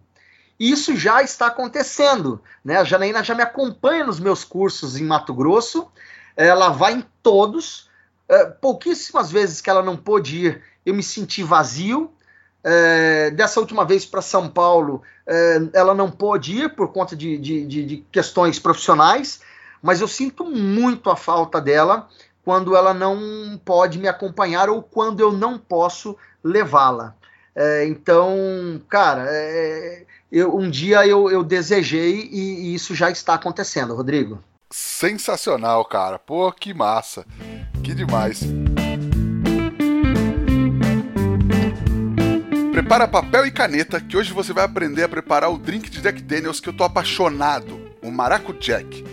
isso 0.61 0.95
já 0.95 1.23
está 1.23 1.47
acontecendo. 1.47 2.39
Né? 2.63 2.77
A 2.77 2.83
Janaína 2.83 3.23
já 3.23 3.33
me 3.33 3.41
acompanha 3.41 4.05
nos 4.05 4.19
meus 4.19 4.43
cursos 4.43 4.95
em 4.95 5.03
Mato 5.03 5.33
Grosso, 5.33 5.87
ela 6.37 6.69
vai 6.69 6.93
em 6.93 7.05
todos. 7.23 7.89
É, 8.29 8.45
pouquíssimas 8.45 9.31
vezes 9.31 9.59
que 9.59 9.71
ela 9.71 9.81
não 9.81 9.97
pôde 9.97 10.45
ir, 10.45 10.61
eu 10.85 10.93
me 10.93 11.01
senti 11.01 11.41
vazio. 11.41 12.11
É, 12.63 13.31
dessa 13.31 13.59
última 13.59 13.83
vez 13.83 14.05
para 14.05 14.21
São 14.21 14.47
Paulo, 14.47 15.01
é, 15.25 15.57
ela 15.73 15.95
não 15.95 16.11
pôde 16.11 16.55
ir 16.55 16.75
por 16.75 16.89
conta 16.89 17.15
de, 17.15 17.39
de, 17.39 17.65
de, 17.65 17.83
de 17.83 17.97
questões 18.11 18.59
profissionais, 18.59 19.41
mas 19.81 20.01
eu 20.01 20.07
sinto 20.07 20.45
muito 20.45 21.09
a 21.09 21.15
falta 21.15 21.59
dela 21.59 22.07
quando 22.43 22.75
ela 22.75 22.93
não 22.93 23.59
pode 23.63 23.99
me 23.99 24.07
acompanhar 24.07 24.69
ou 24.69 24.81
quando 24.81 25.19
eu 25.19 25.31
não 25.31 25.57
posso 25.57 26.17
levá-la. 26.43 27.15
É, 27.55 27.85
então, 27.85 28.81
cara, 28.87 29.25
é, 29.27 30.05
eu, 30.31 30.55
um 30.55 30.69
dia 30.69 31.05
eu, 31.05 31.29
eu 31.29 31.43
desejei 31.43 32.29
e, 32.31 32.39
e, 32.39 32.73
isso 32.73 32.95
já 32.95 33.11
está 33.11 33.33
acontecendo, 33.33 33.93
Rodrigo. 33.93 34.41
Sensacional, 34.69 35.83
cara. 35.83 36.17
Pô, 36.17 36.51
que 36.51 36.73
massa. 36.73 37.25
Que 37.83 37.93
demais. 37.93 38.41
Prepara 42.71 43.07
papel 43.07 43.45
e 43.45 43.51
caneta 43.51 43.99
que 43.99 44.15
hoje 44.15 44.31
você 44.31 44.53
vai 44.53 44.63
aprender 44.63 45.03
a 45.03 45.09
preparar 45.09 45.51
o 45.51 45.57
drink 45.57 45.89
de 45.89 46.01
Jack 46.01 46.21
Daniels 46.21 46.61
que 46.61 46.69
eu 46.69 46.73
tô 46.73 46.85
apaixonado, 46.85 47.79
o 48.01 48.09
Maracu 48.09 48.53
Jack. 48.53 49.03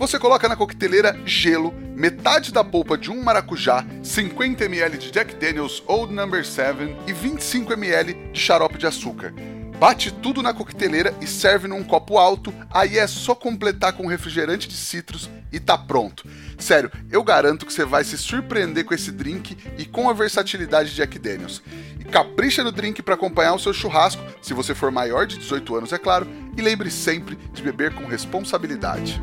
Você 0.00 0.18
coloca 0.18 0.48
na 0.48 0.56
coqueteleira 0.56 1.14
gelo, 1.26 1.74
metade 1.94 2.54
da 2.54 2.64
polpa 2.64 2.96
de 2.96 3.10
um 3.10 3.22
maracujá, 3.22 3.84
50 4.02 4.64
ml 4.64 4.96
de 4.96 5.10
Jack 5.10 5.34
Daniels 5.34 5.82
Old 5.86 6.14
Number 6.14 6.42
7 6.42 6.96
e 7.06 7.12
25 7.12 7.74
ml 7.74 8.14
de 8.32 8.40
xarope 8.40 8.78
de 8.78 8.86
açúcar. 8.86 9.34
Bate 9.78 10.10
tudo 10.10 10.42
na 10.42 10.54
coqueteleira 10.54 11.14
e 11.20 11.26
serve 11.26 11.68
num 11.68 11.84
copo 11.84 12.16
alto, 12.16 12.50
aí 12.70 12.96
é 12.96 13.06
só 13.06 13.34
completar 13.34 13.92
com 13.92 14.06
refrigerante 14.06 14.66
de 14.66 14.74
citros 14.74 15.28
e 15.52 15.60
tá 15.60 15.76
pronto. 15.76 16.26
Sério, 16.58 16.90
eu 17.10 17.22
garanto 17.22 17.66
que 17.66 17.72
você 17.72 17.84
vai 17.84 18.02
se 18.02 18.16
surpreender 18.16 18.86
com 18.86 18.94
esse 18.94 19.12
drink 19.12 19.54
e 19.76 19.84
com 19.84 20.08
a 20.08 20.14
versatilidade 20.14 20.88
de 20.88 20.96
Jack 20.96 21.18
Daniels. 21.18 21.62
E 21.98 22.04
capricha 22.04 22.64
no 22.64 22.72
drink 22.72 23.02
para 23.02 23.16
acompanhar 23.16 23.52
o 23.52 23.58
seu 23.58 23.74
churrasco, 23.74 24.22
se 24.40 24.54
você 24.54 24.74
for 24.74 24.90
maior 24.90 25.26
de 25.26 25.36
18 25.36 25.76
anos, 25.76 25.92
é 25.92 25.98
claro, 25.98 26.26
e 26.56 26.62
lembre 26.62 26.90
sempre 26.90 27.36
de 27.52 27.62
beber 27.62 27.94
com 27.94 28.06
responsabilidade. 28.06 29.20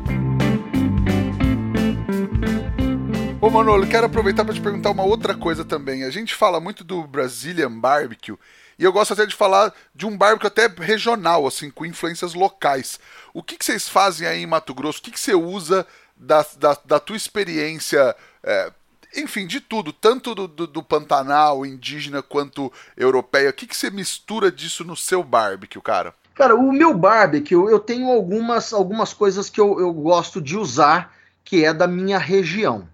Ô 3.40 3.48
Manolo, 3.48 3.86
quero 3.86 4.06
aproveitar 4.06 4.44
para 4.44 4.52
te 4.52 4.60
perguntar 4.60 4.90
uma 4.90 5.04
outra 5.04 5.32
coisa 5.32 5.64
também. 5.64 6.02
A 6.02 6.10
gente 6.10 6.34
fala 6.34 6.58
muito 6.58 6.82
do 6.82 7.06
Brazilian 7.06 7.70
Barbecue 7.70 8.36
e 8.76 8.82
eu 8.82 8.92
gosto 8.92 9.12
até 9.12 9.24
de 9.26 9.34
falar 9.34 9.72
de 9.94 10.06
um 10.06 10.16
barbecue 10.16 10.48
até 10.48 10.66
regional, 10.66 11.46
assim, 11.46 11.70
com 11.70 11.86
influências 11.86 12.34
locais. 12.34 12.98
O 13.32 13.40
que, 13.40 13.56
que 13.56 13.64
vocês 13.64 13.88
fazem 13.88 14.26
aí 14.26 14.42
em 14.42 14.46
Mato 14.46 14.74
Grosso? 14.74 14.98
O 14.98 15.02
que, 15.02 15.12
que 15.12 15.20
você 15.20 15.34
usa 15.34 15.86
da, 16.16 16.44
da, 16.58 16.76
da 16.84 16.98
tua 16.98 17.16
experiência? 17.16 18.16
É, 18.42 18.72
enfim, 19.14 19.46
de 19.46 19.60
tudo, 19.60 19.92
tanto 19.92 20.34
do, 20.34 20.48
do, 20.48 20.66
do, 20.66 20.82
Pantanal, 20.82 21.64
indígena, 21.64 22.20
quanto 22.22 22.72
europeia. 22.96 23.50
O 23.50 23.52
que, 23.52 23.68
que 23.68 23.76
você 23.76 23.88
mistura 23.88 24.50
disso 24.50 24.82
no 24.84 24.96
seu 24.96 25.22
barbecue, 25.22 25.80
cara? 25.80 26.12
Cara, 26.34 26.56
o 26.56 26.72
meu 26.72 26.92
barbecue, 26.92 27.54
eu 27.54 27.78
tenho 27.78 28.10
algumas, 28.10 28.72
algumas 28.72 29.14
coisas 29.14 29.48
que 29.48 29.60
eu, 29.60 29.78
eu 29.78 29.92
gosto 29.92 30.40
de 30.40 30.56
usar, 30.56 31.14
que 31.44 31.64
é 31.64 31.72
da 31.72 31.86
minha 31.86 32.18
região, 32.18 32.88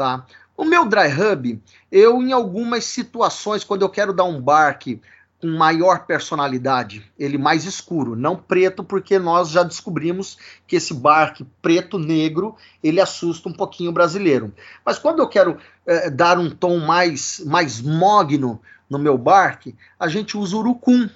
tá? 0.00 0.24
O 0.56 0.64
meu 0.64 0.86
dry 0.86 1.08
hub, 1.12 1.62
eu 1.92 2.22
em 2.22 2.32
algumas 2.32 2.86
situações, 2.86 3.64
quando 3.64 3.82
eu 3.82 3.88
quero 3.90 4.14
dar 4.14 4.24
um 4.24 4.40
barque 4.40 4.98
com 5.38 5.46
maior 5.46 6.06
personalidade, 6.06 7.04
ele 7.18 7.36
mais 7.36 7.66
escuro, 7.66 8.16
não 8.16 8.34
preto, 8.34 8.82
porque 8.82 9.18
nós 9.18 9.50
já 9.50 9.62
descobrimos 9.62 10.38
que 10.66 10.76
esse 10.76 10.94
barque 10.94 11.46
preto-negro 11.60 12.56
ele 12.82 12.98
assusta 12.98 13.50
um 13.50 13.52
pouquinho 13.52 13.90
o 13.90 13.92
brasileiro. 13.92 14.54
Mas 14.82 14.98
quando 14.98 15.18
eu 15.18 15.28
quero 15.28 15.58
é, 15.86 16.08
dar 16.08 16.38
um 16.38 16.48
tom 16.48 16.78
mais, 16.78 17.42
mais 17.44 17.82
mogno 17.82 18.58
no 18.88 18.98
meu 18.98 19.18
barque, 19.18 19.76
a 19.98 20.08
gente 20.08 20.34
usa 20.34 20.56
urucum. 20.56 21.10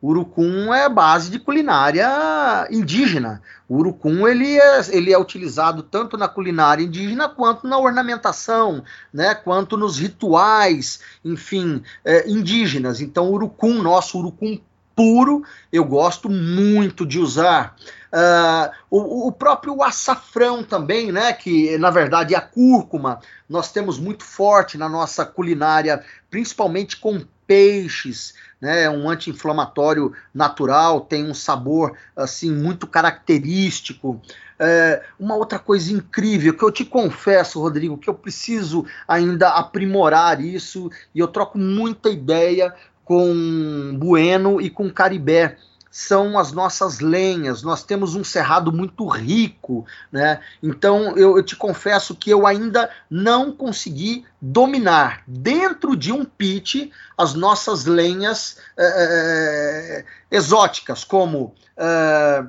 Urucum 0.00 0.72
é 0.72 0.88
base 0.88 1.28
de 1.28 1.40
culinária 1.40 2.68
indígena. 2.70 3.42
O 3.68 3.78
urucum 3.78 4.28
ele 4.28 4.56
é, 4.56 4.80
ele 4.90 5.12
é 5.12 5.18
utilizado 5.18 5.82
tanto 5.82 6.16
na 6.16 6.28
culinária 6.28 6.84
indígena 6.84 7.28
quanto 7.28 7.66
na 7.66 7.76
ornamentação, 7.78 8.84
né, 9.12 9.34
quanto 9.34 9.76
nos 9.76 9.98
rituais, 9.98 11.00
enfim, 11.24 11.82
é, 12.04 12.30
indígenas. 12.30 13.00
Então, 13.00 13.28
o 13.28 13.32
urucum, 13.32 13.82
nosso 13.82 14.18
urucum 14.18 14.60
puro, 14.98 15.44
eu 15.72 15.84
gosto 15.84 16.28
muito 16.28 17.06
de 17.06 17.20
usar. 17.20 17.76
Uh, 18.12 18.72
o, 18.90 19.28
o, 19.28 19.32
próprio 19.32 19.80
açafrão 19.80 20.64
também, 20.64 21.12
né? 21.12 21.32
Que 21.32 21.78
na 21.78 21.88
verdade 21.88 22.34
é 22.34 22.38
a 22.38 22.40
cúrcuma, 22.40 23.20
nós 23.48 23.70
temos 23.70 23.96
muito 23.96 24.24
forte 24.24 24.76
na 24.76 24.88
nossa 24.88 25.24
culinária, 25.24 26.02
principalmente 26.28 26.96
com 26.96 27.22
peixes, 27.46 28.34
né? 28.60 28.84
É 28.84 28.90
um 28.90 29.08
anti-inflamatório 29.08 30.12
natural, 30.34 31.02
tem 31.02 31.24
um 31.24 31.34
sabor 31.34 31.96
assim 32.16 32.52
muito 32.52 32.86
característico. 32.86 34.20
É, 34.58 35.02
uma 35.18 35.36
outra 35.36 35.58
coisa 35.58 35.92
incrível 35.92 36.52
que 36.52 36.64
eu 36.64 36.72
te 36.72 36.84
confesso, 36.84 37.60
Rodrigo, 37.60 37.96
que 37.96 38.10
eu 38.10 38.14
preciso 38.14 38.84
ainda 39.06 39.50
aprimorar 39.50 40.40
isso 40.40 40.90
e 41.14 41.20
eu 41.20 41.28
troco 41.28 41.56
muita 41.56 42.10
ideia 42.10 42.74
com 43.04 43.96
Bueno 43.96 44.60
e 44.60 44.68
com 44.68 44.90
Caribé 44.90 45.56
são 45.90 46.38
as 46.38 46.52
nossas 46.52 47.00
lenhas. 47.00 47.62
Nós 47.62 47.82
temos 47.82 48.14
um 48.14 48.22
cerrado 48.22 48.72
muito 48.72 49.06
rico, 49.08 49.86
né? 50.12 50.40
Então 50.62 51.16
eu, 51.16 51.36
eu, 51.36 51.42
te 51.42 51.56
confesso 51.56 52.14
que 52.14 52.30
eu 52.30 52.46
ainda 52.46 52.90
não 53.10 53.52
consegui 53.52 54.24
dominar 54.40 55.22
dentro 55.26 55.96
de 55.96 56.12
um 56.12 56.24
pit 56.24 56.92
as 57.16 57.34
nossas 57.34 57.84
lenhas 57.84 58.58
é, 58.76 60.04
exóticas, 60.30 61.04
como 61.04 61.54
é, 61.76 62.44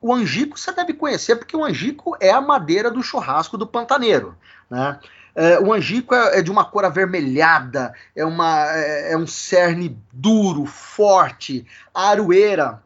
o 0.00 0.12
angico. 0.12 0.58
Você 0.58 0.72
deve 0.72 0.92
conhecer 0.92 1.36
porque 1.36 1.56
o 1.56 1.64
angico 1.64 2.16
é 2.20 2.30
a 2.30 2.40
madeira 2.40 2.90
do 2.90 3.02
churrasco 3.02 3.56
do 3.56 3.66
pantaneiro, 3.66 4.36
né? 4.68 4.98
É, 5.34 5.58
o 5.58 5.72
angico 5.72 6.14
é, 6.14 6.38
é, 6.38 6.42
de 6.42 6.50
uma 6.50 6.64
cor 6.64 6.84
avermelhada, 6.84 7.94
é, 8.14 8.24
uma, 8.24 8.66
é, 8.70 9.12
é 9.12 9.16
um 9.16 9.26
cerne 9.26 9.98
duro, 10.12 10.66
forte. 10.66 11.66
A 11.94 12.08
aroeira, 12.10 12.80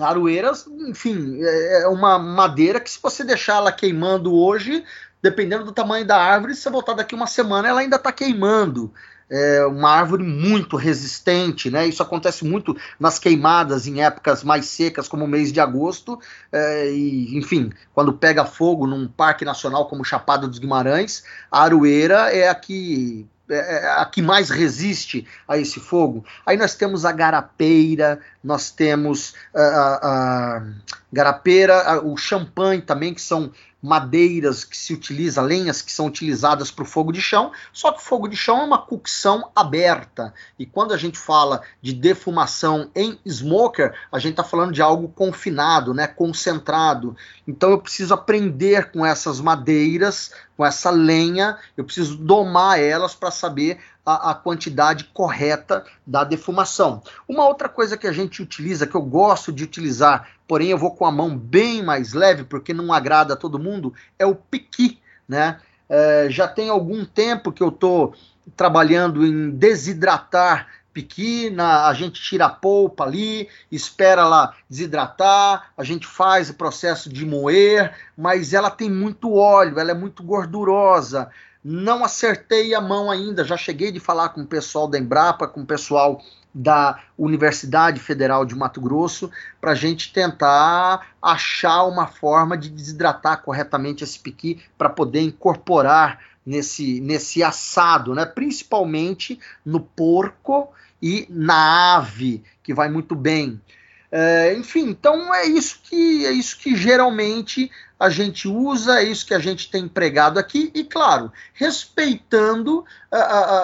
a 0.00 0.14
enfim, 0.88 1.38
é, 1.42 1.82
é 1.82 1.88
uma 1.88 2.18
madeira 2.18 2.80
que 2.80 2.90
se 2.90 3.00
você 3.02 3.24
deixar 3.24 3.56
ela 3.56 3.72
queimando 3.72 4.34
hoje, 4.34 4.84
dependendo 5.22 5.64
do 5.64 5.72
tamanho 5.72 6.06
da 6.06 6.16
árvore, 6.16 6.54
se 6.54 6.62
você 6.62 6.70
voltar 6.70 6.94
daqui 6.94 7.14
uma 7.14 7.26
semana, 7.26 7.68
ela 7.68 7.80
ainda 7.80 7.96
está 7.96 8.12
queimando 8.12 8.92
é 9.30 9.64
uma 9.66 9.90
árvore 9.90 10.22
muito 10.22 10.76
resistente, 10.76 11.70
né? 11.70 11.86
Isso 11.86 12.02
acontece 12.02 12.44
muito 12.44 12.76
nas 12.98 13.18
queimadas 13.18 13.86
em 13.86 14.02
épocas 14.02 14.42
mais 14.42 14.66
secas, 14.66 15.08
como 15.08 15.24
o 15.24 15.28
mês 15.28 15.52
de 15.52 15.60
agosto, 15.60 16.18
é, 16.50 16.90
e 16.90 17.36
enfim, 17.36 17.70
quando 17.94 18.12
pega 18.12 18.44
fogo 18.44 18.86
num 18.86 19.06
parque 19.06 19.44
nacional 19.44 19.86
como 19.88 20.04
Chapada 20.04 20.48
dos 20.48 20.58
Guimarães, 20.58 21.24
a 21.50 21.62
aroeira 21.62 22.32
é 22.32 22.48
a 22.48 22.54
que 22.54 23.26
é, 23.50 23.84
é 23.84 23.90
a 23.92 24.04
que 24.04 24.20
mais 24.20 24.50
resiste 24.50 25.26
a 25.46 25.56
esse 25.56 25.80
fogo. 25.80 26.24
Aí 26.44 26.56
nós 26.56 26.74
temos 26.74 27.04
a 27.04 27.12
garapeira, 27.12 28.20
nós 28.48 28.70
temos 28.70 29.34
a, 29.54 29.60
a, 29.60 30.56
a 30.56 30.62
garapeira, 31.12 31.82
a, 31.82 32.00
o 32.00 32.16
champanhe 32.16 32.80
também, 32.80 33.12
que 33.12 33.20
são 33.20 33.52
madeiras 33.80 34.64
que 34.64 34.76
se 34.76 34.92
utiliza, 34.92 35.42
lenhas 35.42 35.82
que 35.82 35.92
são 35.92 36.06
utilizadas 36.06 36.70
para 36.70 36.82
o 36.82 36.86
fogo 36.86 37.12
de 37.12 37.20
chão, 37.20 37.52
só 37.72 37.92
que 37.92 38.00
o 38.00 38.02
fogo 38.04 38.26
de 38.26 38.36
chão 38.36 38.62
é 38.62 38.64
uma 38.64 38.78
cocção 38.78 39.50
aberta. 39.54 40.32
E 40.58 40.64
quando 40.64 40.94
a 40.94 40.96
gente 40.96 41.18
fala 41.18 41.60
de 41.80 41.92
defumação 41.92 42.90
em 42.96 43.18
smoker, 43.24 43.94
a 44.10 44.18
gente 44.18 44.32
está 44.32 44.42
falando 44.42 44.72
de 44.72 44.80
algo 44.82 45.08
confinado, 45.08 45.92
né, 45.92 46.06
concentrado. 46.06 47.14
Então 47.46 47.70
eu 47.70 47.78
preciso 47.78 48.14
aprender 48.14 48.90
com 48.90 49.04
essas 49.04 49.40
madeiras, 49.40 50.32
com 50.56 50.64
essa 50.64 50.90
lenha, 50.90 51.58
eu 51.76 51.84
preciso 51.84 52.16
domar 52.16 52.80
elas 52.80 53.14
para 53.14 53.30
saber 53.30 53.78
a, 54.04 54.30
a, 54.30 54.34
quantidade 54.34 55.04
correta 55.12 55.84
da 56.06 56.24
defumação. 56.24 57.02
Uma 57.28 57.46
outra 57.46 57.68
coisa 57.68 57.96
que 57.96 58.06
a 58.06 58.12
gente 58.12 58.42
utiliza, 58.42 58.86
que 58.86 58.94
eu 58.94 59.02
gosto 59.02 59.52
de 59.52 59.64
utilizar, 59.64 60.28
porém 60.46 60.70
eu 60.70 60.78
vou 60.78 60.94
com 60.94 61.04
a 61.04 61.12
mão 61.12 61.36
bem 61.36 61.82
mais 61.82 62.12
leve, 62.12 62.44
porque 62.44 62.72
não 62.72 62.92
agrada 62.92 63.34
a 63.34 63.36
todo 63.36 63.58
mundo, 63.58 63.92
é 64.18 64.26
o 64.26 64.34
piqui, 64.34 64.98
né? 65.28 65.60
É, 65.88 66.26
já 66.30 66.46
tem 66.46 66.68
algum 66.68 67.04
tempo 67.04 67.50
que 67.52 67.62
eu 67.62 67.68
estou 67.68 68.14
trabalhando 68.56 69.26
em 69.26 69.50
desidratar 69.50 70.66
piqui, 70.98 71.48
na, 71.50 71.86
a 71.86 71.94
gente 71.94 72.20
tira 72.20 72.46
a 72.46 72.50
polpa 72.50 73.04
ali, 73.04 73.48
espera 73.70 74.22
ela 74.22 74.54
desidratar, 74.68 75.70
a 75.76 75.84
gente 75.84 76.06
faz 76.06 76.50
o 76.50 76.54
processo 76.54 77.08
de 77.08 77.24
moer, 77.24 77.94
mas 78.16 78.52
ela 78.52 78.68
tem 78.68 78.90
muito 78.90 79.34
óleo, 79.34 79.78
ela 79.78 79.92
é 79.92 79.94
muito 79.94 80.24
gordurosa, 80.24 81.30
não 81.64 82.04
acertei 82.04 82.74
a 82.74 82.80
mão 82.80 83.10
ainda, 83.10 83.44
já 83.44 83.56
cheguei 83.56 83.90
de 83.90 84.00
falar 84.00 84.30
com 84.30 84.42
o 84.42 84.46
pessoal 84.46 84.88
da 84.88 84.98
Embrapa, 84.98 85.48
com 85.48 85.62
o 85.62 85.66
pessoal 85.66 86.22
da 86.54 87.00
Universidade 87.16 88.00
Federal 88.00 88.44
de 88.44 88.54
Mato 88.54 88.80
Grosso, 88.80 89.30
para 89.60 89.72
a 89.72 89.74
gente 89.74 90.12
tentar 90.12 91.14
achar 91.20 91.84
uma 91.84 92.06
forma 92.06 92.56
de 92.56 92.68
desidratar 92.68 93.42
corretamente 93.42 94.02
esse 94.02 94.18
piqui 94.18 94.60
para 94.76 94.88
poder 94.88 95.20
incorporar 95.20 96.20
nesse, 96.44 97.00
nesse 97.00 97.42
assado, 97.42 98.14
né? 98.14 98.24
principalmente 98.24 99.38
no 99.64 99.80
porco 99.80 100.72
e 101.00 101.26
na 101.28 101.96
ave, 101.96 102.42
que 102.62 102.72
vai 102.72 102.88
muito 102.88 103.14
bem. 103.14 103.60
É, 104.10 104.54
enfim, 104.54 104.88
então 104.88 105.34
é 105.34 105.44
isso 105.46 105.80
que 105.82 106.24
é 106.24 106.32
isso 106.32 106.58
que 106.58 106.74
geralmente 106.74 107.70
a 108.00 108.08
gente 108.08 108.48
usa, 108.48 109.00
é 109.00 109.04
isso 109.04 109.26
que 109.26 109.34
a 109.34 109.38
gente 109.38 109.70
tem 109.70 109.84
empregado 109.84 110.38
aqui, 110.38 110.70
e 110.74 110.82
claro, 110.82 111.30
respeitando 111.52 112.84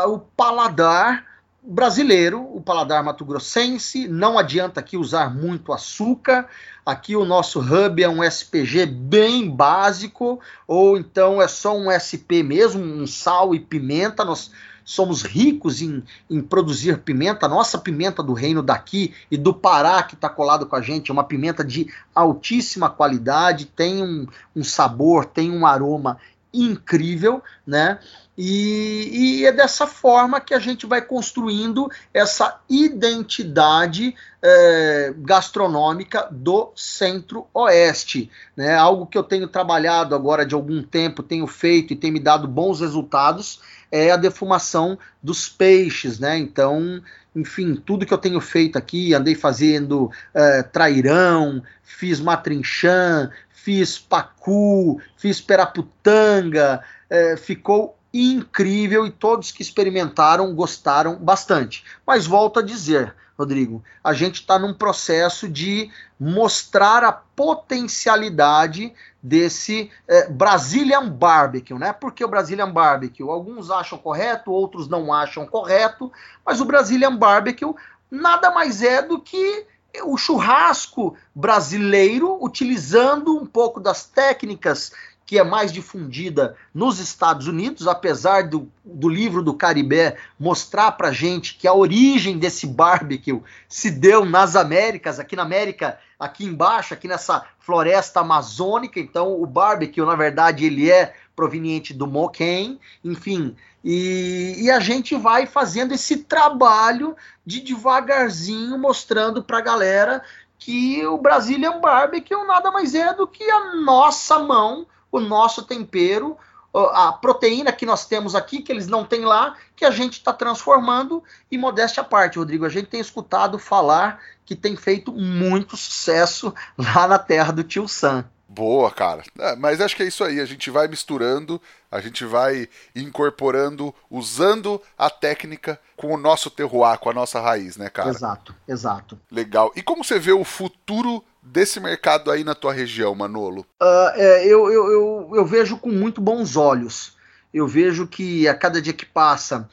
o 0.07 0.19
paladar 0.19 1.25
brasileiro, 1.63 2.43
o 2.55 2.61
paladar 2.61 3.03
mato-grossense, 3.03 4.07
não 4.07 4.39
adianta 4.39 4.81
aqui 4.81 4.99
usar 4.99 5.35
muito 5.35 5.73
açúcar. 5.73 6.47
Aqui 6.85 7.17
o 7.17 7.25
nosso 7.25 7.61
hub 7.61 8.03
é 8.03 8.09
um 8.09 8.23
SPG 8.23 8.85
bem 8.85 9.49
básico, 9.49 10.39
ou 10.67 10.99
então 10.99 11.41
é 11.41 11.49
só 11.49 11.75
um 11.75 11.91
SP 11.91 12.43
mesmo, 12.43 12.83
um 12.85 13.07
sal 13.07 13.55
e 13.55 13.61
pimenta. 13.61 14.23
Nós 14.23 14.51
somos 14.85 15.23
ricos 15.23 15.81
em, 15.81 16.03
em 16.29 16.41
produzir 16.41 16.99
pimenta. 16.99 17.49
Nossa 17.49 17.79
pimenta 17.79 18.23
do 18.23 18.33
reino 18.33 18.63
daqui 18.63 19.15
e 19.31 19.37
do 19.37 19.55
Pará, 19.55 20.03
que 20.03 20.15
está 20.15 20.29
colado 20.29 20.67
com 20.67 20.77
a 20.77 20.83
gente, 20.83 21.11
é 21.11 21.13
uma 21.13 21.25
pimenta 21.25 21.65
de 21.65 21.87
altíssima 22.15 22.91
qualidade, 22.91 23.67
tem 23.67 24.03
um, 24.03 24.27
um 24.55 24.63
sabor, 24.63 25.25
tem 25.25 25.51
um 25.51 25.67
aroma 25.67 26.19
incrível, 26.55 27.43
né? 27.67 27.99
E, 28.37 29.11
e, 29.13 29.47
é 29.47 29.53
dessa 29.53 29.87
forma 29.87 30.41
que 30.41 30.55
a 30.55 30.59
gente 30.59 30.87
vai 30.87 31.01
construindo 31.01 31.89
essa 32.13 32.61
identidade 32.69 34.15
é, 34.43 35.15
gastronômica 35.19 36.29
do 36.33 36.73
Centro-Oeste. 36.75 38.29
Né? 38.57 38.75
Algo 38.75 39.07
que 39.07 39.17
eu 39.17 39.23
tenho 39.23 39.47
trabalhado 39.47 40.17
agora 40.17 40.45
de 40.45 40.55
algum 40.55 40.83
tempo, 40.83 41.23
tenho 41.23 41.47
feito 41.47 41.93
e 41.93 41.97
tem 41.97 42.11
me 42.11 42.19
dado 42.19 42.49
bons 42.49 42.81
resultados, 42.81 43.61
é 43.95 44.11
a 44.11 44.17
defumação 44.17 44.99
dos 45.23 45.49
peixes. 45.49 46.19
Né? 46.19 46.37
Então, 46.37 47.01
enfim, 47.35 47.77
tudo 47.77 48.05
que 48.05 48.13
eu 48.13 48.19
tenho 48.19 48.41
feito 48.41 48.77
aqui, 48.77 49.15
andei 49.15 49.37
fazendo 49.37 50.11
é, 50.35 50.65
trairão, 50.65 51.63
fiz 51.85 52.19
matrinchã, 52.19 53.31
fiz 53.49 53.97
pacu, 53.97 55.01
fiz 55.17 55.41
peraputanga, 55.41 56.83
é, 57.09 57.37
ficou 57.37 57.97
incrível 58.13 59.07
e 59.07 59.11
todos 59.11 59.53
que 59.53 59.63
experimentaram 59.63 60.53
gostaram 60.55 61.17
bastante. 61.17 61.85
Mas 62.05 62.27
volto 62.27 62.59
a 62.59 62.63
dizer, 62.63 63.15
Rodrigo, 63.39 63.83
a 64.03 64.13
gente 64.13 64.37
está 64.41 64.59
num 64.59 64.75
processo 64.75 65.49
de 65.49 65.89
mostrar 66.19 67.05
a 67.05 67.13
potencialidade 67.13 68.93
desse 69.25 69.91
é, 70.07 70.29
Brazilian 70.29 71.09
Barbecue, 71.09 71.79
né? 71.79 71.95
Porque 71.95 72.23
o 72.23 72.29
Brazilian 72.29 72.71
Barbecue, 72.71 73.27
alguns 73.27 73.71
acham 73.71 73.97
correto, 73.97 74.53
outros 74.53 74.87
não 74.87 75.11
acham 75.11 75.47
correto, 75.47 76.13
mas 76.45 76.61
o 76.61 76.67
Brazilian 76.67 77.17
Barbecue 77.17 77.75
nada 78.11 78.51
mais 78.51 78.83
é 78.83 79.01
do 79.01 79.19
que 79.19 79.67
o 80.05 80.19
churrasco 80.19 81.17
brasileiro 81.35 82.37
utilizando 82.45 83.35
um 83.35 83.47
pouco 83.47 83.81
das 83.81 84.05
técnicas 84.05 84.93
que 85.27 85.39
é 85.39 85.45
mais 85.45 85.73
difundida 85.73 86.55
nos 86.73 86.99
Estados 86.99 87.47
Unidos, 87.47 87.89
apesar 87.89 88.49
do, 88.49 88.71
do 88.85 89.09
livro 89.09 89.43
do 89.43 89.55
Caribé 89.55 90.17
mostrar 90.39 90.93
para 90.93 91.13
gente 91.13 91.57
que 91.57 91.67
a 91.67 91.73
origem 91.73 92.39
desse 92.39 92.67
barbecue 92.67 93.41
se 93.69 93.91
deu 93.91 94.25
nas 94.25 94.55
Américas, 94.55 95.19
aqui 95.19 95.35
na 95.35 95.43
América, 95.43 95.99
aqui 96.19 96.45
embaixo, 96.45 96.93
aqui 96.93 97.09
nessa 97.09 97.45
floresta 97.59 98.21
amazônica. 98.21 99.01
Então, 99.01 99.41
o 99.41 99.47
barbecue, 99.47 100.05
na 100.05 100.15
verdade, 100.15 100.67
ele 100.67 100.91
é 100.91 101.15
proveniente 101.35 101.95
do 101.95 102.07
Moquém, 102.07 102.79
enfim. 103.03 103.57
E, 103.83 104.57
e 104.59 104.71
a 104.71 104.79
gente 104.79 105.15
vai 105.17 105.47
fazendo 105.47 105.93
esse 105.93 106.19
trabalho 106.19 107.17
de 107.45 107.61
devagarzinho 107.61 108.79
mostrando 108.79 109.43
para 109.43 109.59
a 109.59 109.63
galera 109.63 110.23
que 110.59 111.05
o 111.07 111.19
Brazilian 111.19 111.81
Barbecue 111.81 112.43
nada 112.47 112.71
mais 112.71 112.95
é 112.95 113.13
do 113.13 113.27
que 113.27 113.45
a 113.51 113.75
nossa 113.75 114.39
mão 114.39 114.87
o 115.15 115.21
nosso 115.21 115.63
tempero, 115.63 116.37
a 116.75 117.13
proteína 117.13 117.71
que 117.71 117.87
nós 117.87 118.05
temos 118.05 118.35
aqui, 118.35 118.61
que 118.61 118.73
eles 118.73 118.89
não 118.89 119.05
têm 119.05 119.25
lá, 119.25 119.55
que 119.77 119.85
a 119.85 119.93
gente 119.93 120.15
está 120.15 120.33
transformando. 120.33 121.23
E 121.49 121.57
modéstia 121.57 122.01
à 122.01 122.05
parte, 122.05 122.37
Rodrigo, 122.37 122.67
a 122.67 122.69
gente 122.69 122.89
tem 122.89 122.99
escutado 122.99 123.57
falar 123.57 124.21
que 124.45 124.57
tem 124.57 124.75
feito 124.75 125.13
muito 125.13 125.77
sucesso 125.77 126.53
lá 126.77 127.07
na 127.07 127.17
terra 127.17 127.53
do 127.53 127.63
tio 127.63 127.87
Sam. 127.87 128.25
Boa, 128.49 128.91
cara. 128.91 129.23
É, 129.39 129.57
mas 129.57 129.81
acho 129.81 129.97
que 129.97 130.03
é 130.03 130.07
isso 130.07 130.23
aí. 130.23 130.41
A 130.41 130.45
gente 130.45 130.71
vai 130.71 130.87
misturando, 130.87 131.61
a 131.91 132.01
gente 132.01 132.25
vai 132.25 132.69
incorporando, 132.95 133.95
usando 134.11 134.81
a 134.99 135.09
técnica 135.09 135.79
com 135.97 136.13
o 136.13 136.17
nosso 136.17 136.51
terroir, 136.51 136.99
com 136.99 137.11
a 137.11 137.15
nossa 137.15 137.41
raiz, 137.41 137.77
né, 137.77 137.89
cara? 137.89 138.11
Exato, 138.11 138.55
exato. 138.69 139.19
Legal. 139.31 139.73
E 139.75 139.83
como 139.83 140.05
você 140.05 140.19
vê 140.19 140.33
o 140.33 140.45
futuro 140.45 141.25
desse 141.43 141.81
mercado 141.81 142.31
aí 142.31 142.45
na 142.45 142.55
tua 142.55 142.73
região, 142.73 143.15
Manolo? 143.15 143.67
Uh, 143.83 144.11
é, 144.15 144.47
eu, 144.47 144.71
eu, 144.71 144.93
eu, 144.93 145.31
eu, 145.35 145.47
vejo 145.47 145.77
com 145.77 145.91
muito 145.91 146.21
bons 146.21 146.57
olhos. 146.57 147.17
Eu 147.53 147.67
vejo 147.67 148.07
que 148.07 148.49
a 148.49 148.55
cada 148.55 148.81
dia 148.81 148.93
que 148.93 149.07
passa, 149.07 149.69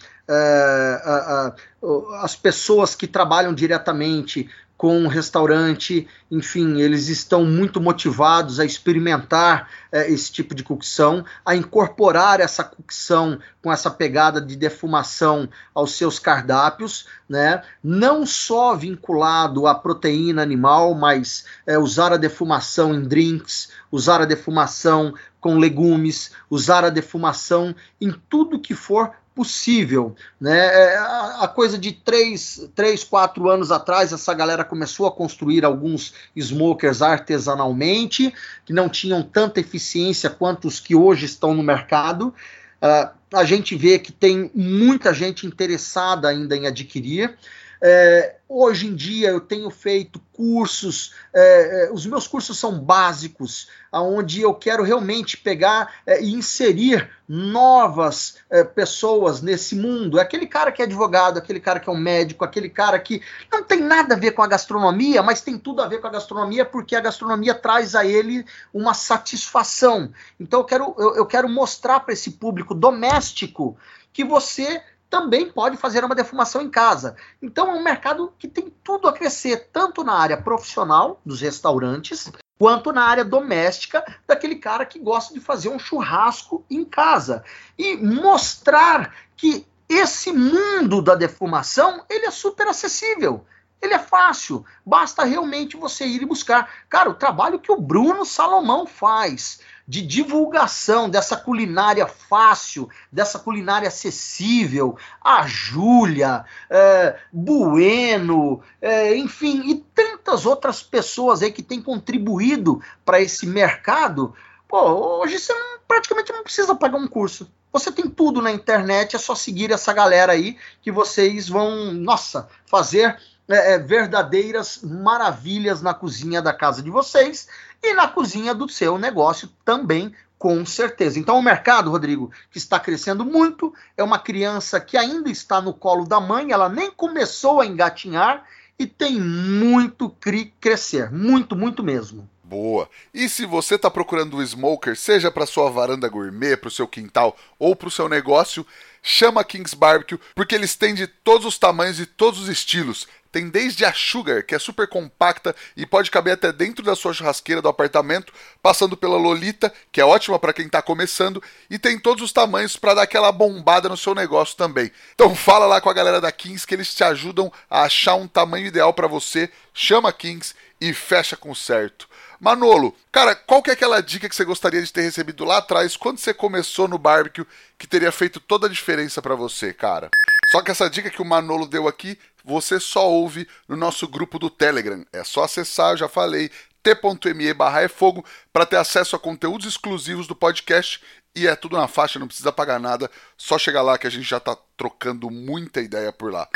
uh, 1.82 2.16
as 2.22 2.36
pessoas 2.36 2.94
que 2.96 3.08
trabalham 3.08 3.54
diretamente 3.54 4.50
com 4.82 4.98
um 4.98 5.08
restaurante, 5.08 6.08
enfim, 6.32 6.82
eles 6.82 7.08
estão 7.08 7.46
muito 7.46 7.80
motivados 7.80 8.60
a 8.60 8.66
experimentar 8.66 9.70
é, 9.92 10.12
esse 10.12 10.32
tipo 10.32 10.56
de 10.56 10.64
cocção, 10.64 11.24
a 11.46 11.56
incorporar 11.56 12.40
essa 12.40 12.64
cocção 12.64 13.38
com 13.62 13.72
essa 13.72 13.92
pegada 13.92 14.42
de 14.42 14.56
defumação 14.56 15.48
aos 15.72 15.92
seus 15.92 16.18
cardápios, 16.18 17.06
né? 17.30 17.62
Não 17.84 18.26
só 18.26 18.76
vinculado 18.76 19.68
à 19.68 19.76
proteína 19.76 20.42
animal, 20.42 20.96
mas 20.96 21.46
é, 21.68 21.78
usar 21.78 22.12
a 22.12 22.18
defumação 22.18 22.92
em 22.96 23.04
drinks, 23.04 23.70
usar 23.92 24.20
a 24.20 24.26
defumação 24.26 25.14
com 25.40 25.60
legumes, 25.60 26.32
usar 26.50 26.84
a 26.84 26.90
defumação 26.90 27.76
em 28.00 28.12
tudo 28.28 28.60
que 28.60 28.74
for 28.74 29.12
possível. 29.36 30.16
Né? 30.40 30.58
É, 30.58 30.98
a 30.98 31.48
coisa 31.48 31.78
de 31.78 31.92
três, 31.92 32.70
três, 32.76 33.04
quatro 33.04 33.50
anos 33.50 33.72
atrás, 33.72 34.12
essa 34.12 34.34
galera 34.34 34.64
começou 34.64 35.08
a 35.08 35.12
construir 35.12 35.64
alguns 35.64 36.14
smokers 36.36 37.02
artesanalmente, 37.02 38.34
que 38.66 38.74
não 38.74 38.90
tinham 38.90 39.24
tanta 39.24 39.60
eficiência 39.60 40.30
quanto 40.30 40.68
os 40.68 40.80
que 40.80 40.96
hoje 40.96 41.26
estão 41.26 41.54
no 41.54 41.64
mercado. 41.64 42.34
Uh, 42.82 43.10
a 43.34 43.44
gente 43.46 43.76
vê 43.76 43.98
que 43.98 44.12
tem 44.12 44.52
muita 44.54 45.14
gente 45.14 45.48
interessada 45.48 46.28
ainda 46.28 46.56
em 46.56 46.68
adquirir. 46.68 47.38
É, 47.84 48.36
hoje 48.48 48.86
em 48.86 48.96
dia 48.96 49.30
eu 49.30 49.42
tenho 49.42 49.70
feito 49.72 50.22
cursos, 50.32 51.16
é, 51.34 51.86
é, 51.86 51.92
os 51.92 52.06
meus 52.06 52.28
cursos 52.28 52.60
são 52.60 52.80
básicos, 52.80 53.68
onde 53.92 54.40
eu 54.40 54.54
quero 54.54 54.84
realmente 54.84 55.36
pegar 55.36 55.92
é, 56.06 56.22
e 56.22 56.32
inserir 56.32 57.10
novas 57.28 58.38
é, 58.52 58.64
pessoas 58.64 59.42
nesse 59.42 59.76
mundo. 59.76 60.20
Aquele 60.20 60.46
cara 60.46 60.72
que 60.72 60.82
é 60.82 60.86
advogado, 60.86 61.40
aquele 61.40 61.60
cara 61.60 61.80
que 61.80 61.90
é 61.90 61.92
um 61.92 61.98
médico, 61.98 62.46
aquele 62.46 62.70
cara 62.70 63.00
que 63.00 63.22
não 63.52 63.64
tem 63.64 63.82
nada 63.82 64.14
a 64.14 64.18
ver 64.18 64.32
com 64.32 64.44
a 64.44 64.48
gastronomia, 64.48 65.24
mas 65.24 65.42
tem 65.42 65.58
tudo 65.58 65.82
a 65.82 65.88
ver 65.88 66.00
com 66.00 66.08
a 66.08 66.12
gastronomia 66.12 66.64
porque 66.64 66.96
a 66.96 67.02
gastronomia 67.02 67.56
traz 67.56 67.96
a 67.96 68.06
ele 68.06 68.46
uma 68.72 68.94
satisfação. 68.94 70.12
Então 70.40 70.60
eu 70.60 70.66
quero, 70.66 70.96
eu, 71.00 71.16
eu 71.16 71.26
quero 71.26 71.50
mostrar 71.50 72.02
para 72.02 72.14
esse 72.14 72.32
público 72.32 72.76
doméstico 72.76 73.76
que 74.14 74.24
você 74.24 74.82
também 75.12 75.51
pode 75.51 75.76
fazer 75.76 76.03
uma 76.05 76.16
defumação 76.16 76.62
em 76.62 76.70
casa. 76.70 77.18
Então 77.41 77.70
é 77.70 77.74
um 77.74 77.84
mercado 77.84 78.34
que 78.39 78.47
tem 78.47 78.74
tudo 78.82 79.09
a 79.09 79.14
crescer, 79.14 79.70
tanto 79.72 80.05
na 80.05 80.14
área 80.14 80.41
profissional 80.41 81.20
dos 81.26 81.41
restaurantes, 81.41 82.32
quanto 82.57 82.93
na 82.93 83.03
área 83.03 83.26
doméstica 83.26 84.03
daquele 84.26 84.55
cara 84.55 84.86
que 84.86 84.97
gosta 84.97 85.34
de 85.34 85.41
fazer 85.41 85.68
um 85.68 85.78
churrasco 85.78 86.66
em 86.70 86.86
casa 86.86 87.43
e 87.78 87.97
mostrar 87.97 89.14
que 89.36 89.68
esse 89.89 90.32
mundo 90.32 91.01
da 91.01 91.14
defumação 91.14 92.05
ele 92.09 92.26
é 92.26 92.32
super 92.32 92.68
acessível. 92.68 93.45
Ele 93.82 93.95
é 93.95 93.99
fácil, 93.99 94.64
basta 94.86 95.24
realmente 95.24 95.76
você 95.76 96.05
ir 96.05 96.24
buscar. 96.26 96.70
Cara, 96.88 97.09
o 97.09 97.16
trabalho 97.16 97.59
que 97.59 97.72
o 97.72 97.82
Bruno 97.82 98.24
Salomão 98.24 98.86
faz 98.86 99.59
de 99.92 100.02
divulgação 100.02 101.10
dessa 101.10 101.36
culinária 101.36 102.08
fácil, 102.08 102.89
dessa 103.12 103.38
culinária 103.38 103.89
acessível, 103.89 104.98
a 105.22 105.46
Júlia, 105.46 106.46
é, 106.70 107.20
Bueno, 107.30 108.64
é, 108.82 109.14
enfim, 109.18 109.70
e 109.70 109.76
tantas 109.94 110.46
outras 110.46 110.82
pessoas 110.82 111.44
aí 111.44 111.52
que 111.52 111.62
têm 111.62 111.82
contribuído 111.82 112.82
para 113.04 113.20
esse 113.20 113.46
mercado. 113.46 114.34
Pô, 114.66 115.20
hoje 115.20 115.38
você 115.38 115.54
não, 115.54 115.80
praticamente 115.86 116.32
não 116.32 116.42
precisa 116.42 116.74
pagar 116.74 116.98
um 116.98 117.08
curso. 117.10 117.52
Você 117.74 117.92
tem 117.92 118.10
tudo 118.10 118.42
na 118.42 118.50
internet, 118.50 119.18
é 119.18 119.20
só 119.20 119.36
seguir 119.36 119.72
essa 119.74 119.92
galera 119.92 120.32
aí 120.32 120.58
que 120.82 120.89
vocês 120.89 121.50
vão, 121.50 121.92
nossa, 121.92 122.48
fazer 122.66 123.18
é, 123.50 123.74
é, 123.74 123.78
verdadeiras 123.78 124.80
maravilhas 124.82 125.82
na 125.82 125.94
cozinha 125.94 126.42
da 126.42 126.54
casa 126.54 126.82
de 126.82 126.89
vocês 126.89 127.50
e 127.84 127.94
na 127.94 128.08
cozinha 128.08 128.54
do 128.54 128.70
seu 128.70 128.98
negócio 128.98 129.50
também, 129.66 130.14
com 130.38 130.66
certeza. 130.66 131.20
Então, 131.20 131.38
o 131.38 131.42
mercado, 131.42 131.92
Rodrigo, 131.92 132.32
que 132.50 132.58
está 132.58 132.80
crescendo 132.80 133.24
muito, 133.24 133.74
é 133.96 134.04
uma 134.04 134.20
criança 134.20 134.80
que 134.80 134.98
ainda 134.98 135.30
está 135.30 135.62
no 135.62 135.74
colo 135.74 136.06
da 136.06 136.20
mãe, 136.20 136.52
ela 136.52 136.68
nem 136.68 136.92
começou 136.92 137.62
a 137.62 137.66
engatinhar 137.66 138.44
e 138.78 138.88
tem 138.88 139.20
muito 139.20 140.10
cri 140.10 140.54
crescer, 140.60 141.12
muito, 141.12 141.56
muito 141.56 141.84
mesmo. 141.84 142.28
Boa. 142.44 142.90
E 143.14 143.30
se 143.30 143.46
você 143.46 143.76
está 143.76 143.90
procurando 143.90 144.36
um 144.36 144.42
smoker, 144.42 144.98
seja 144.98 145.32
para 145.32 145.46
sua 145.46 145.70
varanda 145.70 146.10
gourmet, 146.10 146.58
para 146.58 146.68
o 146.68 146.72
seu 146.72 146.86
quintal 146.86 147.38
ou 147.58 147.76
para 147.76 147.88
o 147.88 147.92
seu 147.92 148.10
negócio, 148.10 148.66
chama 149.02 149.44
Kings 149.44 149.74
Barbecue, 149.74 150.20
porque 150.36 150.56
eles 150.56 150.76
têm 150.76 150.94
de 150.94 151.08
todos 151.08 151.46
os 151.46 151.58
tamanhos 151.58 152.00
e 152.00 152.06
todos 152.06 152.42
os 152.42 152.50
estilos. 152.50 153.08
Tem 153.32 153.50
desde 153.50 153.86
a 153.86 153.94
Sugar, 153.94 154.46
que 154.46 154.54
é 154.54 154.60
super 154.60 154.88
compacta 154.88 155.56
e 155.76 155.86
pode 155.86 156.12
caber 156.12 156.34
até 156.34 156.52
dentro 156.52 156.84
da 156.84 156.96
sua 156.96 157.14
churrasqueira 157.14 157.62
do 157.62 157.70
apartamento, 157.70 158.34
passando 158.62 158.98
pela 158.98 159.18
Lolita, 159.18 159.74
que 159.92 160.02
é 160.02 160.06
ótima 160.06 160.38
para 160.38 160.54
quem 160.54 160.66
está 160.66 160.82
começando, 160.82 161.42
e 161.70 161.80
tem 161.80 161.98
todos 161.98 162.24
os 162.24 162.34
tamanhos 162.34 162.76
para 162.76 162.96
dar 162.96 163.04
aquela 163.04 163.32
bombada 163.32 163.88
no 163.88 163.96
seu 163.96 164.14
negócio 164.14 164.58
também. 164.58 164.92
Então 165.14 165.34
fala 165.34 165.66
lá 165.66 165.80
com 165.80 165.90
a 165.90 165.94
galera 165.94 166.20
da 166.20 166.32
Kings 166.32 166.68
que 166.68 166.76
eles 166.76 166.94
te 166.94 167.04
ajudam 167.04 167.52
a 167.70 167.84
achar 167.84 168.16
um 168.16 168.28
tamanho 168.28 168.68
ideal 168.68 168.94
para 168.94 169.08
você. 169.08 169.50
Chama 169.74 170.12
Kings 170.12 170.54
e 170.82 170.94
fecha 170.94 171.38
com 171.38 171.56
certo. 171.56 172.10
Manolo, 172.42 172.96
cara, 173.12 173.36
qual 173.36 173.62
que 173.62 173.70
é 173.70 173.74
aquela 173.74 174.02
dica 174.02 174.28
que 174.28 174.36
você 174.36 174.44
gostaria 174.44 174.82
de 174.82 174.92
ter 174.92 175.02
recebido 175.02 175.46
lá 175.46 175.58
atrás, 175.58 175.96
quando 175.96 176.18
você 176.18 176.34
começou 176.34 176.88
no 176.88 176.98
barbecue, 176.98 177.46
que 177.78 177.86
teria 177.86 178.12
feito 178.12 178.39
toda 178.39 178.66
a 178.66 178.70
diferença 178.70 179.22
para 179.22 179.36
você, 179.36 179.72
cara? 179.72 180.10
Só 180.52 180.64
que 180.64 180.72
essa 180.72 180.89
dica 180.89 181.12
que 181.12 181.22
o 181.22 181.26
Manolo 181.26 181.68
deu 181.68 181.88
aqui, 181.88 182.18
você 182.44 182.80
só 182.80 183.08
ouve 183.08 183.48
no 183.68 183.78
nosso 183.78 184.08
grupo 184.08 184.39
do 184.39 184.50
Telegram. 184.50 185.06
É 185.14 185.24
só 185.24 185.44
acessar, 185.44 185.92
eu 185.92 185.98
já 185.98 186.10
falei, 186.10 186.50
t.me 186.82 187.54
barra 187.54 187.84
é 187.84 187.88
fogo 187.88 188.26
para 188.52 188.66
ter 188.66 188.78
acesso 188.78 189.16
a 189.16 189.20
conteúdos 189.20 189.68
exclusivos 189.68 190.26
do 190.26 190.36
podcast 190.36 191.00
e 191.36 191.46
é 191.46 191.56
tudo 191.56 191.78
na 191.78 191.88
faixa, 191.88 192.18
não 192.18 192.26
precisa 192.26 192.52
pagar 192.52 192.80
nada, 192.80 193.08
só 193.38 193.60
chegar 193.60 193.84
lá 193.84 194.00
que 194.00 194.08
a 194.08 194.12
gente 194.12 194.28
já 194.28 194.39
tá 194.39 194.58
trocando 194.76 195.30
muita 195.30 195.80
ideia 195.80 196.12
por 196.12 196.34
lá. 196.34 196.50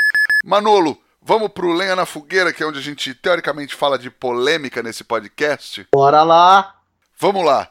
Manolo, 0.44 1.00
Vamos 1.28 1.48
pro 1.48 1.72
Lenha 1.72 1.96
na 1.96 2.06
Fogueira, 2.06 2.52
que 2.52 2.62
é 2.62 2.66
onde 2.66 2.78
a 2.78 2.82
gente 2.82 3.12
teoricamente 3.12 3.74
fala 3.74 3.98
de 3.98 4.08
polêmica 4.08 4.80
nesse 4.80 5.02
podcast? 5.02 5.84
Bora 5.92 6.22
lá! 6.22 6.76
Vamos 7.18 7.44
lá. 7.44 7.68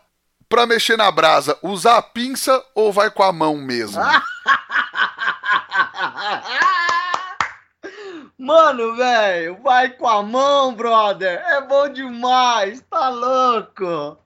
Pra 0.49 0.66
mexer 0.66 0.97
na 0.97 1.10
brasa, 1.10 1.58
usar 1.64 1.95
a 1.95 2.01
pinça 2.01 2.62
ou 2.76 2.91
vai 2.91 3.10
com 3.10 3.24
a 3.24 3.32
mão 3.32 3.56
mesmo? 3.56 4.03
Mano, 8.38 8.97
velho, 8.97 9.58
vai 9.64 9.88
com 9.88 10.06
a 10.10 10.22
mão, 10.22 10.76
brother. 10.76 11.41
É 11.47 11.62
bom 11.62 11.88
demais, 11.88 12.84
tá 12.89 13.08
louco? 13.08 14.18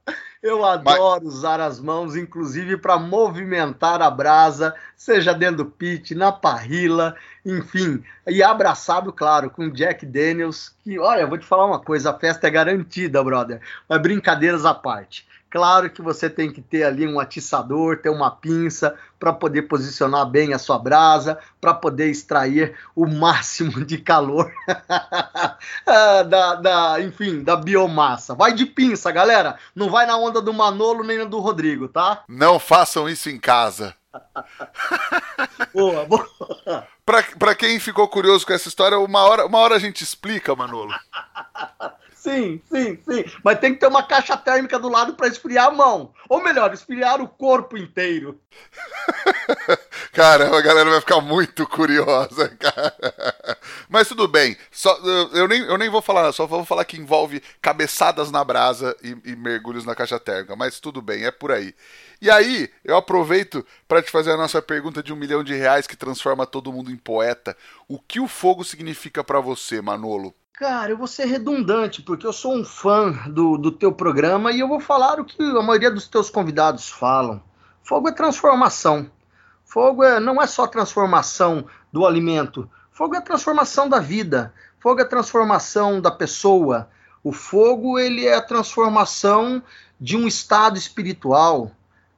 Eu 0.41 0.63
adoro 0.63 1.25
Mas... 1.25 1.33
usar 1.35 1.59
as 1.59 1.79
mãos, 1.81 2.15
inclusive 2.15 2.77
para 2.77 2.97
movimentar 2.97 4.01
a 4.01 4.09
brasa, 4.09 4.73
seja 4.95 5.33
dentro 5.33 5.57
do 5.57 5.65
pit, 5.65 6.15
na 6.15 6.31
parrila, 6.31 7.15
enfim. 7.45 8.01
E 8.25 8.41
abraçado, 8.41 9.11
claro, 9.11 9.49
com 9.49 9.69
Jack 9.69 10.05
Daniels, 10.05 10.73
que, 10.81 10.97
olha, 10.97 11.27
vou 11.27 11.37
te 11.37 11.45
falar 11.45 11.65
uma 11.65 11.79
coisa, 11.79 12.11
a 12.11 12.17
festa 12.17 12.47
é 12.47 12.51
garantida, 12.51 13.21
brother. 13.21 13.59
Mas 13.87 14.01
brincadeiras 14.01 14.65
à 14.65 14.73
parte. 14.73 15.27
Claro 15.49 15.89
que 15.89 16.01
você 16.01 16.29
tem 16.29 16.51
que 16.51 16.61
ter 16.61 16.83
ali 16.83 17.07
um 17.07 17.19
atiçador, 17.19 17.97
ter 17.97 18.09
uma 18.09 18.29
pinça 18.29 18.95
para 19.19 19.33
poder 19.33 19.63
posicionar 19.63 20.25
bem 20.27 20.53
a 20.53 20.59
sua 20.59 20.77
brasa, 20.77 21.39
para 21.59 21.73
poder 21.73 22.09
extrair 22.09 22.77
o 22.95 23.07
máximo 23.07 23.83
de 23.83 23.97
calor 23.97 24.51
ah, 25.87 26.23
da, 26.23 26.55
da, 26.55 27.01
enfim, 27.01 27.43
da 27.43 27.55
biomassa. 27.55 28.35
Vai 28.35 28.53
de 28.53 28.65
pinça, 28.65 29.11
galera. 29.11 29.57
Não 29.75 29.89
vai 29.89 30.05
na 30.05 30.15
onda 30.17 30.39
do 30.39 30.53
Manolo 30.53 31.03
nem 31.03 31.17
na 31.17 31.25
do 31.25 31.39
Rodrigo, 31.39 31.87
tá? 31.87 32.23
Não 32.27 32.59
façam 32.59 33.09
isso 33.09 33.29
em 33.29 33.39
casa. 33.39 33.95
boa, 35.73 36.05
boa. 36.05 36.27
Pra, 37.05 37.23
pra 37.37 37.55
quem 37.55 37.79
ficou 37.79 38.07
curioso 38.07 38.45
com 38.45 38.53
essa 38.53 38.67
história, 38.67 38.99
uma 38.99 39.23
hora, 39.23 39.45
uma 39.45 39.57
hora 39.57 39.75
a 39.75 39.79
gente 39.79 40.03
explica, 40.03 40.55
Manolo. 40.55 40.93
Sim, 42.21 42.61
sim, 42.69 42.97
sim. 42.97 43.23
Mas 43.43 43.59
tem 43.59 43.73
que 43.73 43.79
ter 43.79 43.87
uma 43.87 44.03
caixa 44.03 44.35
térmica 44.35 44.77
do 44.77 44.89
lado 44.89 45.13
para 45.15 45.27
esfriar 45.27 45.67
a 45.67 45.71
mão. 45.71 46.13
Ou 46.27 46.43
melhor, 46.43 46.73
esfriar 46.73 47.21
o 47.21 47.29
corpo 47.29 47.77
inteiro. 47.77 48.37
Cara, 50.11 50.55
a 50.57 50.61
galera 50.61 50.89
vai 50.89 50.99
ficar 50.99 51.21
muito 51.21 51.65
curiosa, 51.67 52.49
cara. 52.59 52.93
Mas 53.87 54.07
tudo 54.07 54.27
bem. 54.27 54.57
Só, 54.69 54.93
eu, 55.33 55.47
nem, 55.47 55.61
eu 55.61 55.77
nem 55.77 55.89
vou 55.89 56.01
falar, 56.01 56.31
só 56.33 56.45
vou 56.45 56.65
falar 56.65 56.83
que 56.83 56.97
envolve 56.97 57.41
cabeçadas 57.61 58.31
na 58.31 58.43
brasa 58.43 58.95
e, 59.01 59.15
e 59.31 59.35
mergulhos 59.35 59.85
na 59.85 59.95
caixa 59.95 60.19
térmica. 60.19 60.55
Mas 60.55 60.79
tudo 60.79 61.01
bem, 61.01 61.25
é 61.25 61.31
por 61.31 61.51
aí. 61.51 61.73
E 62.21 62.29
aí, 62.29 62.69
eu 62.83 62.97
aproveito 62.97 63.65
para 63.87 64.01
te 64.01 64.11
fazer 64.11 64.31
a 64.31 64.37
nossa 64.37 64.61
pergunta 64.61 65.01
de 65.01 65.13
um 65.13 65.15
milhão 65.15 65.41
de 65.43 65.55
reais 65.55 65.87
que 65.87 65.95
transforma 65.95 66.45
todo 66.45 66.73
mundo 66.73 66.91
em 66.91 66.97
poeta. 66.97 67.55
O 67.87 67.97
que 67.97 68.19
o 68.19 68.27
fogo 68.27 68.63
significa 68.65 69.23
para 69.23 69.39
você, 69.39 69.81
Manolo? 69.81 70.35
Cara, 70.59 70.91
eu 70.91 70.97
vou 70.97 71.07
ser 71.07 71.23
redundante, 71.23 72.01
porque 72.01 72.27
eu 72.27 72.33
sou 72.33 72.53
um 72.53 72.65
fã 72.65 73.11
do, 73.29 73.57
do 73.57 73.71
teu 73.71 73.93
programa 73.93 74.51
e 74.51 74.59
eu 74.59 74.67
vou 74.67 74.81
falar 74.81 75.17
o 75.17 75.23
que 75.23 75.41
a 75.41 75.61
maioria 75.61 75.89
dos 75.89 76.05
teus 76.05 76.29
convidados 76.29 76.89
falam. 76.89 77.41
Fogo 77.81 78.09
é 78.09 78.11
transformação. 78.11 79.09
Fogo 79.63 80.03
é, 80.03 80.19
não 80.19 80.41
é 80.41 80.45
só 80.45 80.67
transformação 80.67 81.65
do 81.93 82.05
alimento. 82.05 82.69
Fogo 82.91 83.15
é 83.15 83.21
transformação 83.21 83.87
da 83.87 84.01
vida. 84.01 84.53
Fogo 84.81 84.99
é 84.99 85.05
transformação 85.05 86.01
da 86.01 86.11
pessoa. 86.11 86.89
O 87.23 87.31
fogo, 87.31 87.97
ele 87.97 88.25
é 88.25 88.35
a 88.35 88.41
transformação 88.41 89.63
de 89.97 90.17
um 90.17 90.27
estado 90.27 90.77
espiritual. 90.77 91.71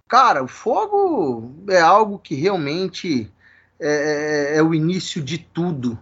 Cara, 0.07 0.43
o 0.43 0.47
fogo 0.47 1.63
é 1.69 1.79
algo 1.79 2.17
que 2.17 2.33
realmente 2.33 3.31
é, 3.79 4.55
é, 4.55 4.57
é 4.57 4.63
o 4.63 4.73
início 4.73 5.21
de 5.21 5.37
tudo 5.37 5.95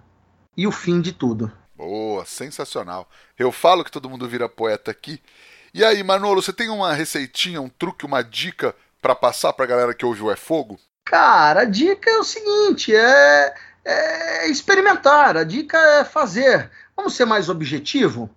e 0.55 0.65
o 0.65 0.71
fim 0.71 1.01
de 1.01 1.11
tudo. 1.11 1.51
Boa, 1.80 2.25
sensacional. 2.25 3.09
Eu 3.38 3.53
falo 3.53 3.86
que 3.86 3.91
todo 3.91 4.09
mundo 4.09 4.27
vira 4.27 4.49
poeta 4.49 4.91
aqui. 4.91 5.21
E 5.73 5.82
aí, 5.82 6.03
Manolo, 6.03 6.41
você 6.41 6.51
tem 6.51 6.67
uma 6.67 6.93
receitinha, 6.93 7.61
um 7.61 7.69
truque, 7.69 8.05
uma 8.05 8.21
dica 8.21 8.75
para 9.01 9.15
passar 9.15 9.53
pra 9.53 9.65
galera 9.65 9.93
que 9.93 10.05
ouve 10.05 10.21
o 10.21 10.30
É 10.30 10.36
Fogo? 10.36 10.77
Cara, 11.05 11.61
a 11.61 11.65
dica 11.65 12.09
é 12.09 12.17
o 12.17 12.23
seguinte: 12.25 12.93
é, 12.93 13.55
é 13.86 14.47
experimentar, 14.49 15.38
a 15.38 15.45
dica 15.45 15.77
é 15.77 16.03
fazer. 16.03 16.69
Vamos 16.97 17.15
ser 17.15 17.23
mais 17.23 17.47
objetivo? 17.47 18.30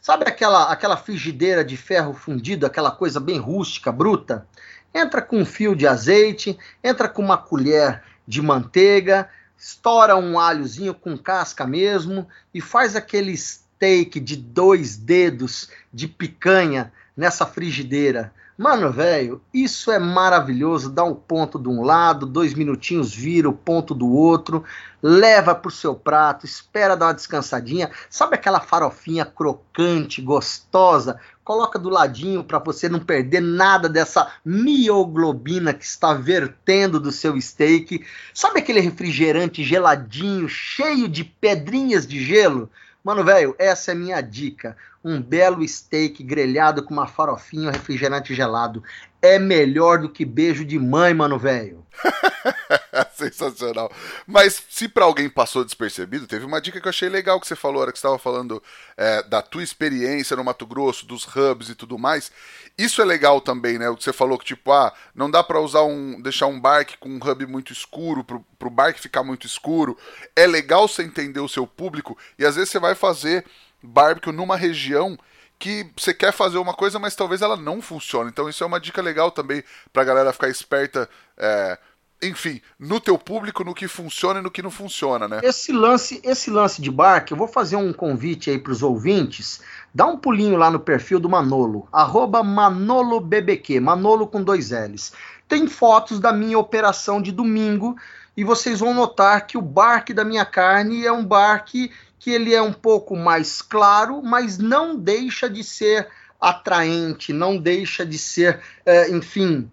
Sabe 0.00 0.24
aquela, 0.26 0.64
aquela 0.72 0.96
frigideira 0.96 1.64
de 1.64 1.76
ferro 1.76 2.12
fundido, 2.12 2.66
aquela 2.66 2.90
coisa 2.90 3.20
bem 3.20 3.38
rústica, 3.38 3.92
bruta? 3.92 4.44
Entra 4.92 5.22
com 5.22 5.38
um 5.38 5.46
fio 5.46 5.76
de 5.76 5.86
azeite, 5.86 6.58
entra 6.82 7.08
com 7.08 7.22
uma 7.22 7.38
colher 7.38 8.02
de 8.26 8.42
manteiga, 8.42 9.30
estoura 9.58 10.16
um 10.16 10.38
alhozinho 10.38 10.94
com 10.94 11.18
casca 11.18 11.66
mesmo 11.66 12.26
e 12.54 12.60
faz 12.60 12.94
aquele 12.94 13.36
steak 13.36 14.20
de 14.20 14.36
dois 14.36 14.96
dedos 14.96 15.68
de 15.92 16.06
picanha 16.06 16.92
nessa 17.16 17.44
frigideira. 17.44 18.32
Mano, 18.56 18.90
velho, 18.90 19.40
isso 19.54 19.92
é 19.92 20.00
maravilhoso. 20.00 20.90
Dá 20.90 21.04
um 21.04 21.14
ponto 21.14 21.60
de 21.60 21.68
um 21.68 21.82
lado, 21.82 22.26
dois 22.26 22.54
minutinhos 22.54 23.14
vira 23.14 23.48
o 23.48 23.52
ponto 23.52 23.94
do 23.94 24.08
outro, 24.08 24.64
leva 25.00 25.54
pro 25.54 25.70
seu 25.70 25.94
prato, 25.94 26.44
espera 26.44 26.96
dar 26.96 27.06
uma 27.06 27.14
descansadinha. 27.14 27.88
Sabe 28.10 28.34
aquela 28.34 28.58
farofinha 28.58 29.24
crocante, 29.24 30.20
gostosa? 30.20 31.20
Coloca 31.48 31.78
do 31.78 31.88
ladinho 31.88 32.44
para 32.44 32.58
você 32.58 32.90
não 32.90 33.00
perder 33.00 33.40
nada 33.40 33.88
dessa 33.88 34.30
mioglobina 34.44 35.72
que 35.72 35.82
está 35.82 36.12
vertendo 36.12 37.00
do 37.00 37.10
seu 37.10 37.40
steak. 37.40 38.04
Sabe 38.34 38.60
aquele 38.60 38.80
refrigerante 38.80 39.64
geladinho, 39.64 40.46
cheio 40.46 41.08
de 41.08 41.24
pedrinhas 41.24 42.06
de 42.06 42.22
gelo? 42.22 42.68
Mano, 43.02 43.24
velho, 43.24 43.56
essa 43.58 43.92
é 43.92 43.94
minha 43.94 44.20
dica. 44.20 44.76
Um 45.02 45.22
belo 45.22 45.66
steak 45.66 46.22
grelhado 46.22 46.82
com 46.82 46.92
uma 46.92 47.06
farofinha, 47.06 47.70
um 47.70 47.72
refrigerante 47.72 48.34
gelado. 48.34 48.84
É 49.22 49.38
melhor 49.38 50.00
do 50.00 50.10
que 50.10 50.26
beijo 50.26 50.66
de 50.66 50.78
mãe, 50.78 51.14
mano, 51.14 51.38
velho. 51.38 51.82
Sensacional. 53.18 53.90
Mas 54.26 54.62
se 54.70 54.88
para 54.88 55.04
alguém 55.04 55.28
passou 55.28 55.64
despercebido, 55.64 56.26
teve 56.26 56.44
uma 56.44 56.60
dica 56.60 56.80
que 56.80 56.86
eu 56.86 56.90
achei 56.90 57.08
legal 57.08 57.40
que 57.40 57.48
você 57.48 57.56
falou, 57.56 57.82
era 57.82 57.90
que 57.90 57.98
estava 57.98 58.18
falando 58.18 58.62
é, 58.96 59.22
da 59.24 59.42
tua 59.42 59.62
experiência 59.62 60.36
no 60.36 60.44
Mato 60.44 60.64
Grosso, 60.64 61.04
dos 61.04 61.24
hubs 61.24 61.68
e 61.68 61.74
tudo 61.74 61.98
mais. 61.98 62.30
Isso 62.78 63.02
é 63.02 63.04
legal 63.04 63.40
também, 63.40 63.76
né? 63.76 63.88
O 63.90 63.96
que 63.96 64.04
você 64.04 64.12
falou 64.12 64.38
que, 64.38 64.44
tipo, 64.44 64.70
ah, 64.70 64.92
não 65.12 65.28
dá 65.28 65.42
para 65.42 65.60
usar 65.60 65.82
um. 65.82 66.20
deixar 66.22 66.46
um 66.46 66.60
barque 66.60 66.96
com 66.96 67.08
um 67.08 67.16
hub 67.16 67.44
muito 67.46 67.72
escuro, 67.72 68.22
pro, 68.22 68.44
pro 68.56 68.70
barque 68.70 69.00
ficar 69.00 69.24
muito 69.24 69.46
escuro. 69.46 69.98
É 70.36 70.46
legal 70.46 70.86
você 70.86 71.02
entender 71.02 71.40
o 71.40 71.48
seu 71.48 71.66
público 71.66 72.16
e 72.38 72.46
às 72.46 72.54
vezes 72.54 72.70
você 72.70 72.78
vai 72.78 72.94
fazer 72.94 73.44
barbecue 73.82 74.32
numa 74.32 74.56
região 74.56 75.18
que 75.58 75.90
você 75.96 76.14
quer 76.14 76.32
fazer 76.32 76.58
uma 76.58 76.72
coisa, 76.72 76.98
mas 76.98 77.16
talvez 77.16 77.42
ela 77.42 77.56
não 77.56 77.82
funcione. 77.82 78.30
Então 78.30 78.48
isso 78.48 78.62
é 78.62 78.66
uma 78.66 78.78
dica 78.78 79.02
legal 79.02 79.30
também 79.30 79.64
pra 79.92 80.04
galera 80.04 80.32
ficar 80.32 80.48
esperta. 80.48 81.08
É, 81.36 81.78
enfim, 82.22 82.60
no 82.78 83.00
teu 83.00 83.16
público, 83.16 83.62
no 83.62 83.74
que 83.74 83.86
funciona 83.86 84.40
e 84.40 84.42
no 84.42 84.50
que 84.50 84.62
não 84.62 84.70
funciona, 84.70 85.28
né? 85.28 85.40
Esse 85.42 85.72
lance, 85.72 86.20
esse 86.24 86.50
lance 86.50 86.82
de 86.82 86.90
barco, 86.90 87.32
eu 87.32 87.36
vou 87.36 87.46
fazer 87.46 87.76
um 87.76 87.92
convite 87.92 88.50
aí 88.50 88.58
para 88.58 88.72
os 88.72 88.82
ouvintes. 88.82 89.60
Dá 89.94 90.06
um 90.06 90.16
pulinho 90.16 90.56
lá 90.56 90.70
no 90.70 90.80
perfil 90.80 91.20
do 91.20 91.28
Manolo, 91.28 91.88
arroba 91.92 92.42
ManoloBBQ, 92.42 93.80
Manolo 93.80 94.26
com 94.26 94.42
dois 94.42 94.70
L's. 94.70 95.12
Tem 95.46 95.66
fotos 95.66 96.18
da 96.18 96.32
minha 96.32 96.58
operação 96.58 97.22
de 97.22 97.32
domingo 97.32 97.96
e 98.36 98.44
vocês 98.44 98.80
vão 98.80 98.92
notar 98.92 99.46
que 99.46 99.56
o 99.56 99.62
barque 99.62 100.12
da 100.12 100.24
minha 100.24 100.44
carne 100.44 101.06
é 101.06 101.12
um 101.12 101.24
barque 101.24 101.90
que 102.18 102.30
ele 102.30 102.52
é 102.52 102.60
um 102.60 102.72
pouco 102.72 103.16
mais 103.16 103.62
claro, 103.62 104.22
mas 104.22 104.58
não 104.58 104.96
deixa 104.96 105.48
de 105.48 105.62
ser 105.62 106.08
atraente, 106.40 107.32
não 107.32 107.56
deixa 107.56 108.04
de 108.04 108.18
ser, 108.18 108.60
é, 108.84 109.10
enfim, 109.10 109.70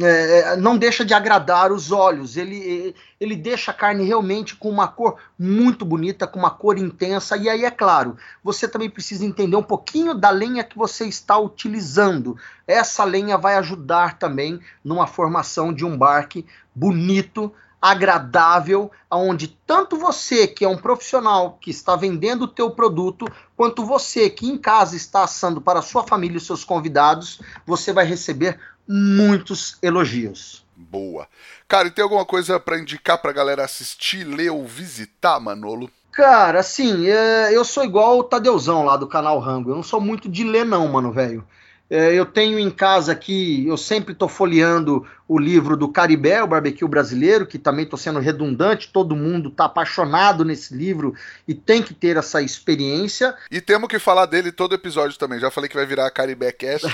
é, 0.00 0.40
é, 0.40 0.56
não 0.56 0.78
deixa 0.78 1.04
de 1.04 1.12
agradar 1.12 1.72
os 1.72 1.90
olhos. 1.90 2.36
Ele, 2.36 2.94
ele 3.20 3.36
deixa 3.36 3.70
a 3.70 3.74
carne 3.74 4.04
realmente 4.04 4.54
com 4.54 4.70
uma 4.70 4.86
cor 4.86 5.16
muito 5.38 5.84
bonita, 5.84 6.26
com 6.26 6.38
uma 6.38 6.50
cor 6.50 6.78
intensa. 6.78 7.36
E 7.36 7.48
aí, 7.48 7.64
é 7.64 7.70
claro, 7.70 8.16
você 8.42 8.68
também 8.68 8.88
precisa 8.88 9.24
entender 9.24 9.56
um 9.56 9.62
pouquinho 9.62 10.14
da 10.14 10.30
lenha 10.30 10.62
que 10.62 10.78
você 10.78 11.06
está 11.06 11.36
utilizando. 11.38 12.36
Essa 12.66 13.04
lenha 13.04 13.36
vai 13.36 13.56
ajudar 13.56 14.18
também 14.18 14.60
numa 14.84 15.06
formação 15.06 15.72
de 15.72 15.84
um 15.84 15.96
barque 15.96 16.46
bonito, 16.74 17.52
agradável, 17.80 18.90
onde 19.10 19.48
tanto 19.48 19.96
você 19.96 20.46
que 20.46 20.64
é 20.64 20.68
um 20.68 20.76
profissional 20.76 21.58
que 21.60 21.70
está 21.70 21.94
vendendo 21.94 22.42
o 22.42 22.48
teu 22.48 22.70
produto, 22.70 23.26
quanto 23.56 23.84
você 23.84 24.28
que 24.28 24.46
em 24.46 24.58
casa 24.58 24.96
está 24.96 25.22
assando 25.22 25.60
para 25.60 25.80
sua 25.80 26.02
família 26.02 26.38
e 26.38 26.40
seus 26.40 26.64
convidados, 26.64 27.40
você 27.64 27.92
vai 27.92 28.04
receber 28.04 28.58
muitos 28.88 29.76
elogios. 29.82 30.64
Boa. 30.74 31.28
Cara, 31.66 31.88
e 31.88 31.90
tem 31.90 32.02
alguma 32.02 32.24
coisa 32.24 32.58
para 32.58 32.78
indicar 32.78 33.18
pra 33.18 33.32
galera 33.32 33.64
assistir, 33.64 34.24
ler 34.24 34.50
ou 34.50 34.66
visitar, 34.66 35.38
Manolo? 35.38 35.90
Cara, 36.12 36.60
assim, 36.60 37.06
é, 37.08 37.54
eu 37.54 37.64
sou 37.64 37.84
igual 37.84 38.18
o 38.18 38.24
Tadeuzão 38.24 38.84
lá 38.84 38.96
do 38.96 39.06
canal 39.06 39.38
Rango. 39.38 39.70
Eu 39.70 39.76
não 39.76 39.82
sou 39.82 40.00
muito 40.00 40.28
de 40.28 40.44
ler, 40.44 40.64
não, 40.64 40.88
mano, 40.88 41.12
velho. 41.12 41.44
É, 41.90 42.12
eu 42.12 42.26
tenho 42.26 42.58
em 42.58 42.70
casa 42.70 43.12
aqui, 43.12 43.66
eu 43.66 43.76
sempre 43.76 44.12
estou 44.12 44.28
folheando 44.28 45.06
o 45.26 45.38
livro 45.38 45.76
do 45.76 45.88
Caribé, 45.88 46.42
o 46.42 46.46
barbecue 46.46 46.86
brasileiro, 46.86 47.46
que 47.46 47.58
também 47.58 47.84
estou 47.84 47.98
sendo 47.98 48.18
redundante, 48.18 48.90
todo 48.92 49.16
mundo 49.16 49.48
está 49.48 49.64
apaixonado 49.64 50.44
nesse 50.44 50.74
livro 50.74 51.14
e 51.46 51.54
tem 51.54 51.82
que 51.82 51.94
ter 51.94 52.16
essa 52.16 52.42
experiência. 52.42 53.34
E 53.50 53.60
temos 53.60 53.88
que 53.88 53.98
falar 53.98 54.26
dele 54.26 54.52
todo 54.52 54.74
episódio 54.74 55.18
também. 55.18 55.40
Já 55.40 55.50
falei 55.50 55.68
que 55.68 55.76
vai 55.76 55.86
virar 55.86 56.10
Caribé 56.10 56.52
Cast. 56.52 56.88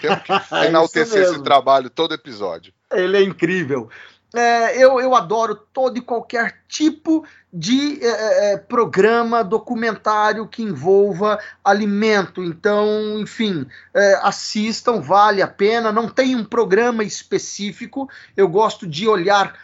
temos 0.00 0.22
que 0.22 0.32
é 0.54 0.66
enaltecer 0.66 1.22
esse 1.22 1.42
trabalho 1.42 1.90
todo 1.90 2.14
episódio. 2.14 2.72
Ele 2.90 3.18
é 3.18 3.22
incrível. 3.22 3.90
É, 4.34 4.76
eu, 4.76 5.00
eu 5.00 5.14
adoro 5.14 5.54
todo 5.54 5.96
e 5.96 6.02
qualquer 6.02 6.58
tipo 6.68 7.24
de 7.52 7.98
é, 8.04 8.08
é, 8.08 8.52
é, 8.52 8.56
programa, 8.58 9.42
documentário 9.42 10.46
que 10.46 10.62
envolva 10.62 11.38
alimento. 11.64 12.44
Então, 12.44 13.18
enfim, 13.18 13.66
é, 13.94 14.20
assistam, 14.22 15.00
vale 15.00 15.40
a 15.40 15.48
pena. 15.48 15.90
Não 15.90 16.08
tem 16.08 16.36
um 16.36 16.44
programa 16.44 17.02
específico. 17.02 18.08
Eu 18.36 18.48
gosto 18.48 18.86
de 18.86 19.08
olhar 19.08 19.54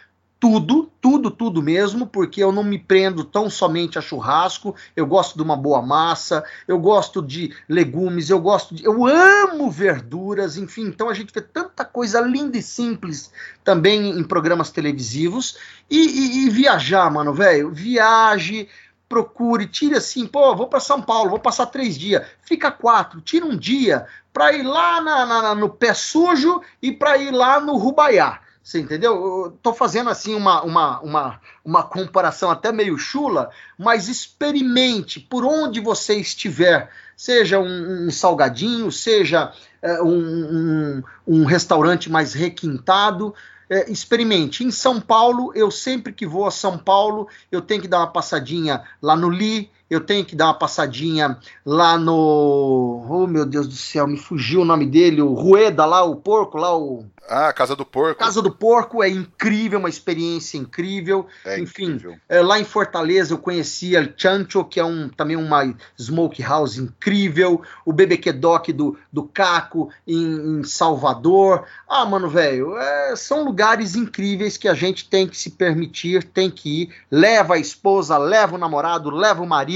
tudo, 0.45 0.91
tudo, 1.01 1.31
tudo 1.31 1.59
mesmo, 1.59 2.05
porque 2.05 2.43
eu 2.43 2.51
não 2.51 2.63
me 2.63 2.77
prendo 2.77 3.23
tão 3.23 3.49
somente 3.49 3.97
a 3.97 4.01
churrasco, 4.01 4.75
eu 4.95 5.03
gosto 5.07 5.35
de 5.35 5.41
uma 5.41 5.57
boa 5.57 5.81
massa, 5.81 6.45
eu 6.67 6.77
gosto 6.77 7.19
de 7.19 7.51
legumes, 7.67 8.29
eu 8.29 8.39
gosto 8.39 8.75
de. 8.75 8.85
Eu 8.85 9.07
amo 9.07 9.71
verduras, 9.71 10.55
enfim, 10.55 10.83
então 10.83 11.09
a 11.09 11.15
gente 11.15 11.33
vê 11.33 11.41
tanta 11.41 11.83
coisa 11.83 12.21
linda 12.21 12.59
e 12.59 12.61
simples 12.61 13.31
também 13.63 14.11
em 14.11 14.23
programas 14.23 14.69
televisivos. 14.69 15.57
E, 15.89 15.97
e, 15.97 16.45
e 16.45 16.49
viajar, 16.51 17.09
mano, 17.11 17.33
velho, 17.33 17.71
viaje 17.71 18.69
procure, 19.09 19.65
tire 19.65 19.95
assim, 19.95 20.27
pô, 20.27 20.55
vou 20.55 20.67
para 20.67 20.79
São 20.79 21.01
Paulo, 21.01 21.31
vou 21.31 21.39
passar 21.39 21.65
três 21.67 21.97
dias, 21.97 22.23
fica 22.43 22.71
quatro, 22.71 23.19
tira 23.19 23.47
um 23.47 23.57
dia 23.57 24.05
para 24.31 24.53
ir 24.53 24.61
lá 24.61 25.01
na, 25.01 25.25
na, 25.25 25.55
no 25.55 25.69
pé 25.69 25.95
sujo 25.95 26.61
e 26.79 26.91
para 26.91 27.17
ir 27.17 27.31
lá 27.31 27.59
no 27.59 27.77
Rubaiá. 27.77 28.44
Você 28.65 28.79
entendeu? 28.79 29.13
Eu 29.13 29.59
tô 29.61 29.75
fazendo 29.75 30.09
assim 30.09 30.33
uma, 30.33 30.63
uma, 30.63 30.99
uma, 31.01 31.39
uma 31.63 31.83
comparação 31.83 32.49
até 32.49 32.71
meio 32.71 32.97
chula, 32.97 33.51
mas 33.77 34.09
experimente 34.09 35.19
por 35.19 35.45
onde 35.45 35.79
você 35.79 36.15
estiver, 36.15 36.89
seja 37.15 37.59
um, 37.59 38.07
um 38.07 38.09
salgadinho, 38.09 38.91
seja 38.91 39.53
é, 39.83 40.01
um, 40.01 40.07
um, 40.07 41.03
um, 41.27 41.45
restaurante 41.45 42.09
mais 42.09 42.33
requintado, 42.33 43.35
é, 43.69 43.91
experimente. 43.91 44.63
Em 44.63 44.71
São 44.71 44.99
Paulo, 44.99 45.51
eu 45.53 45.69
sempre 45.69 46.11
que 46.11 46.25
vou 46.25 46.47
a 46.47 46.51
São 46.51 46.75
Paulo, 46.75 47.27
eu 47.51 47.61
tenho 47.61 47.83
que 47.83 47.87
dar 47.87 47.99
uma 47.99 48.11
passadinha 48.11 48.81
lá 48.99 49.15
no 49.15 49.29
Li, 49.29 49.69
eu 49.89 50.01
tenho 50.01 50.25
que 50.25 50.35
dar 50.35 50.45
uma 50.47 50.57
passadinha 50.57 51.37
lá 51.65 51.97
no. 51.97 53.05
Oh, 53.09 53.27
meu 53.27 53.45
Deus 53.45 53.67
do 53.67 53.75
céu, 53.75 54.07
me 54.07 54.17
fugiu 54.17 54.61
o 54.61 54.65
nome 54.65 54.85
dele, 54.85 55.21
o 55.21 55.33
Rueda 55.33 55.85
lá, 55.85 56.03
o 56.03 56.15
porco 56.15 56.57
lá, 56.57 56.75
o. 56.75 57.05
Ah, 57.27 57.51
Casa 57.51 57.75
do 57.75 57.83
Porco. 57.83 58.19
Casa 58.19 58.39
do 58.39 58.51
Porco 58.51 59.03
é 59.03 59.09
incrível, 59.09 59.79
uma 59.79 59.89
experiência 59.89 60.57
incrível. 60.57 61.25
É 61.43 61.59
Enfim, 61.59 61.85
incrível. 61.85 62.17
É, 62.29 62.39
lá 62.39 62.59
em 62.59 62.63
Fortaleza 62.63 63.33
eu 63.33 63.39
conheci 63.39 63.97
a 63.97 64.07
Chancho, 64.15 64.63
que 64.63 64.79
é 64.79 64.85
um, 64.85 65.09
também 65.09 65.35
uma 65.35 65.75
smoke 65.99 66.41
house 66.43 66.77
incrível. 66.77 67.63
O 67.83 67.91
BBQ 67.91 68.31
Doc 68.33 68.69
do, 68.69 68.95
do 69.11 69.23
Caco 69.23 69.89
em, 70.07 70.59
em 70.59 70.63
Salvador. 70.63 71.65
Ah, 71.89 72.05
mano, 72.05 72.29
velho, 72.29 72.77
é, 72.77 73.15
são 73.15 73.43
lugares 73.43 73.95
incríveis 73.95 74.55
que 74.55 74.67
a 74.67 74.75
gente 74.75 75.09
tem 75.09 75.27
que 75.27 75.35
se 75.35 75.49
permitir, 75.49 76.23
tem 76.23 76.51
que 76.51 76.83
ir. 76.83 76.95
Leva 77.09 77.55
a 77.55 77.59
esposa, 77.59 78.19
leva 78.19 78.53
o 78.53 78.59
namorado, 78.59 79.09
leva 79.09 79.41
o 79.41 79.47
marido, 79.47 79.74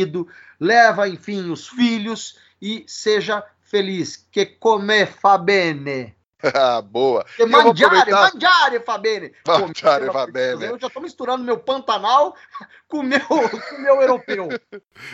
leva, 0.59 1.07
enfim, 1.07 1.49
os 1.49 1.67
filhos 1.67 2.37
e 2.61 2.83
seja 2.87 3.43
feliz. 3.61 4.27
Que 4.31 4.45
come 4.45 5.05
fa 5.05 5.37
bene. 5.37 6.15
Boa. 6.89 7.25
E 7.37 7.45
mangiare, 7.45 8.11
mangiare, 8.11 8.79
Fabene. 8.79 9.33
Mangiare, 9.45 10.05
Fabene. 10.11 10.65
Eu 10.65 10.79
já 10.79 10.87
estou 10.87 11.01
misturando 11.01 11.43
meu 11.43 11.57
Pantanal 11.57 12.35
com 12.87 13.03
meu, 13.03 13.19
o 13.29 13.81
meu 13.81 14.01
europeu. 14.01 14.47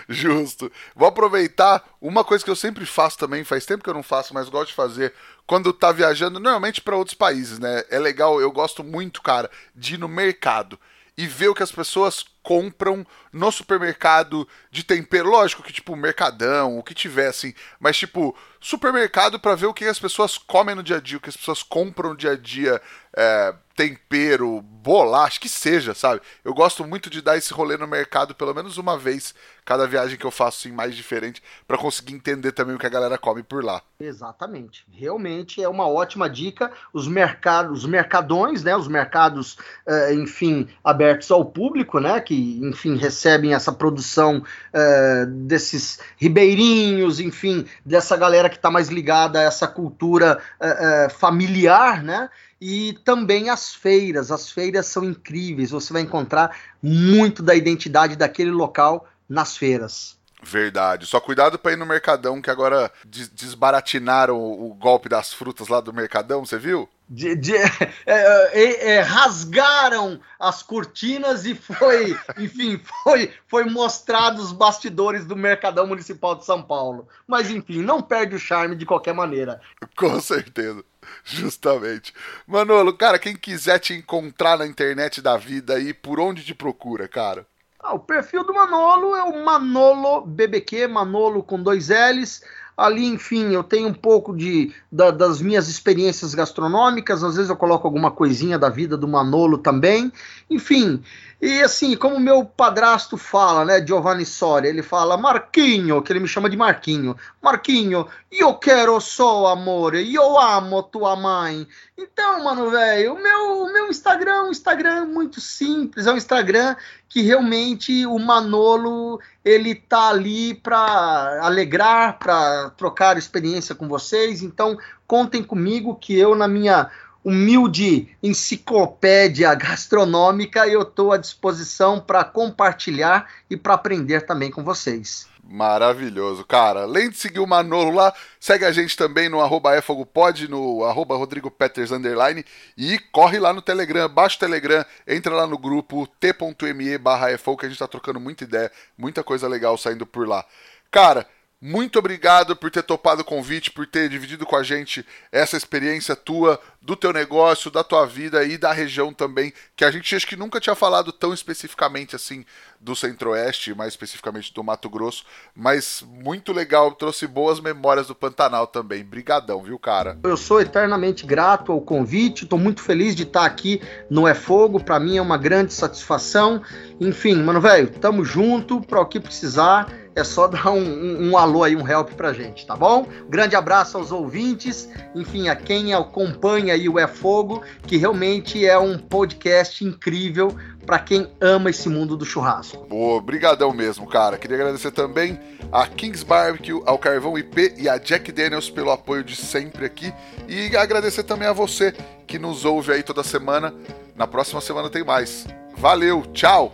Justo. 0.08 0.72
Vou 0.96 1.08
aproveitar 1.08 1.84
uma 2.00 2.24
coisa 2.24 2.44
que 2.44 2.52
eu 2.52 2.56
sempre 2.56 2.86
faço 2.86 3.18
também, 3.18 3.44
faz 3.44 3.66
tempo 3.66 3.84
que 3.84 3.90
eu 3.90 3.94
não 3.94 4.04
faço, 4.04 4.34
mas 4.34 4.50
gosto 4.50 4.70
de 4.70 4.76
fazer 4.76 5.14
quando 5.48 5.74
tá 5.74 5.92
viajando, 5.92 6.40
normalmente 6.40 6.82
para 6.82 6.96
outros 6.96 7.16
países, 7.16 7.60
né? 7.60 7.84
É 7.90 8.00
legal, 8.00 8.40
eu 8.40 8.52
gosto 8.52 8.84
muito, 8.84 9.22
cara, 9.22 9.50
de 9.76 9.96
ir 9.96 9.98
no 9.98 10.08
mercado 10.08 10.80
e 11.18 11.26
ver 11.28 11.48
o 11.48 11.56
que 11.56 11.64
as 11.64 11.72
pessoas 11.72 12.26
compram 12.44 13.06
no 13.32 13.52
supermercado 13.52 14.48
de 14.70 14.84
tempero. 14.84 15.30
Lógico 15.30 15.64
que, 15.64 15.74
tipo, 15.74 15.96
mercadão, 15.96 16.78
o 16.78 16.84
que 16.84 16.94
tiver, 16.94 17.28
assim. 17.28 17.54
Mas, 17.80 17.98
tipo, 17.98 18.38
supermercado 18.60 19.40
para 19.40 19.56
ver 19.56 19.66
o 19.66 19.74
que 19.74 19.86
as 19.86 19.98
pessoas 19.98 20.38
comem 20.38 20.76
no 20.76 20.84
dia 20.84 20.98
a 20.98 21.00
dia, 21.00 21.18
o 21.18 21.22
que 21.22 21.30
as 21.30 21.38
pessoas 21.38 21.64
compram 21.64 22.10
no 22.10 22.18
dia 22.18 22.32
a 22.32 22.38
dia. 22.38 22.82
É, 23.18 23.54
tempero, 23.76 24.62
bolacha, 24.62 25.40
que 25.40 25.50
seja, 25.50 25.94
sabe? 25.94 26.22
Eu 26.44 26.54
gosto 26.54 26.86
muito 26.86 27.10
de 27.10 27.22
dar 27.22 27.38
esse 27.38 27.54
rolê 27.54 27.76
no 27.76 27.86
mercado 27.86 28.34
pelo 28.34 28.54
menos 28.54 28.78
uma 28.78 28.98
vez 28.98 29.36
cada 29.66 29.86
viagem 29.86 30.18
que 30.18 30.26
eu 30.26 30.32
faço 30.32 30.60
assim, 30.60 30.74
mais 30.74 30.96
diferente 30.96 31.42
para 31.68 31.78
conseguir 31.78 32.14
entender 32.14 32.52
também 32.52 32.76
o 32.76 32.80
que 32.80 32.86
a 32.86 32.90
galera 32.90 33.18
come 33.18 33.44
por 33.44 33.64
lá. 33.64 33.82
Exatamente. 34.00 34.86
Realmente 34.92 35.62
é 35.62 35.68
uma 35.68 35.88
ótima 35.88 36.30
dica. 36.30 36.72
Os 36.94 37.08
mercados, 37.08 37.80
os 37.80 37.86
mercadões, 37.90 38.64
né, 38.64 38.76
os 38.78 38.88
mercados, 38.88 39.58
uh, 39.88 40.14
enfim, 40.14 40.70
abertos 40.84 41.30
ao 41.32 41.44
público, 41.44 42.00
né, 42.00 42.22
que, 42.22 42.60
enfim, 42.64 42.96
recebem 42.96 43.54
essa 43.54 43.74
produção 43.74 44.38
uh, 44.38 45.26
desses 45.26 46.00
ribeirinhos, 46.16 47.20
enfim, 47.20 47.66
dessa 47.84 48.16
galera 48.16 48.50
que 48.50 48.56
está 48.56 48.72
mais 48.72 48.88
ligada 48.88 49.40
a 49.40 49.44
essa 49.44 49.68
cultura 49.68 50.40
uh, 50.62 51.10
familiar, 51.10 52.04
né? 52.04 52.30
E 52.60 52.94
também 53.04 53.50
as 53.50 53.74
feiras. 53.74 54.32
As 54.32 54.50
feiras 54.50 54.88
são 54.88 55.04
incríveis, 55.04 55.72
você 55.72 55.92
vai 55.92 56.02
encontrar 56.02 56.58
muito 56.82 57.44
da 57.44 57.56
identidade 57.56 58.16
daquele 58.16 58.52
local 58.52 59.08
nas 59.28 59.58
feiras. 59.58 60.18
Verdade. 60.46 61.06
Só 61.06 61.20
cuidado 61.20 61.58
para 61.58 61.72
ir 61.72 61.76
no 61.76 61.86
Mercadão, 61.86 62.42
que 62.42 62.50
agora 62.50 62.92
desbaratinaram 63.04 64.38
o, 64.40 64.74
golpe 64.76 65.10
das 65.10 65.34
frutas 65.34 65.68
lá 65.68 65.82
do 65.82 65.92
Mercadão, 65.92 66.46
você 66.46 66.58
viu? 66.58 66.88
De, 67.10 67.36
de, 67.36 67.56
é, 67.58 67.72
é, 68.06 68.90
é, 68.92 69.00
rasgaram 69.02 70.20
as 70.40 70.62
cortinas 70.62 71.46
e 71.46 71.56
foi, 71.56 72.18
enfim, 72.38 72.80
foi, 73.04 73.34
foi 73.48 73.64
mostrado 73.66 74.42
os 74.42 74.52
bastidores 74.52 75.26
do 75.26 75.36
Mercadão 75.36 75.88
Municipal 75.88 76.36
de 76.36 76.46
São 76.46 76.62
Paulo. 76.62 77.08
Mas 77.28 77.50
enfim, 77.50 77.82
não 77.82 78.02
perde 78.02 78.36
o 78.36 78.40
charme 78.40 78.76
de 78.76 78.86
qualquer 78.86 79.14
maneira. 79.14 79.60
Com 79.96 80.20
certeza. 80.22 80.84
Justamente. 81.24 82.14
Manolo, 82.48 82.94
cara, 82.94 83.20
quem 83.20 83.36
quiser 83.36 83.80
te 83.80 83.94
encontrar 83.94 84.58
na 84.58 84.68
internet 84.68 85.22
da 85.22 85.38
vida 85.38 85.76
aí, 85.76 85.94
por 85.94 86.20
onde 86.20 86.44
te 86.44 86.54
procura, 86.54 87.08
cara? 87.08 87.46
Ah, 87.80 87.94
o 87.94 88.00
perfil 88.00 88.44
do 88.44 88.54
Manolo 88.54 89.16
é 89.16 89.24
o 89.24 89.46
Manolo 89.46 90.26
BBQ, 90.26 90.88
Manolo 90.88 91.44
com 91.44 91.62
dois 91.62 91.90
L's. 91.90 92.42
Ali, 92.76 93.06
enfim, 93.06 93.54
eu 93.54 93.64
tenho 93.64 93.88
um 93.88 93.94
pouco 93.94 94.36
de 94.36 94.74
da, 94.92 95.10
das 95.10 95.40
minhas 95.40 95.70
experiências 95.70 96.36
gastronômicas, 96.36 97.24
às 97.24 97.36
vezes 97.36 97.50
eu 97.50 97.56
coloco 97.56 97.88
alguma 97.88 98.12
coisinha 98.12 98.60
da 98.60 98.70
vida 98.70 98.98
do 98.98 99.08
Manolo 99.08 99.58
também. 99.58 100.12
Enfim, 100.50 101.02
e 101.42 101.62
assim, 101.62 101.96
como 101.96 102.20
meu 102.20 102.46
padrasto 102.46 103.18
fala, 103.18 103.66
né, 103.66 103.86
Giovanni 103.86 104.26
Soria, 104.26 104.70
ele 104.70 104.82
fala 104.82 105.18
Marquinho, 105.18 106.02
que 106.02 106.12
ele 106.12 106.22
me 106.22 106.28
chama 106.28 106.50
de 106.50 106.56
Marquinho. 106.56 107.16
Marquinho, 107.42 108.08
eu 108.32 108.54
quero 108.56 109.00
só 109.02 109.48
amore, 109.48 110.14
eu 110.14 110.40
amo 110.40 110.82
tua 110.84 111.16
mãe. 111.16 111.68
Então, 111.98 112.44
mano, 112.44 112.70
velho, 112.70 113.14
o 113.14 113.22
meu, 113.22 113.64
o 113.64 113.74
meu 113.74 113.90
Instagram 113.90 114.32
é 114.32 114.44
um 114.44 114.52
Instagram 114.52 115.06
muito 115.06 115.42
simples, 115.42 116.08
é 116.08 116.12
um 116.12 116.18
Instagram 116.18 116.76
que 117.10 117.22
realmente 117.22 118.06
o 118.06 118.18
Manolo, 118.18 119.20
ele 119.44 119.76
tá 119.76 120.10
ali 120.10 120.54
para 120.54 121.40
alegrar, 121.42 122.18
para 122.20 122.72
trocar 122.72 123.18
experiência 123.18 123.76
com 123.76 123.88
vocês. 123.88 124.42
Então, 124.42 124.78
contem 125.08 125.44
comigo 125.44 125.96
que 125.96 126.18
eu, 126.18 126.36
na 126.36 126.48
minha 126.48 126.90
humilde 127.26 128.08
enciclopédia 128.22 129.52
gastronômica, 129.56 130.68
eu 130.68 130.84
estou 130.84 131.12
à 131.12 131.18
disposição 131.18 132.00
para 132.00 132.24
compartilhar 132.24 133.28
e 133.50 133.58
para 133.58 133.74
aprender 133.74 134.22
também 134.22 134.52
com 134.52 134.64
vocês. 134.64 135.28
Maravilhoso, 135.44 136.44
cara. 136.44 136.84
Além 136.84 137.10
de 137.10 137.18
seguir 137.18 137.40
o 137.40 137.48
Manolo 137.48 137.92
lá, 137.92 138.14
segue 138.40 138.66
a 138.66 138.72
gente 138.72 138.96
também 138.96 139.28
no 139.28 139.42
arroba 139.42 139.76
efogopod, 139.76 140.48
no 140.48 140.84
arroba 140.84 141.16
Rodrigo 141.16 141.50
Peters 141.50 141.92
underline, 141.92 142.46
e 142.78 143.00
corre 143.12 143.40
lá 143.40 143.54
no 143.54 143.62
Telegram, 143.62 144.08
baixa 144.08 144.36
o 144.38 144.40
Telegram, 144.40 144.86
entra 145.08 145.34
lá 145.34 145.48
no 145.48 145.58
grupo 145.58 146.08
t.me 146.20 146.98
barra 146.98 147.28
que 147.38 147.66
a 147.66 147.70
gente 147.70 147.80
tá 147.80 147.88
trocando 147.88 148.20
muita 148.20 148.44
ideia, 148.44 148.72
muita 148.98 149.24
coisa 149.24 149.48
legal 149.48 149.78
saindo 149.78 150.06
por 150.06 150.28
lá. 150.28 150.46
Cara, 150.92 151.28
muito 151.62 151.98
obrigado 151.98 152.56
por 152.56 152.70
ter 152.70 152.84
topado 152.84 153.22
o 153.22 153.26
convite, 153.26 153.72
por 153.72 153.88
ter 153.88 154.10
dividido 154.10 154.46
com 154.46 154.56
a 154.56 154.64
gente 154.64 155.06
essa 155.32 155.58
experiência 155.58 156.16
tua, 156.16 156.60
do 156.82 156.96
teu 156.96 157.12
negócio, 157.12 157.72
da 157.72 157.84
tua 157.84 158.06
vida 158.06 158.44
e 158.44 158.58
da 158.58 158.72
região 158.72 159.12
também, 159.14 159.52
que 159.76 159.84
a 159.84 159.90
gente 159.90 160.16
acho 160.16 160.28
que 160.28 160.36
nunca 160.36 160.60
tinha 160.60 160.76
falado 160.76 161.12
tão 161.12 161.34
especificamente 161.34 162.16
assim 162.16 162.46
do 162.80 162.96
Centro-Oeste, 162.96 163.74
mais 163.74 163.94
especificamente 163.94 164.54
do 164.54 164.64
Mato 164.64 164.88
Grosso, 164.88 165.26
mas 165.56 166.06
muito 166.08 166.54
legal, 166.54 166.92
trouxe 166.92 167.26
boas 167.26 167.60
memórias 167.60 168.08
do 168.08 168.14
Pantanal 168.14 168.68
também. 168.68 169.04
Brigadão, 169.04 169.64
viu, 169.64 169.80
cara? 169.80 170.20
Eu 170.24 170.38
sou 170.38 170.62
eternamente 170.62 171.26
grato 171.26 171.72
ao 171.72 171.82
convite, 171.82 172.44
estou 172.44 172.60
muito 172.60 172.82
feliz 172.82 173.16
de 173.16 173.24
estar 173.24 173.46
aqui 173.46 173.82
no 174.08 174.28
É 174.28 174.36
Fogo, 174.36 174.84
para 174.84 175.00
mim 175.00 175.18
é 175.18 175.22
uma 175.22 175.38
grande 175.38 175.74
satisfação. 175.74 176.62
Enfim, 177.00 177.36
mano, 177.36 177.60
velho, 177.60 177.90
tamo 177.90 178.24
junto 178.24 178.80
para 178.82 179.02
o 179.02 179.06
que 179.06 179.20
precisar 179.20 179.88
é 180.16 180.24
só 180.24 180.48
dar 180.48 180.72
um, 180.72 180.80
um, 180.80 181.30
um, 181.30 181.38
alô 181.38 181.64
aí, 181.64 181.76
um 181.76 181.88
help 181.88 182.12
pra 182.12 182.34
gente, 182.34 182.66
tá 182.66 182.76
bom? 182.76 183.06
Grande 183.30 183.56
abraço 183.56 183.98
aos 183.98 184.12
ouvintes, 184.12 184.90
enfim, 185.14 185.50
a 185.50 185.56
quem 185.56 185.94
acompanha 185.94 186.74
aí 186.74 186.88
o 186.88 186.98
É 186.98 187.06
Fogo, 187.06 187.62
que 187.86 187.98
realmente 187.98 188.66
é 188.66 188.78
um 188.78 188.98
podcast 188.98 189.84
incrível 189.84 190.56
para 190.86 191.00
quem 191.00 191.28
ama 191.42 191.72
esse 191.72 191.90
mundo 191.90 192.16
do 192.16 192.24
churrasco. 192.24 192.86
Boa, 192.86 193.20
brigadão 193.20 193.74
mesmo, 193.74 194.08
cara. 194.08 194.38
Queria 194.38 194.56
agradecer 194.56 194.92
também 194.92 195.40
a 195.72 195.88
Kings 195.88 196.24
Barbecue, 196.24 196.82
ao 196.86 196.98
Carvão 196.98 197.38
IP 197.38 197.74
e 197.78 197.90
a 197.90 197.98
Jack 197.98 198.32
Daniels 198.32 198.70
pelo 198.70 198.92
apoio 198.92 199.24
de 199.24 199.36
sempre 199.36 199.86
aqui 199.86 200.14
e 200.48 200.78
agradecer 200.78 201.24
também 201.24 201.48
a 201.48 201.54
você 201.54 201.94
que 202.28 202.38
nos 202.38 202.66
ouve 202.66 202.92
aí 202.92 203.04
toda 203.04 203.24
semana. 203.24 203.74
Na 204.16 204.26
próxima 204.26 204.62
semana 204.62 204.90
tem 204.90 205.04
mais. 205.04 205.46
Valeu, 205.76 206.24
tchau! 206.34 206.72